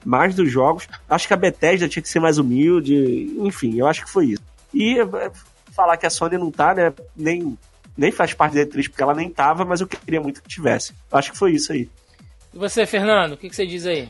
[0.06, 0.88] mais dos jogos.
[1.10, 2.94] Acho que a Bethesda tinha que ser mais humilde.
[3.40, 4.42] Enfim, eu acho que foi isso.
[4.72, 5.30] E é,
[5.72, 6.92] falar que a Sony não tá, né?
[7.14, 7.58] Nem,
[7.96, 10.94] nem faz parte da E3 porque ela nem tava, mas eu queria muito que tivesse.
[11.10, 11.90] Acho que foi isso aí.
[12.54, 14.08] E você, Fernando, o que, que você diz aí?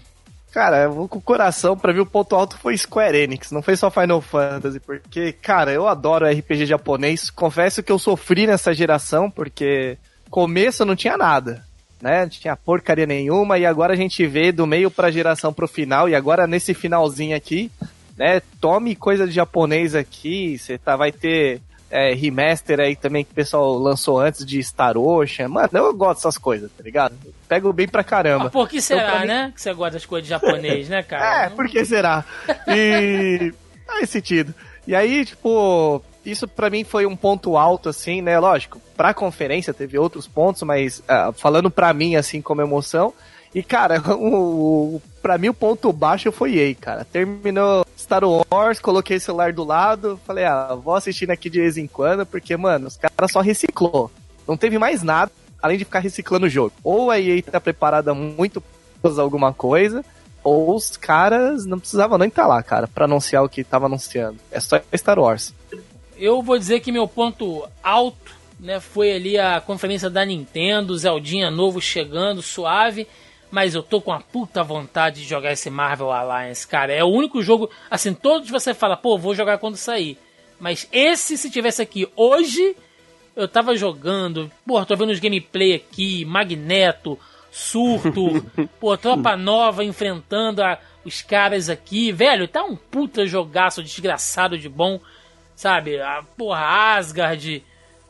[0.53, 3.61] Cara, eu vou com o coração, pra mim o ponto alto foi Square Enix, não
[3.61, 8.73] foi só Final Fantasy, porque, cara, eu adoro RPG japonês, confesso que eu sofri nessa
[8.73, 9.99] geração, porque
[10.31, 11.66] começo não tinha nada,
[12.01, 15.69] né, não tinha porcaria nenhuma, e agora a gente vê do meio pra geração pro
[15.69, 17.71] final, e agora nesse finalzinho aqui,
[18.17, 21.61] né, tome coisa de japonês aqui, você tá, vai ter
[21.91, 26.19] é, remaster aí também que o pessoal lançou antes de Star Ocean, mano, eu gosto
[26.19, 27.15] dessas coisas, tá ligado?
[27.49, 28.45] Pego bem pra caramba.
[28.45, 29.53] Mas por que será, pra mim- né?
[29.55, 31.47] Que você gosta das coisas de japonês, né, cara?
[31.47, 32.25] É, por que será?
[32.69, 33.53] E.
[33.87, 34.53] Faz sentido.
[34.85, 38.37] E aí, tipo, isso pra mim foi um ponto alto, assim, né?
[38.39, 43.13] Lógico, pra conferência teve outros pontos, mas ah, falando pra mim, assim, como emoção.
[43.55, 47.05] E, cara, o, o, pra mim o ponto baixo foi EA, cara.
[47.05, 51.77] Terminou Star Wars, coloquei o celular do lado, falei, ah, vou assistindo aqui de vez
[51.77, 54.11] em quando, porque, mano, os caras só reciclou.
[54.47, 55.31] Não teve mais nada,
[55.63, 56.73] além de ficar reciclando o jogo.
[56.83, 58.63] Ou a EA tá preparada muito
[59.01, 60.05] pra usar alguma coisa,
[60.43, 64.39] ou os caras não precisavam nem estar lá, cara, pra anunciar o que tava anunciando.
[64.51, 65.53] É só Star Wars.
[66.17, 71.51] Eu vou dizer que meu ponto alto, né, foi ali a conferência da Nintendo, Zeldinha
[71.51, 73.07] novo chegando, suave.
[73.51, 76.93] mas eu tô com uma puta vontade de jogar esse Marvel Alliance, cara.
[76.93, 80.19] É o único jogo, assim, todos você fala, pô, vou jogar quando sair.
[80.59, 82.75] Mas esse, se tivesse aqui hoje,
[83.35, 87.19] eu tava jogando, pô, tô vendo os gameplay aqui, Magneto,
[87.51, 88.45] Surto,
[88.81, 94.69] pô, tropa nova enfrentando a, os caras aqui, velho, tá um puta jogaço desgraçado de
[94.69, 95.01] bom,
[95.55, 96.01] sabe?
[96.01, 97.63] A porra Asgard.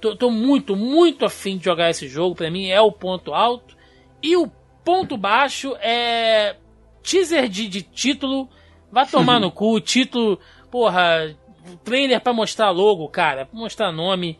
[0.07, 3.77] Tô, tô muito, muito afim de jogar esse jogo, pra mim é o ponto alto.
[4.23, 4.47] E o
[4.85, 6.55] ponto baixo é
[7.03, 8.49] teaser de, de título.
[8.91, 10.39] Vai tomar no cu, título,
[10.71, 11.35] porra,
[11.83, 14.39] trailer pra mostrar logo, cara, pra mostrar nome.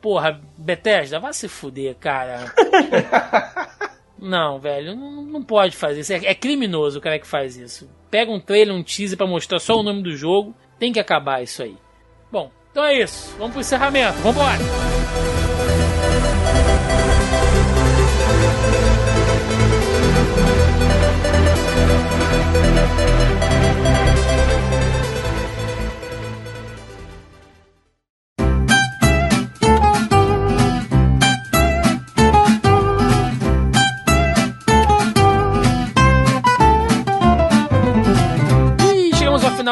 [0.00, 2.52] Porra, Bethesda, vai se fuder, cara.
[4.18, 6.12] não, velho, não, não pode fazer isso.
[6.14, 7.88] É, é, criminoso o cara que faz isso.
[8.10, 10.54] Pega um trailer, um teaser pra mostrar só o nome do jogo.
[10.78, 11.76] Tem que acabar isso aí.
[12.32, 13.34] Bom, então é isso.
[13.38, 14.18] Vamos pro encerramento.
[14.20, 14.58] Vambora!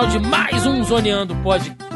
[0.00, 1.89] final de mais um Zoneando Podcast,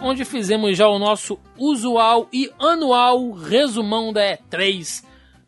[0.00, 5.04] onde fizemos já o nosso usual e anual resumão da E3.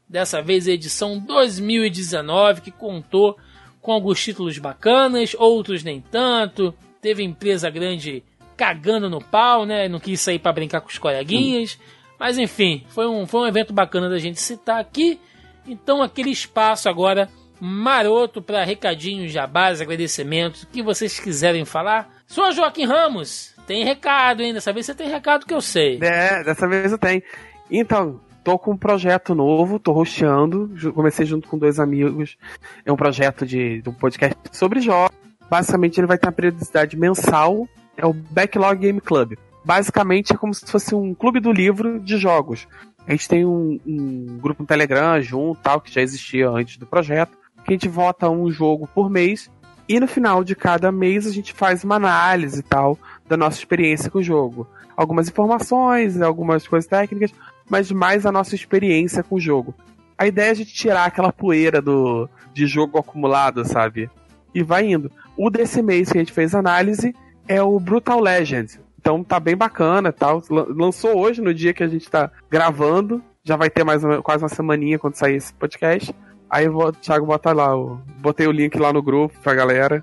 [0.06, 3.39] Dessa vez a edição 2019, que contou
[3.81, 6.74] com alguns títulos bacanas, outros nem tanto.
[7.01, 8.23] Teve empresa grande
[8.55, 9.89] cagando no pau, né?
[9.89, 11.78] Não quis sair para brincar com os coleguinhas.
[12.18, 15.18] Mas enfim, foi um, foi um evento bacana da gente citar aqui.
[15.66, 22.14] Então aquele espaço agora maroto para recadinhos, jabás, agradecimentos, o que vocês quiserem falar.
[22.27, 23.56] Sou Joaquim Ramos.
[23.66, 24.55] Tem recado, hein?
[24.55, 25.98] Dessa vez você tem recado que eu sei.
[26.01, 27.22] É, dessa vez eu tenho.
[27.70, 30.70] Então, tô com um projeto novo, tô rosteando.
[30.94, 32.36] Comecei junto com dois amigos.
[32.84, 35.16] É um projeto de, de um podcast sobre jogos.
[35.51, 37.68] Basicamente, ele vai ter uma periodicidade mensal.
[37.97, 39.34] É o Backlog Game Club.
[39.64, 42.68] Basicamente, é como se fosse um clube do livro de jogos.
[43.06, 46.86] A gente tem um, um grupo no Telegram junto, tal, que já existia antes do
[46.86, 47.36] projeto
[47.66, 49.51] que a gente vota um jogo por mês
[49.88, 52.98] e no final de cada mês a gente faz uma análise e tal
[53.28, 54.66] da nossa experiência com o jogo.
[54.97, 57.32] Algumas informações, algumas coisas técnicas,
[57.69, 59.74] mas mais a nossa experiência com o jogo.
[60.19, 64.11] A ideia é a gente tirar aquela poeira do de jogo acumulado, sabe?
[64.55, 65.11] E vai indo.
[65.36, 67.15] O desse mês que a gente fez análise
[67.47, 68.81] é o Brutal Legend.
[68.98, 70.43] Então tá bem bacana tal.
[70.51, 73.23] Lançou hoje, no dia que a gente tá gravando.
[73.44, 76.15] Já vai ter mais uma, quase uma semaninha quando sair esse podcast.
[76.48, 80.03] Aí o Thiago bota lá, eu botei o link lá no grupo pra galera.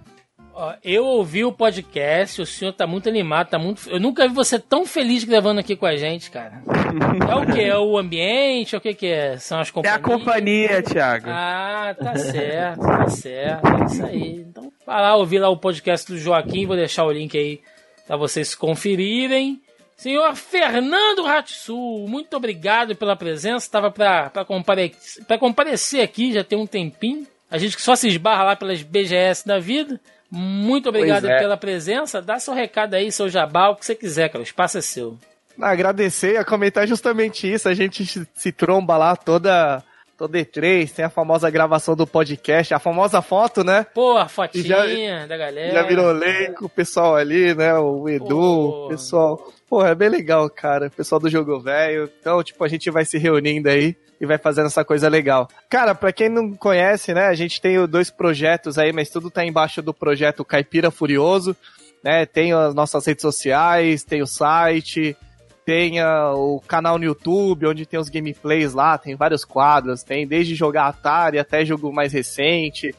[0.84, 3.90] Eu ouvi o podcast, o senhor tá muito animado, tá muito.
[3.90, 6.62] Eu nunca vi você tão feliz gravando aqui com a gente, cara.
[7.30, 7.62] é o que?
[7.62, 8.76] É o ambiente?
[8.76, 9.38] É o que, que é?
[9.38, 9.96] São as companhias?
[9.96, 11.26] É a companhia, Thiago.
[11.30, 13.68] Ah, tá certo, tá certo.
[13.68, 14.46] É isso aí.
[14.48, 17.62] Então, vai lá ouvir lá o podcast do Joaquim, vou deixar o link aí
[18.06, 19.62] pra vocês conferirem.
[19.96, 23.66] Senhor Fernando Ratsu, muito obrigado pela presença.
[23.66, 24.94] Estava para compare
[25.40, 27.26] comparecer aqui já tem um tempinho.
[27.50, 30.00] A gente que só se esbarra lá pelas BGS da vida.
[30.36, 31.38] Muito obrigado é.
[31.38, 32.22] pela presença.
[32.22, 34.40] Dá seu recado aí, seu jabá, o que você quiser, cara.
[34.40, 35.16] O espaço é seu.
[35.62, 37.70] Agradecer e comentar justamente isso.
[37.70, 38.04] A gente
[38.34, 39.84] se tromba lá toda
[40.18, 43.86] todo E3, tem a famosa gravação do podcast, a famosa foto, né?
[43.94, 45.74] Pô, a fotinha já, da galera.
[45.74, 47.74] Já virou elenco, o pessoal ali, né?
[47.76, 49.52] O Edu, o pessoal.
[49.70, 50.88] Pô, é bem legal, cara.
[50.88, 52.10] O pessoal do jogo velho.
[52.20, 55.50] Então, tipo, a gente vai se reunindo aí e vai fazendo essa coisa legal.
[55.70, 59.46] Cara, para quem não conhece, né, a gente tem dois projetos aí, mas tudo tá
[59.46, 61.56] embaixo do projeto Caipira Furioso,
[62.02, 62.26] né?
[62.26, 65.16] Tem as nossas redes sociais, tem o site,
[65.66, 70.56] tem o canal no YouTube, onde tem os gameplays lá, tem vários quadros, tem desde
[70.56, 72.96] jogar Atari até jogo mais recente.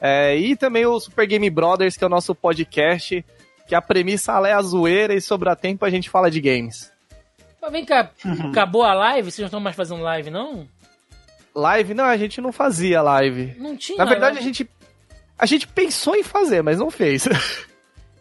[0.00, 3.24] É, e também o Super Game Brothers, que é o nosso podcast,
[3.66, 6.92] que a premissa é a zoeira e sobra tempo a gente fala de games.
[7.60, 8.10] Mas vem cá,
[8.50, 9.30] acabou a live?
[9.30, 10.66] Vocês não estão mais fazendo live, não?
[11.54, 11.94] Live?
[11.94, 13.54] Não, a gente não fazia live.
[13.58, 13.98] Não tinha.
[13.98, 14.68] Na verdade, a gente,
[15.38, 17.26] a gente pensou em fazer, mas não fez.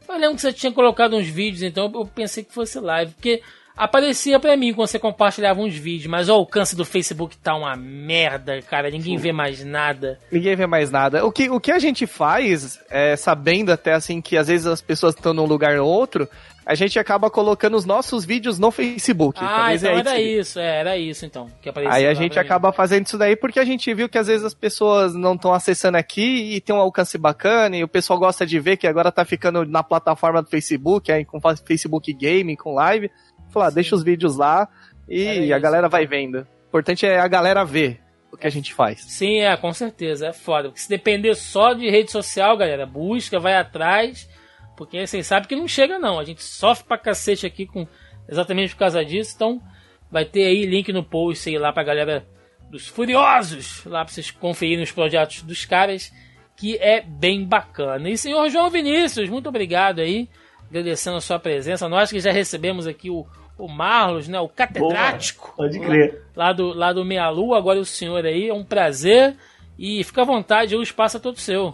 [0.09, 3.43] Eu lembro que você tinha colocado uns vídeos, então eu pensei que fosse live, porque
[3.79, 7.75] aparecia para mim quando você compartilhava uns vídeos, mas o alcance do Facebook tá uma
[7.77, 8.91] merda, cara.
[8.91, 9.23] Ninguém Sim.
[9.23, 10.19] vê mais nada.
[10.29, 11.25] Ninguém vê mais nada.
[11.25, 14.81] O que, o que a gente faz, é, sabendo até assim que às vezes as
[14.81, 16.27] pessoas estão num lugar ou outro,
[16.65, 19.39] a gente acaba colocando os nossos vídeos no Facebook.
[19.41, 21.47] Ah, então é era isso, é, era isso então.
[21.89, 24.53] Aí a gente acaba fazendo isso daí porque a gente viu que às vezes as
[24.53, 28.59] pessoas não estão acessando aqui e tem um alcance bacana e o pessoal gosta de
[28.59, 33.09] ver que agora tá ficando na plataforma do Facebook, aí com Facebook Gaming, com live.
[33.49, 34.67] Falar, ah, deixa os vídeos lá
[35.07, 36.39] e a galera vai vendo.
[36.39, 37.99] O importante é a galera ver.
[38.31, 39.01] o que a gente faz.
[39.05, 40.69] Sim, é, com certeza, é foda.
[40.69, 44.29] Porque se depender só de rede social, galera, busca, vai atrás,
[44.77, 46.19] porque vocês sabem que não chega não.
[46.19, 47.87] A gente sofre pra cacete aqui com
[48.27, 49.61] exatamente por causa disso, então
[50.11, 52.25] vai ter aí link no post, sei lá, pra galera
[52.69, 56.13] dos Furiosos, lá pra vocês conferirem os projetos dos caras,
[56.55, 58.09] que é bem bacana.
[58.09, 60.29] E senhor João Vinícius, muito obrigado aí,
[60.69, 61.89] agradecendo a sua presença.
[61.89, 63.25] Nós que já recebemos aqui o,
[63.59, 66.23] o Marlos, né, o catedrático, Boa, pode crer.
[66.35, 69.35] Lá, lá, do, lá do Meia Lua, agora o senhor aí, é um prazer.
[69.77, 71.73] E fica à vontade, o espaço é todo seu.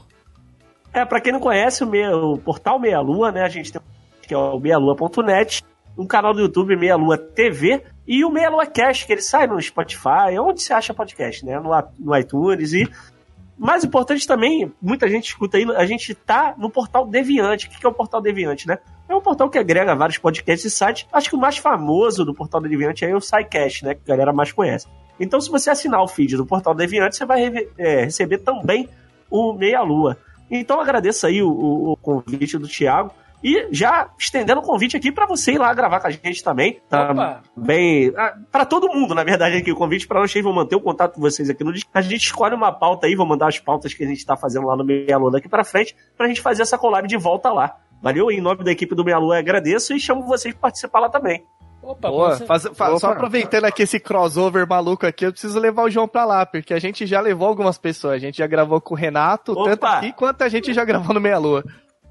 [0.93, 3.81] É, pra quem não conhece o, Meia, o portal Meia Lua, né, a gente tem
[4.27, 5.63] que é o meialua.net,
[5.97, 9.47] um canal do YouTube Meia Lua TV e o Meia Lua Cast, que ele sai
[9.47, 11.59] no Spotify, onde você acha podcast, né?
[11.59, 12.89] No, no iTunes e.
[13.57, 17.67] Mais importante também, muita gente escuta aí, a gente tá no portal Deviante.
[17.67, 18.79] O que é o portal Deviante, né?
[19.07, 21.07] É um portal que agrega vários podcasts e sites.
[21.11, 23.95] Acho que o mais famoso do portal Deviante é o SciCast, né?
[23.95, 24.87] Que a galera mais conhece.
[25.19, 28.89] Então, se você assinar o feed do portal Deviante, você vai é, receber também
[29.29, 30.17] o Meia Lua.
[30.49, 33.11] Então, agradeço aí o, o, o convite do Thiago.
[33.43, 36.81] E já estendendo o convite aqui para você ir lá gravar com a gente também.
[36.89, 38.11] Tá bem.
[38.51, 40.43] para todo mundo, na verdade, aqui o convite para vocês.
[40.43, 43.25] Vou manter o contato com vocês aqui no A gente escolhe uma pauta aí, vou
[43.25, 45.95] mandar as pautas que a gente tá fazendo lá no Meia Lua daqui para frente,
[46.17, 47.77] pra gente fazer essa collab de volta lá.
[48.05, 48.29] Valeu?
[48.29, 51.43] Em nome da equipe do Meia Lua, agradeço e chamo vocês para participar lá também.
[51.81, 52.99] Opa, Boa, faz, faz, Opa.
[52.99, 56.71] só aproveitando aqui esse crossover maluco aqui, eu preciso levar o João pra lá, porque
[56.75, 58.13] a gente já levou algumas pessoas.
[58.13, 59.71] A gente já gravou com o Renato, Opa.
[59.71, 61.63] tanto aqui quanto a gente já gravou no Meia Lua.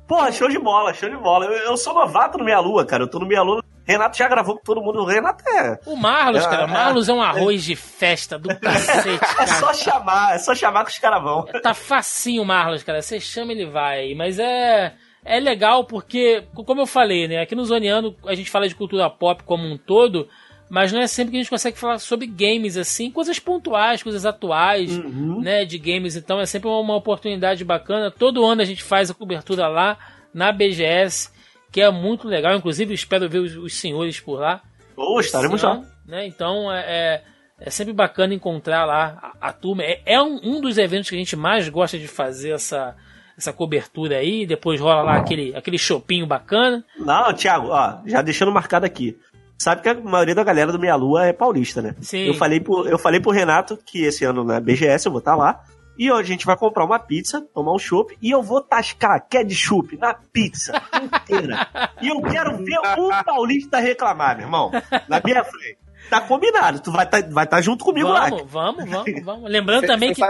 [0.09, 1.45] Porra, show de bola, show de bola.
[1.47, 3.05] Eu, eu sou novato no Meia Lua, cara.
[3.05, 3.63] Eu tô no Meia Lua.
[3.87, 4.99] Renato já gravou com todo mundo.
[4.99, 5.79] O Renato é.
[5.87, 6.67] O Marlos, é, cara.
[6.67, 9.19] O Marlos é, é um arroz de festa do cacete.
[9.23, 9.43] Cara.
[9.45, 11.45] É só chamar, é só chamar que os caras vão.
[11.63, 13.01] Tá facinho o Marlos, cara.
[13.01, 14.13] Você chama, ele vai.
[14.15, 14.95] Mas é.
[15.25, 17.41] É legal porque, como eu falei, né?
[17.41, 20.29] Aqui no Zoneano a gente fala de cultura pop como um todo,
[20.69, 24.27] mas não é sempre que a gente consegue falar sobre games assim, coisas pontuais, coisas
[24.27, 25.41] atuais, uhum.
[25.41, 26.15] né, de games.
[26.15, 28.11] Então é sempre uma oportunidade bacana.
[28.11, 29.99] Todo ano a gente faz a cobertura lá
[30.33, 31.31] na BGS,
[31.73, 32.55] que é muito legal.
[32.55, 34.63] Inclusive espero ver os, os senhores por lá.
[34.97, 35.83] Oh, estaremos lá.
[36.07, 36.27] Né?
[36.27, 37.23] Então é, é,
[37.61, 39.83] é, sempre bacana encontrar lá a, a turma.
[39.83, 42.95] É, é um, um dos eventos que a gente mais gosta de fazer essa
[43.37, 46.85] essa cobertura aí, depois rola lá aquele, aquele chopinho bacana.
[46.99, 49.17] Não, Thiago, ó, já deixando marcado aqui
[49.57, 51.95] sabe que a maioria da galera do Meia Lua é paulista, né?
[52.01, 52.27] Sim.
[52.27, 55.33] Eu falei pro, eu falei pro Renato que esse ano na BGS eu vou estar
[55.33, 55.65] tá lá.
[55.97, 59.25] E hoje a gente vai comprar uma pizza, tomar um chopp, e eu vou tascar
[59.29, 61.69] ketchup na pizza inteira.
[62.03, 64.73] e eu quero ver um paulista reclamar, meu irmão,
[65.09, 65.79] na minha frente.
[66.11, 68.45] Tá combinado, tu vai estar tá, vai tá junto comigo vamos, lá.
[68.45, 69.51] Vamos, vamos, vamos.
[69.51, 70.21] Lembrando também que,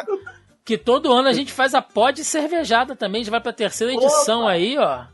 [0.65, 4.43] que todo ano a gente faz a pod cervejada também, já vai pra terceira edição
[4.43, 4.51] Opa.
[4.53, 5.05] aí, ó.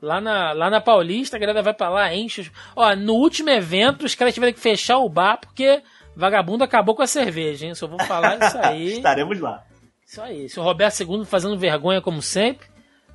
[0.00, 2.50] Lá na, lá na Paulista, a galera vai pra lá, enche.
[2.76, 5.82] Ó, no último evento, os caras tiveram que fechar o bar porque
[6.14, 7.74] vagabundo acabou com a cerveja, hein?
[7.74, 8.92] Só vou falar isso aí.
[8.98, 9.64] Estaremos lá.
[10.06, 10.48] Isso aí.
[10.48, 12.68] Se o Roberto II fazendo vergonha como sempre.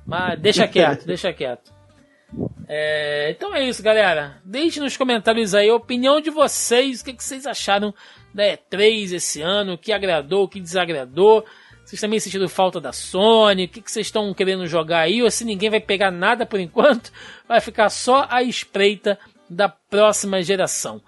[0.06, 1.72] Mas deixa quieto, deixa quieto.
[2.68, 4.40] É, então é isso, galera.
[4.44, 7.00] Deixe nos comentários aí a opinião de vocês.
[7.00, 7.94] O que, que vocês acharam
[8.34, 9.74] da E3 esse ano?
[9.74, 11.44] O que agradou, o que desagradou?
[11.84, 13.64] Vocês também sentiram falta da Sony?
[13.64, 15.22] O que, vocês estão querendo jogar aí?
[15.22, 17.12] Ou se ninguém vai pegar nada por enquanto,
[17.46, 21.00] vai ficar só a espreita da próxima geração.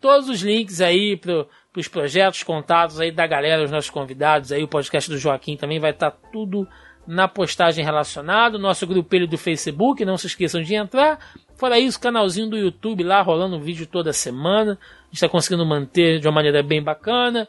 [0.00, 4.62] Todos os links aí para os projetos, contatos aí da galera, os nossos convidados aí,
[4.62, 6.66] o podcast do Joaquim também vai estar tá tudo
[7.06, 11.18] na postagem relacionada, nosso grupelho do Facebook, não se esqueçam de entrar.
[11.60, 14.78] Fora isso, canalzinho do YouTube lá rolando vídeo toda semana.
[14.80, 17.46] A gente está conseguindo manter de uma maneira bem bacana.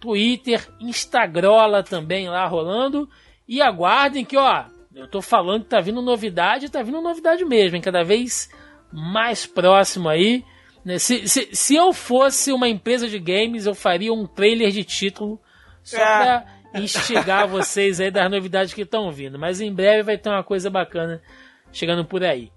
[0.00, 3.08] Twitter, Instagrola também lá rolando.
[3.46, 7.76] E aguardem que, ó, eu tô falando que tá vindo novidade, tá vindo novidade mesmo,
[7.76, 7.82] hein?
[7.82, 8.50] Cada vez
[8.92, 10.44] mais próximo aí.
[10.84, 10.98] Né?
[10.98, 15.40] Se, se, se eu fosse uma empresa de games, eu faria um trailer de título
[15.84, 16.00] só é.
[16.00, 16.46] pra
[16.80, 19.38] instigar vocês aí das novidades que estão vindo.
[19.38, 21.22] Mas em breve vai ter uma coisa bacana
[21.70, 22.50] chegando por aí.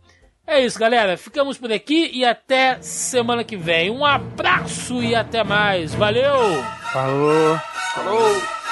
[0.48, 1.18] É isso, galera.
[1.18, 3.90] Ficamos por aqui e até semana que vem.
[3.90, 5.94] Um abraço e até mais.
[5.96, 6.64] Valeu!
[6.94, 7.60] Falou!
[7.94, 8.65] Falou!